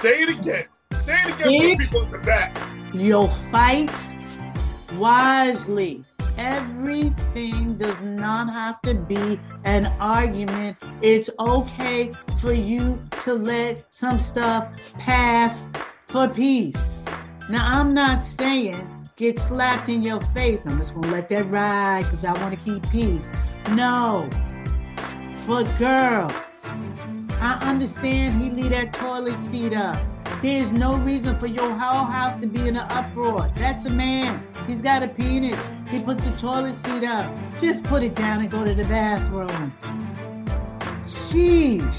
Say 0.00 0.20
it 0.20 0.38
again. 0.38 0.64
Say 1.02 1.14
it 1.14 1.34
again 1.34 1.36
for 1.36 1.68
the 1.68 1.76
people 1.76 2.02
in 2.02 2.10
the 2.10 2.18
back. 2.18 2.56
Your 2.94 3.28
fight 3.28 3.90
wisely. 4.96 6.04
Everything 6.36 7.76
does 7.76 8.02
not 8.02 8.50
have 8.50 8.80
to 8.82 8.94
be 8.94 9.38
an 9.64 9.86
argument. 10.00 10.76
It's 11.00 11.30
okay 11.38 12.10
for 12.40 12.52
you 12.52 13.02
to 13.22 13.34
let 13.34 13.84
some 13.94 14.18
stuff 14.18 14.68
pass 14.98 15.68
for 16.06 16.28
peace. 16.28 16.94
Now, 17.48 17.64
I'm 17.78 17.94
not 17.94 18.24
saying 18.24 18.88
get 19.16 19.38
slapped 19.38 19.88
in 19.88 20.02
your 20.02 20.20
face. 20.32 20.66
I'm 20.66 20.78
just 20.78 20.94
gonna 20.94 21.08
let 21.08 21.28
that 21.28 21.48
ride 21.50 22.02
because 22.02 22.24
I 22.24 22.32
want 22.40 22.58
to 22.58 22.60
keep 22.64 22.88
peace. 22.90 23.30
No. 23.70 24.28
But 25.46 25.64
girl, 25.78 26.32
I 27.40 27.58
understand 27.62 28.42
he 28.42 28.50
leave 28.50 28.70
that 28.70 28.94
toilet 28.94 29.36
seat 29.36 29.74
up. 29.74 29.98
There's 30.40 30.70
no 30.72 30.96
reason 30.98 31.38
for 31.38 31.46
your 31.46 31.70
whole 31.70 32.04
house 32.06 32.36
to 32.40 32.46
be 32.46 32.60
in 32.68 32.76
an 32.76 32.86
uproar. 32.90 33.50
That's 33.56 33.84
a 33.84 33.90
man. 33.90 34.46
He's 34.66 34.80
got 34.80 35.02
a 35.02 35.08
penis. 35.08 35.58
He 35.90 36.00
puts 36.00 36.22
the 36.22 36.34
toilet 36.40 36.74
seat 36.74 37.04
up. 37.04 37.30
Just 37.58 37.84
put 37.84 38.02
it 38.02 38.14
down 38.14 38.40
and 38.40 38.50
go 38.50 38.64
to 38.64 38.74
the 38.74 38.84
bathroom. 38.84 39.72
Sheesh. 41.06 41.94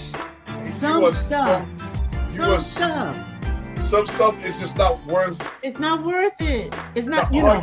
Some 0.74 1.04
are 1.04 1.14
stuff. 1.14 1.68
so- 2.28 2.36
Some 2.44 2.52
are- 2.52 2.60
stuff. 2.60 3.18
Some 3.80 4.08
stuff 4.08 4.44
is 4.44 4.60
just 4.60 4.78
not 4.78 5.04
worth 5.06 5.54
It's 5.62 5.78
not 5.78 6.04
worth 6.04 6.42
it. 6.42 6.76
It's 6.96 7.06
not, 7.06 7.32
you 7.32 7.44
know, 7.44 7.62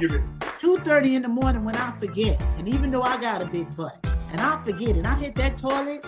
2.30 0.60 1.16
in 1.16 1.22
the 1.22 1.28
morning 1.28 1.64
when 1.64 1.74
I 1.74 1.90
forget. 1.98 2.40
And 2.58 2.68
even 2.68 2.92
though 2.92 3.02
I 3.02 3.20
got 3.20 3.42
a 3.42 3.44
big 3.44 3.74
butt, 3.76 3.98
and 4.32 4.40
I 4.40 4.62
forget, 4.64 4.96
and 4.96 5.06
I 5.06 5.14
hit 5.14 5.34
that 5.36 5.58
toilet, 5.58 6.04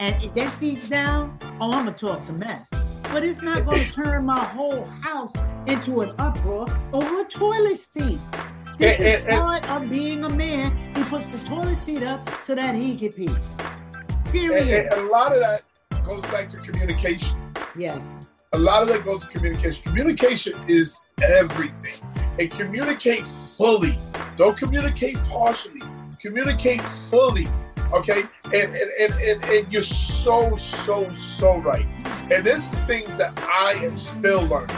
and 0.00 0.22
if 0.22 0.34
that 0.34 0.52
seat's 0.52 0.88
down, 0.88 1.38
oh, 1.60 1.72
I'm 1.72 1.84
gonna 1.84 1.92
talk 1.92 2.22
some 2.22 2.38
mess. 2.38 2.68
But 3.12 3.24
it's 3.24 3.42
not 3.42 3.64
gonna 3.64 3.84
turn 3.92 4.24
my 4.24 4.42
whole 4.44 4.84
house 5.02 5.34
into 5.66 6.00
an 6.00 6.12
uproar 6.18 6.66
over 6.92 7.20
a 7.20 7.24
toilet 7.24 7.78
seat. 7.78 8.18
Eh, 8.34 8.38
this 8.78 8.98
And- 8.98 9.06
is 9.06 9.14
and- 9.22 9.28
and- 9.32 9.40
part 9.42 9.70
of 9.70 9.90
being 9.90 10.24
a 10.24 10.30
man. 10.30 10.94
He 10.96 11.02
puts 11.04 11.26
the 11.26 11.38
toilet 11.48 11.76
seat 11.76 12.02
up 12.02 12.20
so 12.44 12.54
that 12.54 12.74
he 12.74 12.96
can 12.96 13.12
pee. 13.12 13.26
And, 13.28 14.24
Period. 14.32 14.86
and 14.92 15.00
a 15.08 15.12
lot 15.12 15.32
of 15.32 15.40
that 15.40 15.62
goes 16.04 16.22
back 16.26 16.48
to 16.50 16.56
communication. 16.58 17.36
yes. 17.76 18.06
A 18.54 18.58
lot 18.58 18.82
of 18.82 18.88
that 18.88 19.02
goes 19.04 19.22
to 19.22 19.28
communication. 19.28 19.82
Communication 19.84 20.52
is 20.68 21.00
everything. 21.22 21.94
And 22.38 22.50
communicate 22.50 23.26
fully. 23.26 23.98
Don't 24.36 24.56
communicate 24.58 25.16
partially. 25.24 25.80
Communicate 26.20 26.82
fully. 26.82 27.46
Okay? 27.92 28.22
And 28.44 28.54
and, 28.54 28.90
and, 29.00 29.12
and, 29.20 29.44
and 29.44 29.72
you're 29.72 29.82
so, 29.82 30.56
so, 30.56 31.06
so 31.14 31.58
right. 31.58 31.86
And 32.30 32.44
this 32.44 32.64
is 32.72 32.78
things 32.80 33.14
that 33.16 33.32
I 33.38 33.72
am 33.84 33.98
still 33.98 34.42
learning. 34.46 34.76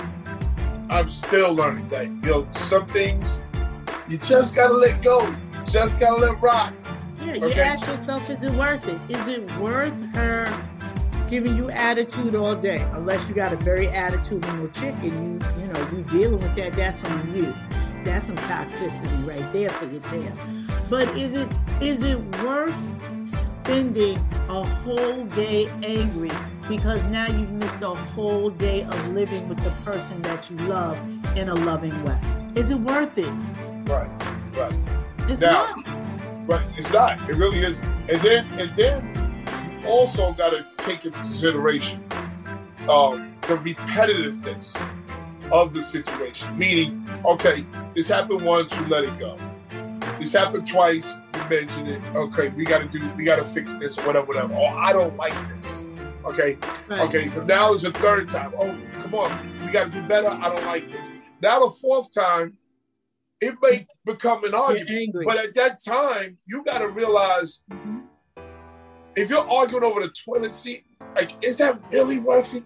I'm 0.91 1.09
still 1.11 1.53
learning 1.55 1.89
that 1.89 2.07
you 2.07 2.21
know 2.23 2.49
some 2.69 2.87
things 2.87 3.39
you 4.09 4.19
just 4.19 4.55
gotta 4.55 4.75
let 4.75 5.03
go. 5.03 5.27
You 5.27 5.65
just 5.67 5.99
gotta 5.99 6.21
let 6.21 6.41
rock. 6.43 6.73
Yeah, 7.25 7.35
you 7.35 7.45
Okay. 7.47 7.63
ask 7.63 7.87
yourself, 7.87 8.29
is 8.29 8.43
it 8.43 8.53
worth 8.53 8.87
it? 8.87 8.99
Is 9.09 9.39
it 9.39 9.51
worth 9.59 9.99
her 10.15 10.53
giving 11.31 11.57
you 11.57 11.71
attitude 11.71 12.35
all 12.35 12.55
day? 12.55 12.83
Unless 12.93 13.29
you 13.29 13.35
got 13.35 13.53
a 13.53 13.57
very 13.57 13.87
attitudinal 13.87 14.73
chick 14.75 14.95
and 15.01 15.43
you, 15.43 15.49
you 15.63 15.73
know, 15.73 15.89
you 15.93 16.03
dealing 16.05 16.39
with 16.41 16.55
that, 16.57 16.75
that's 16.75 17.03
on 17.05 17.35
you. 17.35 17.55
That's 18.05 18.27
some 18.27 18.37
toxicity 18.37 19.27
right 19.27 19.53
there 19.55 19.71
for 19.71 19.87
your 19.87 20.03
tail. 20.03 20.33
But 20.91 21.09
is 21.17 21.37
it 21.37 21.49
is 21.81 22.03
it 22.05 22.19
worth 22.43 22.77
spending 23.29 24.19
a 24.49 24.63
whole 24.63 25.25
day 25.27 25.69
angry 25.83 26.31
because 26.69 27.03
now 27.05 27.27
you've 27.27 27.53
missed 27.53 27.83
a 27.83 27.89
whole 27.95 28.51
day 28.51 28.83
of 28.83 29.09
living 29.13 29.49
with 29.49 29.59
the 29.59 29.71
person 29.91 30.21
that 30.23 30.51
you 30.51 30.57
love 30.67 30.99
in 31.37 31.49
a 31.49 31.55
loving 31.55 32.05
way? 32.05 32.19
Is 32.55 32.71
it 32.71 32.79
worth 32.81 33.17
it? 33.19 33.29
Right, 33.91 34.09
right. 34.57 34.75
It's 35.31 35.41
Now- 35.41 35.75
not. 35.77 36.47
But 36.47 36.63
it's 36.77 36.93
not. 36.93 37.19
It 37.31 37.37
really 37.37 37.61
is. 37.65 37.79
And 38.11 38.21
then 38.21 38.47
and 38.61 38.77
then 38.77 39.81
you 39.81 39.89
also 39.89 40.33
got 40.35 40.51
to 40.51 40.65
take 40.79 41.05
into 41.07 41.19
consideration 41.21 42.05
um, 42.89 43.35
the 43.43 43.57
repetitiveness 43.57 44.79
of 45.51 45.73
the 45.73 45.83
situation. 45.83 46.57
Meaning, 46.59 47.09
okay, 47.25 47.65
this 47.95 48.09
happened 48.09 48.43
once, 48.45 48.75
you 48.77 48.87
let 48.89 49.05
it 49.05 49.19
go. 49.19 49.39
This 50.19 50.33
happened 50.33 50.67
twice, 50.67 51.17
you 51.35 51.41
mentioned 51.51 51.89
it. 51.89 52.03
Okay, 52.15 52.49
we 52.51 52.65
got 52.65 52.81
to 52.83 52.89
do, 52.89 53.11
we 53.17 53.25
got 53.25 53.37
to 53.37 53.45
fix 53.45 53.75
this, 53.77 53.97
whatever, 53.99 54.27
whatever. 54.27 54.55
Or 54.55 54.69
I 54.69 54.93
don't 54.93 55.17
like 55.17 55.35
this. 55.61 55.85
Okay, 56.25 56.57
Right. 56.89 57.01
okay. 57.03 57.29
So 57.29 57.45
now 57.45 57.73
it's 57.75 57.83
the 57.83 57.91
third 57.93 58.31
time. 58.31 58.55
Oh, 58.59 58.75
come 59.03 59.15
on, 59.15 59.65
we 59.67 59.71
got 59.73 59.85
to 59.85 59.91
do 59.91 60.03
better. 60.03 60.29
I 60.29 60.49
don't 60.55 60.65
like 60.65 60.91
this. 60.91 61.07
Now 61.43 61.61
the 61.61 61.71
fourth 61.71 62.13
time, 62.15 62.57
it 63.41 63.57
may 63.61 63.87
become 64.07 64.45
an 64.45 64.55
argument. 64.55 65.17
But 65.25 65.37
at 65.37 65.55
that 65.57 65.85
time, 65.85 66.39
you 66.47 66.65
got 66.65 66.79
to 66.81 66.89
realize 66.89 67.61
Mhm. 67.71 68.05
if 69.17 69.29
you're 69.29 69.47
arguing 69.51 69.85
over 69.85 70.01
the 70.01 70.09
toilet 70.09 70.55
seat, 70.55 70.85
like, 71.15 71.45
is 71.45 71.57
that 71.59 71.79
really 71.93 72.19
worth 72.21 72.55
it? 72.55 72.65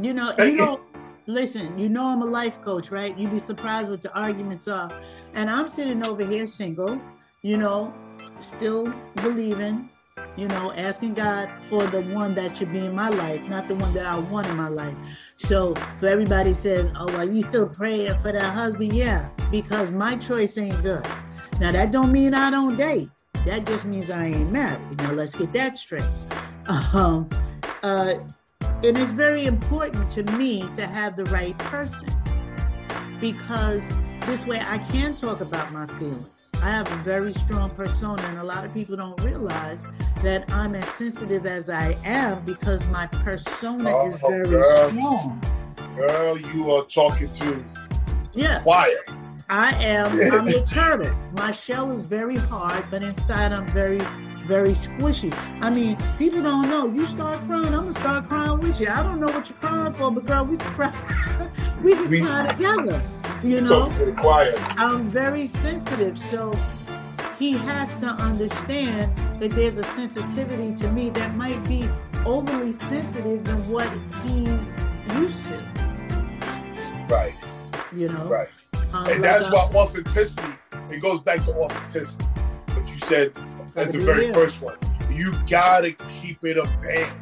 You 0.00 0.14
know, 0.14 0.32
you 0.38 0.56
know, 0.56 0.80
listen, 1.26 1.78
you 1.78 1.88
know 1.88 2.06
I'm 2.06 2.22
a 2.22 2.26
life 2.26 2.60
coach, 2.62 2.90
right? 2.90 3.16
You'd 3.16 3.30
be 3.30 3.38
surprised 3.38 3.90
what 3.90 4.02
the 4.02 4.12
arguments 4.14 4.68
are. 4.68 4.92
And 5.34 5.48
I'm 5.48 5.68
sitting 5.68 6.04
over 6.04 6.24
here 6.24 6.46
single, 6.46 7.00
you 7.42 7.56
know, 7.56 7.92
still 8.40 8.92
believing, 9.16 9.88
you 10.36 10.48
know, 10.48 10.72
asking 10.72 11.14
God 11.14 11.50
for 11.68 11.84
the 11.86 12.02
one 12.02 12.34
that 12.34 12.56
should 12.56 12.72
be 12.72 12.86
in 12.86 12.94
my 12.94 13.08
life, 13.08 13.42
not 13.42 13.68
the 13.68 13.74
one 13.76 13.92
that 13.94 14.06
I 14.06 14.18
want 14.18 14.46
in 14.48 14.56
my 14.56 14.68
life. 14.68 14.94
So 15.36 15.74
for 16.00 16.08
everybody 16.08 16.54
says, 16.54 16.90
Oh, 16.96 17.14
are 17.16 17.24
you 17.24 17.42
still 17.42 17.68
praying 17.68 18.18
for 18.18 18.32
that 18.32 18.42
husband? 18.42 18.92
Yeah, 18.92 19.28
because 19.50 19.90
my 19.90 20.16
choice 20.16 20.58
ain't 20.58 20.80
good. 20.82 21.06
Now 21.60 21.72
that 21.72 21.92
don't 21.92 22.12
mean 22.12 22.34
I 22.34 22.50
don't 22.50 22.76
date. 22.76 23.08
That 23.46 23.66
just 23.66 23.84
means 23.84 24.10
I 24.10 24.26
ain't 24.26 24.52
married. 24.52 24.98
Now 24.98 25.12
let's 25.12 25.34
get 25.34 25.52
that 25.52 25.76
straight. 25.76 26.02
Um 26.94 27.28
uh 27.82 28.14
and 28.84 28.98
it's 28.98 29.12
very 29.12 29.46
important 29.46 30.08
to 30.10 30.22
me 30.36 30.68
to 30.76 30.86
have 30.86 31.16
the 31.16 31.24
right 31.26 31.56
person 31.58 32.08
because 33.20 33.88
this 34.26 34.46
way 34.46 34.60
I 34.60 34.78
can 34.78 35.14
talk 35.14 35.40
about 35.40 35.72
my 35.72 35.86
feelings. 35.86 36.26
I 36.62 36.70
have 36.70 36.90
a 36.92 36.96
very 36.96 37.32
strong 37.32 37.70
persona, 37.70 38.22
and 38.22 38.38
a 38.38 38.44
lot 38.44 38.64
of 38.64 38.72
people 38.72 38.96
don't 38.96 39.20
realize 39.22 39.82
that 40.22 40.50
I'm 40.52 40.74
as 40.76 40.88
sensitive 40.90 41.44
as 41.46 41.68
I 41.68 41.96
am 42.04 42.44
because 42.44 42.86
my 42.88 43.06
persona 43.06 43.90
oh, 43.96 44.08
is 44.08 44.18
Oh, 44.22 44.28
very 44.28 44.44
girl. 44.44 44.88
strong. 44.88 45.42
Girl, 45.96 46.38
you 46.38 46.70
are 46.72 46.84
talking 46.84 47.32
to 47.34 47.64
Yeah, 48.32 48.60
quiet. 48.62 48.96
I 49.48 49.72
am. 49.84 50.06
I'm 50.32 50.46
turtle. 50.66 51.14
My 51.32 51.50
shell 51.50 51.90
is 51.90 52.02
very 52.02 52.36
hard, 52.36 52.84
but 52.90 53.02
inside 53.02 53.52
I'm 53.52 53.66
very, 53.68 54.00
very 54.46 54.70
squishy. 54.70 55.32
I 55.60 55.70
mean, 55.70 55.96
people 56.18 56.42
don't 56.42 56.68
know. 56.68 56.86
You 56.88 57.06
start 57.06 57.44
crying, 57.46 57.66
I'm 57.66 57.72
gonna 57.86 57.92
start 57.94 58.28
crying 58.28 58.60
with 58.60 58.80
you. 58.80 58.88
I 58.88 59.02
don't 59.02 59.20
know 59.20 59.26
what 59.26 59.48
you're 59.48 59.58
crying 59.58 59.92
for, 59.92 60.10
but 60.10 60.26
girl, 60.26 60.44
we 60.44 60.56
can 60.56 60.72
cry. 60.72 60.92
we 61.82 61.92
can 61.94 62.08
We- 62.10 62.20
cry 62.20 62.52
together. 62.52 63.02
You 63.42 63.60
know, 63.60 63.88
Talking 63.88 63.98
to 63.98 64.04
the 64.06 64.12
quiet. 64.12 64.54
I'm 64.78 65.10
very 65.10 65.48
sensitive, 65.48 66.16
so 66.16 66.52
he 67.40 67.52
has 67.54 67.96
to 67.98 68.06
understand 68.06 69.16
that 69.40 69.50
there's 69.50 69.76
a 69.78 69.82
sensitivity 69.96 70.74
to 70.76 70.88
me 70.92 71.10
that 71.10 71.34
might 71.34 71.64
be 71.64 71.88
overly 72.24 72.70
sensitive 72.72 73.44
than 73.44 73.68
what 73.68 73.88
he's 74.24 74.68
used 75.18 75.42
to. 75.46 75.58
Right, 77.08 77.34
You 77.94 78.08
know, 78.08 78.26
right. 78.28 78.48
Um, 78.92 79.06
And 79.06 79.06
like, 79.08 79.20
that's 79.22 79.44
uh, 79.46 79.50
why 79.50 79.80
authenticity, 79.80 80.48
it 80.90 81.02
goes 81.02 81.18
back 81.20 81.44
to 81.44 81.52
authenticity. 81.54 82.24
What 82.74 82.88
you 82.88 82.98
said 82.98 83.32
at 83.76 83.92
the 83.92 83.98
very 83.98 84.26
real. 84.26 84.34
first 84.34 84.62
one. 84.62 84.76
You 85.10 85.32
gotta 85.48 85.92
keep 85.92 86.42
it 86.44 86.56
a 86.56 86.62
band. 86.62 87.12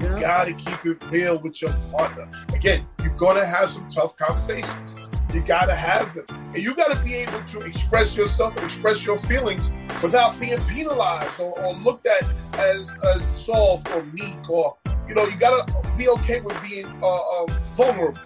yeah. 0.00 0.14
You 0.14 0.20
gotta 0.20 0.52
keep 0.52 0.86
it 0.86 1.02
real 1.10 1.38
with 1.38 1.60
your 1.60 1.72
partner. 1.90 2.28
Again, 2.54 2.86
you're 3.02 3.14
gonna 3.16 3.44
have 3.44 3.70
some 3.70 3.88
tough 3.88 4.16
conversations. 4.16 4.96
You 5.34 5.42
gotta 5.42 5.74
have 5.74 6.14
them. 6.14 6.24
And 6.54 6.58
you 6.58 6.74
gotta 6.74 7.02
be 7.04 7.14
able 7.14 7.40
to 7.42 7.60
express 7.60 8.16
yourself 8.16 8.56
and 8.56 8.64
express 8.64 9.04
your 9.04 9.18
feelings 9.18 9.70
without 10.02 10.38
being 10.40 10.58
penalized 10.68 11.38
or, 11.38 11.58
or 11.60 11.74
looked 11.74 12.06
at 12.06 12.22
as, 12.54 12.92
as 13.14 13.26
soft 13.26 13.90
or 13.92 14.02
meek 14.04 14.48
or, 14.48 14.76
you 15.08 15.14
know, 15.14 15.24
you 15.26 15.36
gotta 15.36 15.72
be 15.96 16.08
okay 16.08 16.40
with 16.40 16.60
being 16.62 16.86
uh, 17.02 17.42
uh, 17.42 17.46
vulnerable, 17.72 18.18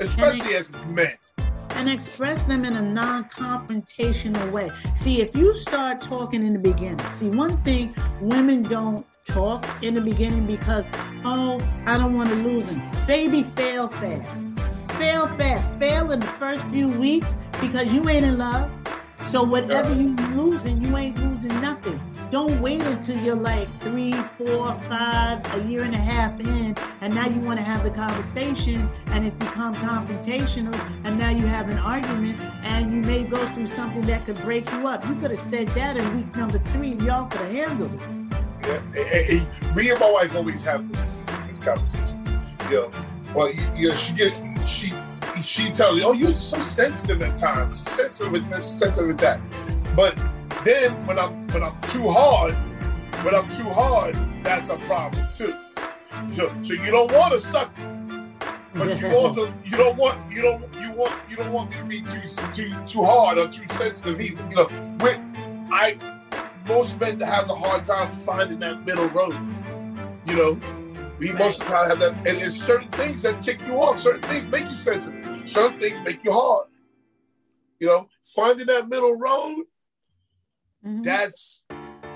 especially 0.00 0.54
as 0.54 0.72
men. 0.86 1.12
And 1.86 1.94
express 1.94 2.44
them 2.46 2.64
in 2.64 2.76
a 2.76 2.82
non-confrontational 2.82 4.50
way. 4.50 4.68
See, 4.96 5.20
if 5.20 5.36
you 5.36 5.54
start 5.54 6.02
talking 6.02 6.44
in 6.44 6.52
the 6.52 6.58
beginning, 6.58 6.98
see 7.12 7.28
one 7.28 7.56
thing 7.62 7.94
women 8.20 8.62
don't 8.62 9.06
talk 9.24 9.64
in 9.82 9.94
the 9.94 10.00
beginning 10.00 10.46
because 10.46 10.88
oh, 11.24 11.60
I 11.86 11.96
don't 11.96 12.14
want 12.14 12.30
to 12.30 12.34
lose 12.36 12.68
him. 12.68 12.82
Baby, 13.06 13.44
fail 13.44 13.86
fast. 13.86 14.28
Fail 14.98 15.28
fast. 15.38 15.72
Fail 15.74 16.10
in 16.10 16.18
the 16.18 16.26
first 16.26 16.64
few 16.68 16.88
weeks 16.88 17.36
because 17.60 17.92
you 17.92 18.08
ain't 18.08 18.26
in 18.26 18.36
love. 18.36 18.68
So 19.28 19.44
whatever 19.44 19.92
you 19.92 20.16
losing, 20.34 20.82
you 20.82 20.96
ain't 20.96 21.18
losing 21.22 21.60
nothing. 21.60 22.00
Don't 22.30 22.60
wait 22.60 22.82
until 22.82 23.16
you're 23.18 23.36
like 23.36 23.68
three, 23.68 24.12
four, 24.12 24.74
five, 24.88 25.54
a 25.54 25.64
year 25.68 25.84
and 25.84 25.94
a 25.94 25.98
half 25.98 26.40
in, 26.40 26.76
and 27.00 27.14
now 27.14 27.26
you 27.28 27.40
want 27.40 27.58
to 27.60 27.64
have 27.64 27.84
the 27.84 27.90
conversation, 27.90 28.88
and 29.12 29.24
it's 29.24 29.36
become 29.36 29.76
confrontational, 29.76 30.74
and 31.04 31.20
now 31.20 31.30
you 31.30 31.46
have 31.46 31.68
an 31.68 31.78
argument, 31.78 32.40
and 32.64 32.92
you 32.92 33.00
may 33.02 33.22
go 33.22 33.46
through 33.48 33.68
something 33.68 34.02
that 34.02 34.24
could 34.24 34.40
break 34.42 34.70
you 34.72 34.88
up. 34.88 35.06
You 35.06 35.14
could 35.14 35.30
have 35.30 35.48
said 35.48 35.68
that 35.68 35.96
in 35.96 36.16
week 36.16 36.34
number 36.34 36.58
three, 36.58 36.92
and 36.92 37.02
y'all 37.02 37.26
could 37.26 37.42
have 37.42 37.52
handled 37.52 37.94
it. 37.94 38.00
Yeah, 38.66 38.80
eh, 38.96 39.24
eh, 39.28 39.74
me 39.74 39.90
and 39.90 40.00
my 40.00 40.10
wife 40.10 40.34
always 40.34 40.64
have 40.64 40.90
this, 40.90 41.06
this, 41.06 41.48
these 41.48 41.60
conversations. 41.60 42.28
You 42.68 42.76
know, 42.76 42.90
well, 43.34 43.52
you, 43.52 43.62
you 43.76 43.88
know, 43.90 43.94
she 43.94 44.12
get 44.14 44.32
she 44.66 44.92
she 45.44 45.70
tells 45.70 45.96
you, 45.96 46.02
"Oh, 46.02 46.12
you're 46.12 46.36
so 46.36 46.60
sensitive 46.62 47.22
at 47.22 47.36
times, 47.36 47.88
sensitive 47.88 48.32
with 48.32 48.50
this, 48.50 48.68
sensitive 48.68 49.06
with 49.06 49.18
that." 49.18 49.40
But 49.94 50.18
then 50.66 51.06
when 51.06 51.18
I'm 51.18 51.46
when 51.48 51.62
I'm 51.62 51.80
too 51.92 52.08
hard, 52.08 52.54
when 53.24 53.34
I'm 53.34 53.48
too 53.56 53.70
hard, 53.70 54.16
that's 54.42 54.68
a 54.68 54.76
problem 54.78 55.24
too. 55.36 55.54
So, 56.34 56.52
so 56.62 56.72
you 56.72 56.90
don't 56.90 57.12
want 57.12 57.32
to 57.34 57.40
suck, 57.40 57.70
but 58.74 58.98
you 59.00 59.06
also 59.16 59.52
you 59.64 59.76
don't 59.76 59.96
want 59.96 60.18
you 60.30 60.42
don't 60.42 60.62
you 60.80 60.92
want 60.92 61.12
you 61.30 61.36
don't 61.36 61.52
want 61.52 61.70
me 61.70 61.76
to 61.76 61.84
be 61.84 62.00
too 62.00 62.28
too 62.52 62.74
too 62.86 63.04
hard 63.04 63.38
or 63.38 63.48
too 63.48 63.64
sensitive 63.76 64.20
either. 64.20 64.44
You 64.50 64.56
know, 64.56 64.96
with 64.98 65.20
I 65.70 65.98
most 66.66 66.98
men 66.98 67.20
have 67.20 67.48
a 67.48 67.54
hard 67.54 67.84
time 67.84 68.10
finding 68.10 68.58
that 68.58 68.84
middle 68.84 69.08
road. 69.10 69.36
You 70.26 70.36
know, 70.36 70.60
we 71.20 71.30
Right. 71.30 71.38
most 71.38 71.60
of 71.60 71.68
the 71.68 71.72
time 71.72 71.88
have 71.90 72.00
that, 72.00 72.12
and 72.26 72.38
it's 72.38 72.60
certain 72.60 72.90
things 72.90 73.22
that 73.22 73.40
tick 73.40 73.60
you 73.66 73.80
off. 73.80 74.00
Certain 74.00 74.22
things 74.22 74.48
make 74.48 74.68
you 74.68 74.76
sensitive. 74.76 75.48
Certain 75.48 75.78
things 75.78 76.00
make 76.00 76.24
you 76.24 76.32
hard. 76.32 76.66
You 77.78 77.86
know, 77.86 78.08
finding 78.22 78.66
that 78.66 78.88
middle 78.88 79.16
road 79.16 79.66
Mhm. 80.86 81.02
that's 81.02 81.62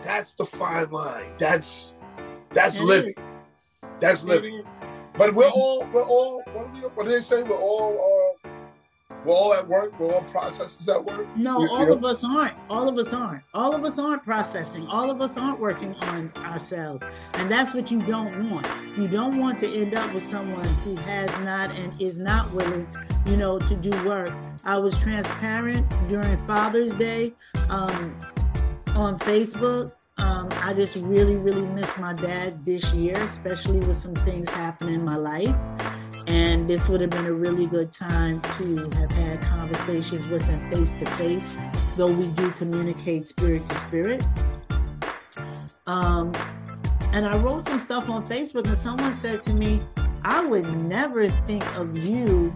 that's 0.02 0.34
the 0.34 0.44
fine 0.44 0.90
line. 0.90 1.32
That's 1.38 1.92
that's 2.50 2.78
It 2.78 2.84
living. 2.84 3.14
That's 4.00 4.22
living. 4.24 4.62
But 5.18 5.34
we're 5.34 5.48
all 5.48 5.86
we're 5.92 6.04
all 6.04 6.42
what 6.52 6.72
do 6.74 6.80
we 6.80 6.86
what 6.88 7.04
do 7.06 7.10
they 7.12 7.20
say? 7.20 7.42
We're 7.42 7.58
all 7.58 8.36
uh, 8.44 8.48
we're 9.24 9.34
all 9.34 9.52
at 9.52 9.68
work. 9.68 9.98
We're 10.00 10.14
all 10.14 10.22
processes 10.22 10.88
at 10.88 11.04
work. 11.04 11.26
No, 11.36 11.60
You- 11.60 11.68
all 11.70 11.84
you 11.86 11.92
of 11.92 12.04
us 12.04 12.24
aren't. 12.24 12.54
All 12.70 12.88
of 12.88 12.96
us 12.96 13.12
aren't. 13.12 13.42
All 13.52 13.74
of 13.74 13.84
us 13.84 13.98
aren't 13.98 14.24
processing. 14.24 14.86
All 14.86 15.10
of 15.10 15.20
us 15.20 15.36
aren't 15.36 15.60
working 15.60 15.94
on 16.02 16.32
ourselves. 16.36 17.04
And 17.34 17.50
that's 17.50 17.74
what 17.74 17.90
you 17.90 18.00
don't 18.00 18.50
want. 18.50 18.66
You 18.96 19.08
don't 19.08 19.36
want 19.38 19.58
to 19.58 19.70
end 19.70 19.94
up 19.94 20.14
with 20.14 20.22
someone 20.24 20.64
who 20.84 20.94
has 20.96 21.28
not 21.40 21.70
and 21.72 22.00
is 22.00 22.18
not 22.18 22.50
willing, 22.54 22.86
you 23.26 23.36
know, 23.36 23.58
to 23.58 23.74
do 23.76 23.90
work. 24.08 24.32
I 24.64 24.78
was 24.78 24.96
transparent 24.98 25.84
during 26.08 26.38
Father's 26.46 26.94
Day 26.94 27.34
um, 27.68 28.16
on 28.94 29.18
Facebook. 29.18 29.92
Um, 30.18 30.48
I 30.62 30.74
just 30.74 30.96
really, 30.96 31.36
really 31.36 31.62
miss 31.62 31.96
my 31.96 32.12
dad 32.12 32.64
this 32.64 32.92
year, 32.92 33.16
especially 33.16 33.78
with 33.78 33.96
some 33.96 34.14
things 34.14 34.50
happening 34.50 34.94
in 34.94 35.04
my 35.04 35.16
life. 35.16 35.54
And 36.26 36.68
this 36.68 36.88
would 36.88 37.00
have 37.00 37.10
been 37.10 37.26
a 37.26 37.32
really 37.32 37.66
good 37.66 37.90
time 37.92 38.40
to 38.58 38.90
have 38.98 39.10
had 39.12 39.40
conversations 39.42 40.26
with 40.26 40.42
him 40.42 40.68
face 40.70 40.92
to 40.98 41.06
face, 41.12 41.56
though 41.96 42.12
we 42.12 42.26
do 42.28 42.50
communicate 42.52 43.28
spirit 43.28 43.66
to 43.66 43.74
spirit. 43.76 44.22
Um, 45.86 46.32
and 47.12 47.26
I 47.26 47.36
wrote 47.38 47.66
some 47.66 47.80
stuff 47.80 48.08
on 48.08 48.26
Facebook, 48.26 48.66
and 48.66 48.76
someone 48.76 49.12
said 49.12 49.42
to 49.44 49.54
me, 49.54 49.80
I 50.22 50.44
would 50.44 50.70
never 50.76 51.28
think 51.28 51.64
of 51.76 51.96
you, 51.96 52.54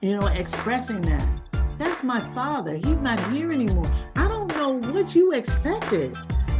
you 0.00 0.16
know, 0.16 0.26
expressing 0.28 1.02
that. 1.02 1.28
That's 1.76 2.02
my 2.02 2.20
father. 2.34 2.76
He's 2.76 3.00
not 3.00 3.20
here 3.30 3.52
anymore. 3.52 3.90
I 4.16 4.26
don't 4.26 4.37
know 4.68 4.92
what 4.92 5.14
you 5.14 5.32
expected 5.32 6.14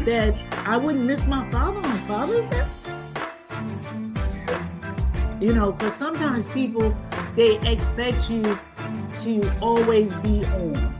that 0.04 0.34
I 0.66 0.76
wouldn't 0.76 1.04
miss 1.04 1.26
my 1.26 1.48
father 1.50 1.78
on 1.78 1.98
Father's 2.06 2.46
Day. 2.46 2.64
You 5.40 5.52
know, 5.54 5.72
because 5.72 5.94
sometimes 5.94 6.48
people 6.48 6.96
they 7.36 7.58
expect 7.60 8.30
you 8.30 8.58
to 9.22 9.52
always 9.60 10.12
be 10.14 10.44
on, 10.46 10.94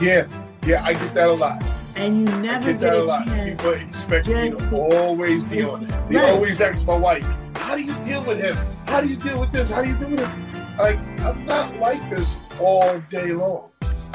Yeah, 0.00 0.26
yeah, 0.66 0.82
I 0.84 0.94
get 0.94 1.14
that 1.14 1.28
a 1.28 1.32
lot. 1.32 1.62
and 1.96 2.28
you 2.28 2.34
I 2.34 2.40
never 2.40 2.72
get 2.72 2.80
get 2.80 2.80
that 2.80 2.94
a 2.94 3.02
a 3.02 3.04
lot. 3.04 3.26
chance. 3.26 3.60
People 3.60 3.72
expect 3.72 4.28
me 4.28 4.50
to 4.50 4.76
always 4.76 5.44
be 5.44 5.62
on. 5.62 5.86
They 6.08 6.16
Right. 6.16 6.30
always 6.30 6.60
ask 6.60 6.84
my 6.86 6.96
wife, 6.96 7.24
"How 7.56 7.76
do 7.76 7.82
you 7.82 7.94
deal 8.00 8.24
with 8.24 8.40
him? 8.40 8.56
How 8.86 9.00
do 9.00 9.06
you 9.08 9.16
deal 9.16 9.38
with 9.40 9.52
this? 9.52 9.70
How 9.70 9.82
do 9.82 9.88
you 9.90 9.96
deal 9.96 10.10
with 10.10 10.20
it?" 10.20 10.78
Like 10.78 10.98
I'm 11.20 11.46
not 11.46 11.78
like 11.78 12.08
this 12.10 12.34
all 12.58 12.98
day 13.10 13.32
long. 13.32 13.68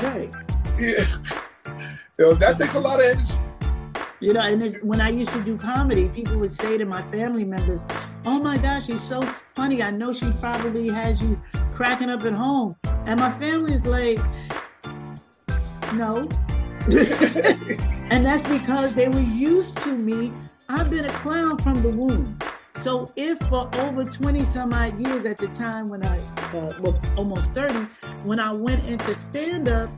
Right. 0.03 0.33
Yeah, 0.77 1.03
you 2.19 2.25
know, 2.25 2.33
that 2.33 2.57
takes 2.57 2.75
a 2.75 2.79
lot 2.79 2.99
of 2.99 3.05
energy. 3.05 3.33
You 4.19 4.33
know, 4.33 4.41
and 4.41 4.61
when 4.83 4.99
I 4.99 5.09
used 5.09 5.31
to 5.31 5.41
do 5.41 5.55
comedy, 5.55 6.09
people 6.09 6.37
would 6.39 6.51
say 6.51 6.77
to 6.77 6.83
my 6.83 7.01
family 7.11 7.45
members, 7.45 7.85
"Oh 8.25 8.41
my 8.41 8.57
gosh, 8.57 8.87
she's 8.87 9.01
so 9.01 9.21
funny. 9.55 9.81
I 9.81 9.91
know 9.91 10.11
she 10.11 10.29
probably 10.41 10.89
has 10.89 11.21
you 11.21 11.41
cracking 11.73 12.09
up 12.09 12.25
at 12.25 12.33
home." 12.33 12.75
And 13.05 13.21
my 13.21 13.31
family's 13.39 13.85
like, 13.85 14.19
"No." 15.93 16.27
and 18.11 18.25
that's 18.25 18.43
because 18.49 18.93
they 18.93 19.07
were 19.07 19.21
used 19.21 19.77
to 19.77 19.95
me. 19.95 20.33
I've 20.67 20.89
been 20.89 21.05
a 21.05 21.13
clown 21.23 21.57
from 21.59 21.81
the 21.81 21.89
womb. 21.89 22.37
So 22.81 23.11
if 23.15 23.39
for 23.47 23.69
over 23.75 24.03
20 24.03 24.43
some 24.43 24.73
odd 24.73 24.99
years 24.99 25.25
at 25.25 25.37
the 25.37 25.47
time 25.47 25.87
when 25.87 26.05
I, 26.05 26.19
uh, 26.53 26.73
well, 26.81 26.99
almost 27.15 27.51
30, 27.53 27.75
when 28.23 28.39
I 28.39 28.51
went 28.51 28.83
into 28.85 29.13
stand 29.15 29.69
up, 29.69 29.89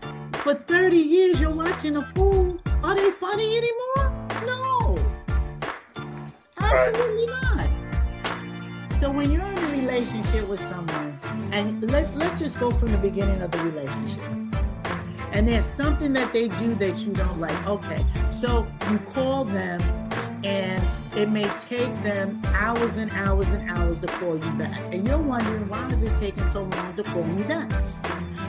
for 0.42 0.56
30 0.56 0.98
years 0.98 1.40
you're 1.40 1.54
watching 1.54 1.98
a 1.98 2.02
fool. 2.16 2.58
Are 2.84 2.96
they 2.96 3.12
funny 3.12 3.58
anymore? 3.58 4.28
No. 4.44 4.98
Absolutely 6.58 7.28
not. 7.28 7.70
So 9.00 9.12
when 9.12 9.32
you're 9.32 9.46
in 9.46 9.58
a 9.60 9.72
relationship 9.72 10.50
with 10.50 10.60
someone, 10.60 11.20
and 11.52 11.92
let's 11.92 12.10
let's 12.16 12.40
just 12.40 12.60
go 12.60 12.72
from 12.72 12.92
the 12.92 12.98
beginning 12.98 13.40
of 13.44 13.52
the 13.52 13.60
relationship. 13.60 14.24
And 15.32 15.48
there's 15.48 15.66
something 15.66 16.12
that 16.14 16.34
they 16.34 16.48
do 16.48 16.74
that 16.76 16.98
you 17.02 17.14
don't 17.14 17.40
like. 17.40 17.68
Okay, 17.68 18.04
so 18.32 18.66
you 18.90 18.98
call 19.14 19.44
them 19.46 19.80
and 20.44 20.84
it 21.16 21.30
may 21.30 21.48
take 21.60 21.94
them 22.02 22.42
hours 22.48 22.98
and 22.98 23.12
hours 23.12 23.48
and 23.50 23.70
hours 23.70 24.00
to 24.00 24.08
call 24.08 24.44
you 24.44 24.52
back. 24.54 24.80
And 24.92 25.08
you're 25.08 25.20
wondering 25.20 25.70
why 25.70 25.88
is 25.90 26.02
it 26.02 26.18
taking 26.18 26.50
so 26.50 26.64
long 26.64 26.96
to 26.96 27.04
call 27.04 27.24
me 27.24 27.44
back? 27.44 27.72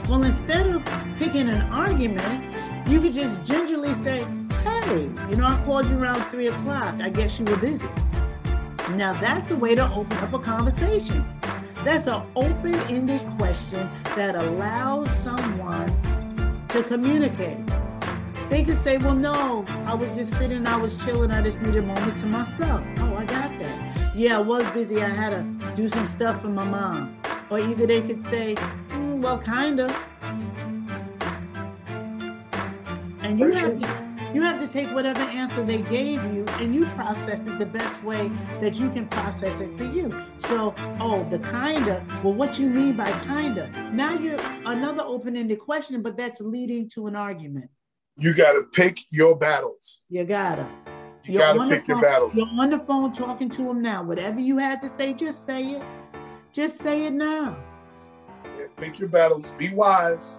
Well, 0.09 0.23
instead 0.23 0.67
of 0.67 0.83
picking 1.17 1.49
an 1.49 1.61
argument, 1.71 2.55
you 2.89 2.99
could 2.99 3.13
just 3.13 3.45
gingerly 3.45 3.93
say, 3.95 4.25
hey, 4.63 5.03
you 5.29 5.35
know, 5.37 5.45
I 5.45 5.61
called 5.65 5.87
you 5.89 5.97
around 5.97 6.21
three 6.25 6.47
o'clock. 6.47 6.95
I 7.01 7.09
guess 7.09 7.39
you 7.39 7.45
were 7.45 7.57
busy. 7.57 7.87
Now 8.91 9.13
that's 9.13 9.51
a 9.51 9.55
way 9.55 9.75
to 9.75 9.91
open 9.93 10.17
up 10.17 10.33
a 10.33 10.39
conversation. 10.39 11.25
That's 11.83 12.07
an 12.07 12.21
open-ended 12.35 13.21
question 13.37 13.87
that 14.15 14.35
allows 14.35 15.09
someone 15.23 15.87
to 16.69 16.83
communicate. 16.83 17.57
They 18.49 18.63
could 18.63 18.77
say, 18.77 18.97
well, 18.97 19.15
no, 19.15 19.65
I 19.85 19.95
was 19.95 20.15
just 20.15 20.37
sitting, 20.37 20.67
I 20.67 20.77
was 20.77 20.97
chilling, 20.97 21.31
I 21.31 21.41
just 21.41 21.61
needed 21.61 21.83
a 21.83 21.87
moment 21.87 22.17
to 22.19 22.25
myself. 22.27 22.85
Oh, 22.99 23.15
I 23.15 23.25
got 23.25 23.57
that. 23.59 24.15
Yeah, 24.15 24.37
I 24.37 24.41
was 24.41 24.69
busy, 24.71 25.01
I 25.01 25.09
had 25.09 25.29
to 25.31 25.75
do 25.75 25.87
some 25.87 26.05
stuff 26.05 26.41
for 26.41 26.49
my 26.49 26.65
mom. 26.65 27.17
Or 27.49 27.59
either 27.59 27.87
they 27.87 28.01
could 28.01 28.21
say, 28.21 28.55
"Mm, 29.23 29.25
well, 29.25 29.37
kinda. 29.37 29.95
And 33.21 33.39
you 33.39 33.51
have 33.53 33.79
to 33.79 34.03
you 34.33 34.41
have 34.41 34.59
to 34.59 34.67
take 34.67 34.89
whatever 34.91 35.21
answer 35.21 35.61
they 35.61 35.77
gave 35.81 36.23
you 36.33 36.43
and 36.59 36.73
you 36.73 36.87
process 36.87 37.45
it 37.45 37.59
the 37.59 37.65
best 37.67 38.03
way 38.03 38.31
that 38.61 38.79
you 38.79 38.89
can 38.89 39.07
process 39.07 39.61
it 39.61 39.69
for 39.77 39.83
you. 39.83 40.11
So, 40.39 40.73
oh, 40.99 41.23
the 41.29 41.37
kinda, 41.37 42.03
well, 42.23 42.33
what 42.33 42.57
you 42.57 42.67
mean 42.67 42.95
by 42.97 43.11
kinda? 43.21 43.69
Now 43.93 44.13
you're 44.17 44.39
another 44.65 45.03
open-ended 45.05 45.59
question, 45.59 46.01
but 46.01 46.17
that's 46.17 46.41
leading 46.41 46.89
to 46.89 47.05
an 47.05 47.15
argument. 47.15 47.69
You 48.17 48.33
got 48.33 48.53
to 48.53 48.63
pick 48.73 48.99
your 49.11 49.37
battles. 49.37 50.01
You 50.09 50.23
gotta. 50.23 50.67
You 51.23 51.37
got 51.37 51.53
to 51.53 51.59
on 51.61 51.69
the 51.69 51.75
pick 51.77 51.87
your 51.87 51.97
phone- 51.97 52.03
battles. 52.03 52.33
You're 52.35 52.47
on 52.59 52.69
the 52.71 52.79
phone 52.79 53.11
talking 53.13 53.49
to 53.51 53.69
him 53.69 53.81
now. 53.81 54.03
Whatever 54.03 54.39
you 54.39 54.57
had 54.57 54.81
to 54.81 54.89
say, 54.89 55.13
just 55.13 55.45
say 55.45 55.71
it. 55.71 55.83
Just 56.51 56.79
say 56.79 57.05
it 57.05 57.13
now. 57.13 57.55
Yeah, 58.77 58.83
pick 58.83 58.99
your 58.99 59.09
battles. 59.09 59.51
Be 59.51 59.69
wise. 59.69 60.37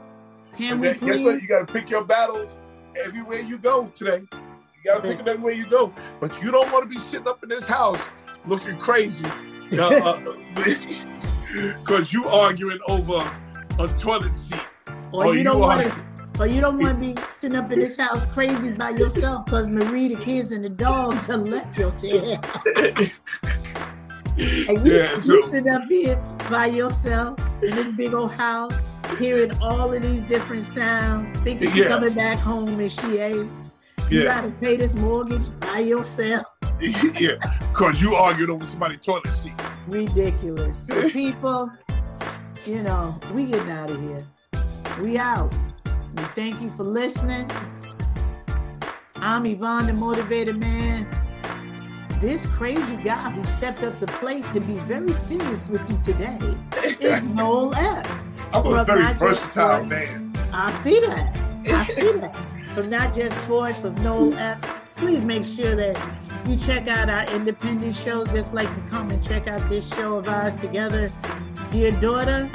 Can 0.57 0.81
But 0.81 0.81
we 0.81 0.89
then, 0.89 1.09
guess 1.09 1.25
what? 1.25 1.43
You 1.43 1.49
got 1.49 1.67
to 1.67 1.73
pick 1.73 1.91
your 1.91 2.05
battles 2.05 2.59
everywhere 3.05 3.41
you 3.41 3.59
go 3.59 3.87
today. 3.95 4.23
You 4.33 4.93
got 4.93 5.03
to 5.03 5.09
pick 5.09 5.19
them 5.19 5.29
everywhere 5.29 5.55
you 5.55 5.67
go. 5.67 5.93
But 6.21 6.41
you 6.43 6.51
don't 6.51 6.71
want 6.71 6.85
to 6.85 6.89
be 6.89 6.99
sitting 7.03 7.27
up 7.27 7.43
in 7.43 7.49
this 7.49 7.65
house 7.65 8.01
looking 8.47 8.79
crazy 8.79 9.27
because 9.71 10.15
uh, 11.89 12.05
you 12.11 12.29
arguing 12.29 12.79
over 12.89 13.31
a 13.79 13.89
toilet 13.99 14.37
seat. 14.37 14.61
or 15.13 15.27
oh, 15.27 15.33
you 15.33 15.39
you 15.39 15.45
don't 15.45 15.61
want 15.61 15.87
to. 15.87 16.05
Or 16.41 16.49
you 16.49 16.61
don't 16.61 16.79
want 16.79 17.01
to 17.01 17.15
be 17.15 17.15
sitting 17.39 17.57
up 17.57 17.71
in 17.71 17.79
this 17.79 17.97
house 17.97 18.27
crazy 18.27 18.73
by 18.73 18.91
yourself 18.91 19.45
because 19.45 19.69
Marie, 19.69 20.09
the 20.09 20.21
kids, 20.21 20.51
and 20.51 20.65
the 20.65 20.69
dogs 20.69 21.27
have 21.27 21.43
left 21.43 21.79
your 21.79 21.93
tail. 21.93 22.41
And 24.37 24.85
you, 24.85 24.95
yeah, 24.95 25.15
you 25.15 25.21
so 25.21 25.41
sit 25.43 25.69
up 25.69 25.85
here 25.85 26.17
by 26.51 26.67
yourself 26.67 27.39
in 27.65 27.75
this 27.75 27.89
big 27.89 28.15
old 28.15 28.33
house, 28.33 28.75
hearing 29.19 29.51
all 29.61 29.93
of 29.93 30.03
these 30.03 30.25
different 30.25 30.63
sounds, 30.63 31.29
thinking 31.41 31.69
she's 31.69 31.77
Yeah. 31.81 31.89
coming 31.89 32.13
back 32.15 32.39
home 32.39 32.79
and 32.79 32.91
she 32.93 33.19
ain't. 33.19 33.51
You 34.11 34.21
yeah, 34.21 34.25
gotta 34.25 34.51
pay 34.61 34.77
this 34.77 34.95
mortgage 34.95 35.49
by 35.61 35.79
yourself. 35.79 36.47
yeah, 36.81 37.37
because 37.73 38.03
you 38.03 38.15
argued 38.15 38.51
over 38.51 38.65
somebody's 38.67 38.99
toilet 39.01 39.27
seat. 39.29 39.55
Ridiculous. 39.89 40.77
So 40.87 41.09
people, 41.21 41.71
you 42.67 42.83
know, 42.83 43.19
we 43.33 43.45
getting 43.47 43.71
out 43.71 43.91
of 43.91 44.01
here. 44.01 44.21
We 45.01 45.17
out. 45.17 45.53
We 46.17 46.23
thank 46.35 46.61
you 46.61 46.71
for 46.77 46.85
listening. 46.85 47.51
I'm 49.17 49.47
Yvonne, 49.47 49.87
the 49.87 49.95
motivated 49.95 50.59
man. 50.59 51.09
This 52.25 52.47
crazy 52.47 52.97
guy 52.97 53.31
who 53.33 53.45
stepped 53.45 53.83
up 53.83 54.01
the 54.01 54.07
plate 54.07 54.51
to 54.53 54.59
be 54.59 54.73
very 54.89 55.13
serious 55.13 55.69
with 55.69 55.83
you 55.91 55.99
today 56.03 56.39
is 56.99 57.23
Noel 57.35 57.75
Epps. 57.75 58.09
I'm 58.51 58.67
a 58.67 58.83
very 58.83 59.13
versatile 59.13 59.85
sports. 59.85 59.89
man. 59.91 60.33
I 60.51 60.73
see 60.83 61.01
that. 61.01 61.37
I 61.67 61.85
see 61.93 62.13
that. 62.13 62.35
From 62.75 62.89
not 62.89 63.13
just 63.13 63.37
sports 63.43 63.83
with 63.83 63.99
Noel 63.99 64.33
Epps. 64.39 64.67
Please 64.97 65.21
make 65.21 65.45
sure 65.45 65.77
that 65.77 66.01
you 66.49 66.57
check 66.57 66.89
out 66.89 67.11
our 67.11 67.27
independent 67.27 67.95
shows, 67.95 68.27
just 68.31 68.55
like 68.55 68.71
you 68.71 68.83
come 68.89 69.11
and 69.11 69.23
check 69.23 69.47
out 69.47 69.61
this 69.69 69.95
show 69.95 70.15
of 70.15 70.27
ours 70.27 70.57
together. 70.57 71.13
Dear 71.71 71.91
daughter, 72.01 72.51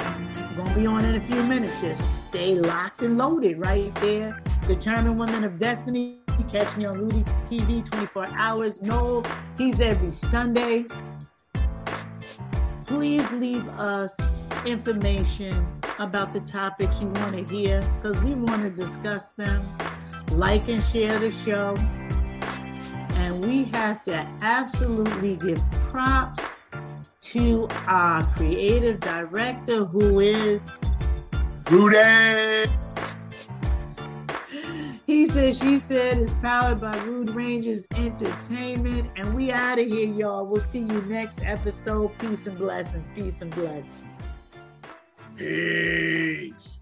gonna 0.56 0.74
be 0.74 0.84
on 0.84 1.04
in 1.04 1.14
a 1.14 1.24
few 1.24 1.44
minutes. 1.44 1.80
Just 1.80 2.26
stay 2.26 2.56
locked 2.56 3.02
and 3.02 3.16
loaded 3.16 3.64
right 3.64 3.94
there. 4.00 4.42
Determined 4.66 5.16
Women 5.16 5.44
of 5.44 5.60
Destiny. 5.60 6.19
Catch 6.44 6.76
me 6.76 6.86
on 6.86 6.98
Rudy 6.98 7.22
TV 7.48 7.84
24 7.84 8.28
hours. 8.36 8.80
No, 8.82 9.22
he's 9.56 9.80
every 9.80 10.10
Sunday. 10.10 10.84
Please 12.84 13.30
leave 13.32 13.66
us 13.70 14.16
information 14.64 15.66
about 15.98 16.32
the 16.32 16.40
topics 16.40 17.00
you 17.00 17.08
want 17.08 17.36
to 17.36 17.54
hear 17.54 17.80
because 18.02 18.20
we 18.22 18.34
want 18.34 18.62
to 18.62 18.70
discuss 18.70 19.30
them. 19.32 19.62
Like 20.32 20.68
and 20.68 20.82
share 20.82 21.18
the 21.18 21.30
show. 21.30 21.74
And 23.16 23.40
we 23.42 23.64
have 23.64 24.04
to 24.04 24.26
absolutely 24.40 25.36
give 25.36 25.60
props 25.90 26.42
to 27.22 27.68
our 27.86 28.22
creative 28.34 29.00
director 29.00 29.84
who 29.84 30.20
is 30.20 30.62
Rudy. 31.70 32.68
He 35.10 35.28
said, 35.28 35.56
she 35.56 35.78
said, 35.78 36.18
is 36.18 36.32
powered 36.34 36.80
by 36.80 36.96
Rude 36.98 37.30
Rangers 37.30 37.84
Entertainment. 37.96 39.10
And 39.16 39.34
we 39.34 39.50
out 39.50 39.80
of 39.80 39.88
here, 39.88 40.06
y'all. 40.06 40.46
We'll 40.46 40.60
see 40.60 40.78
you 40.78 41.02
next 41.08 41.40
episode. 41.42 42.16
Peace 42.20 42.46
and 42.46 42.56
blessings. 42.56 43.10
Peace 43.16 43.42
and 43.42 43.52
blessings. 43.52 43.90
Peace. 45.36 46.79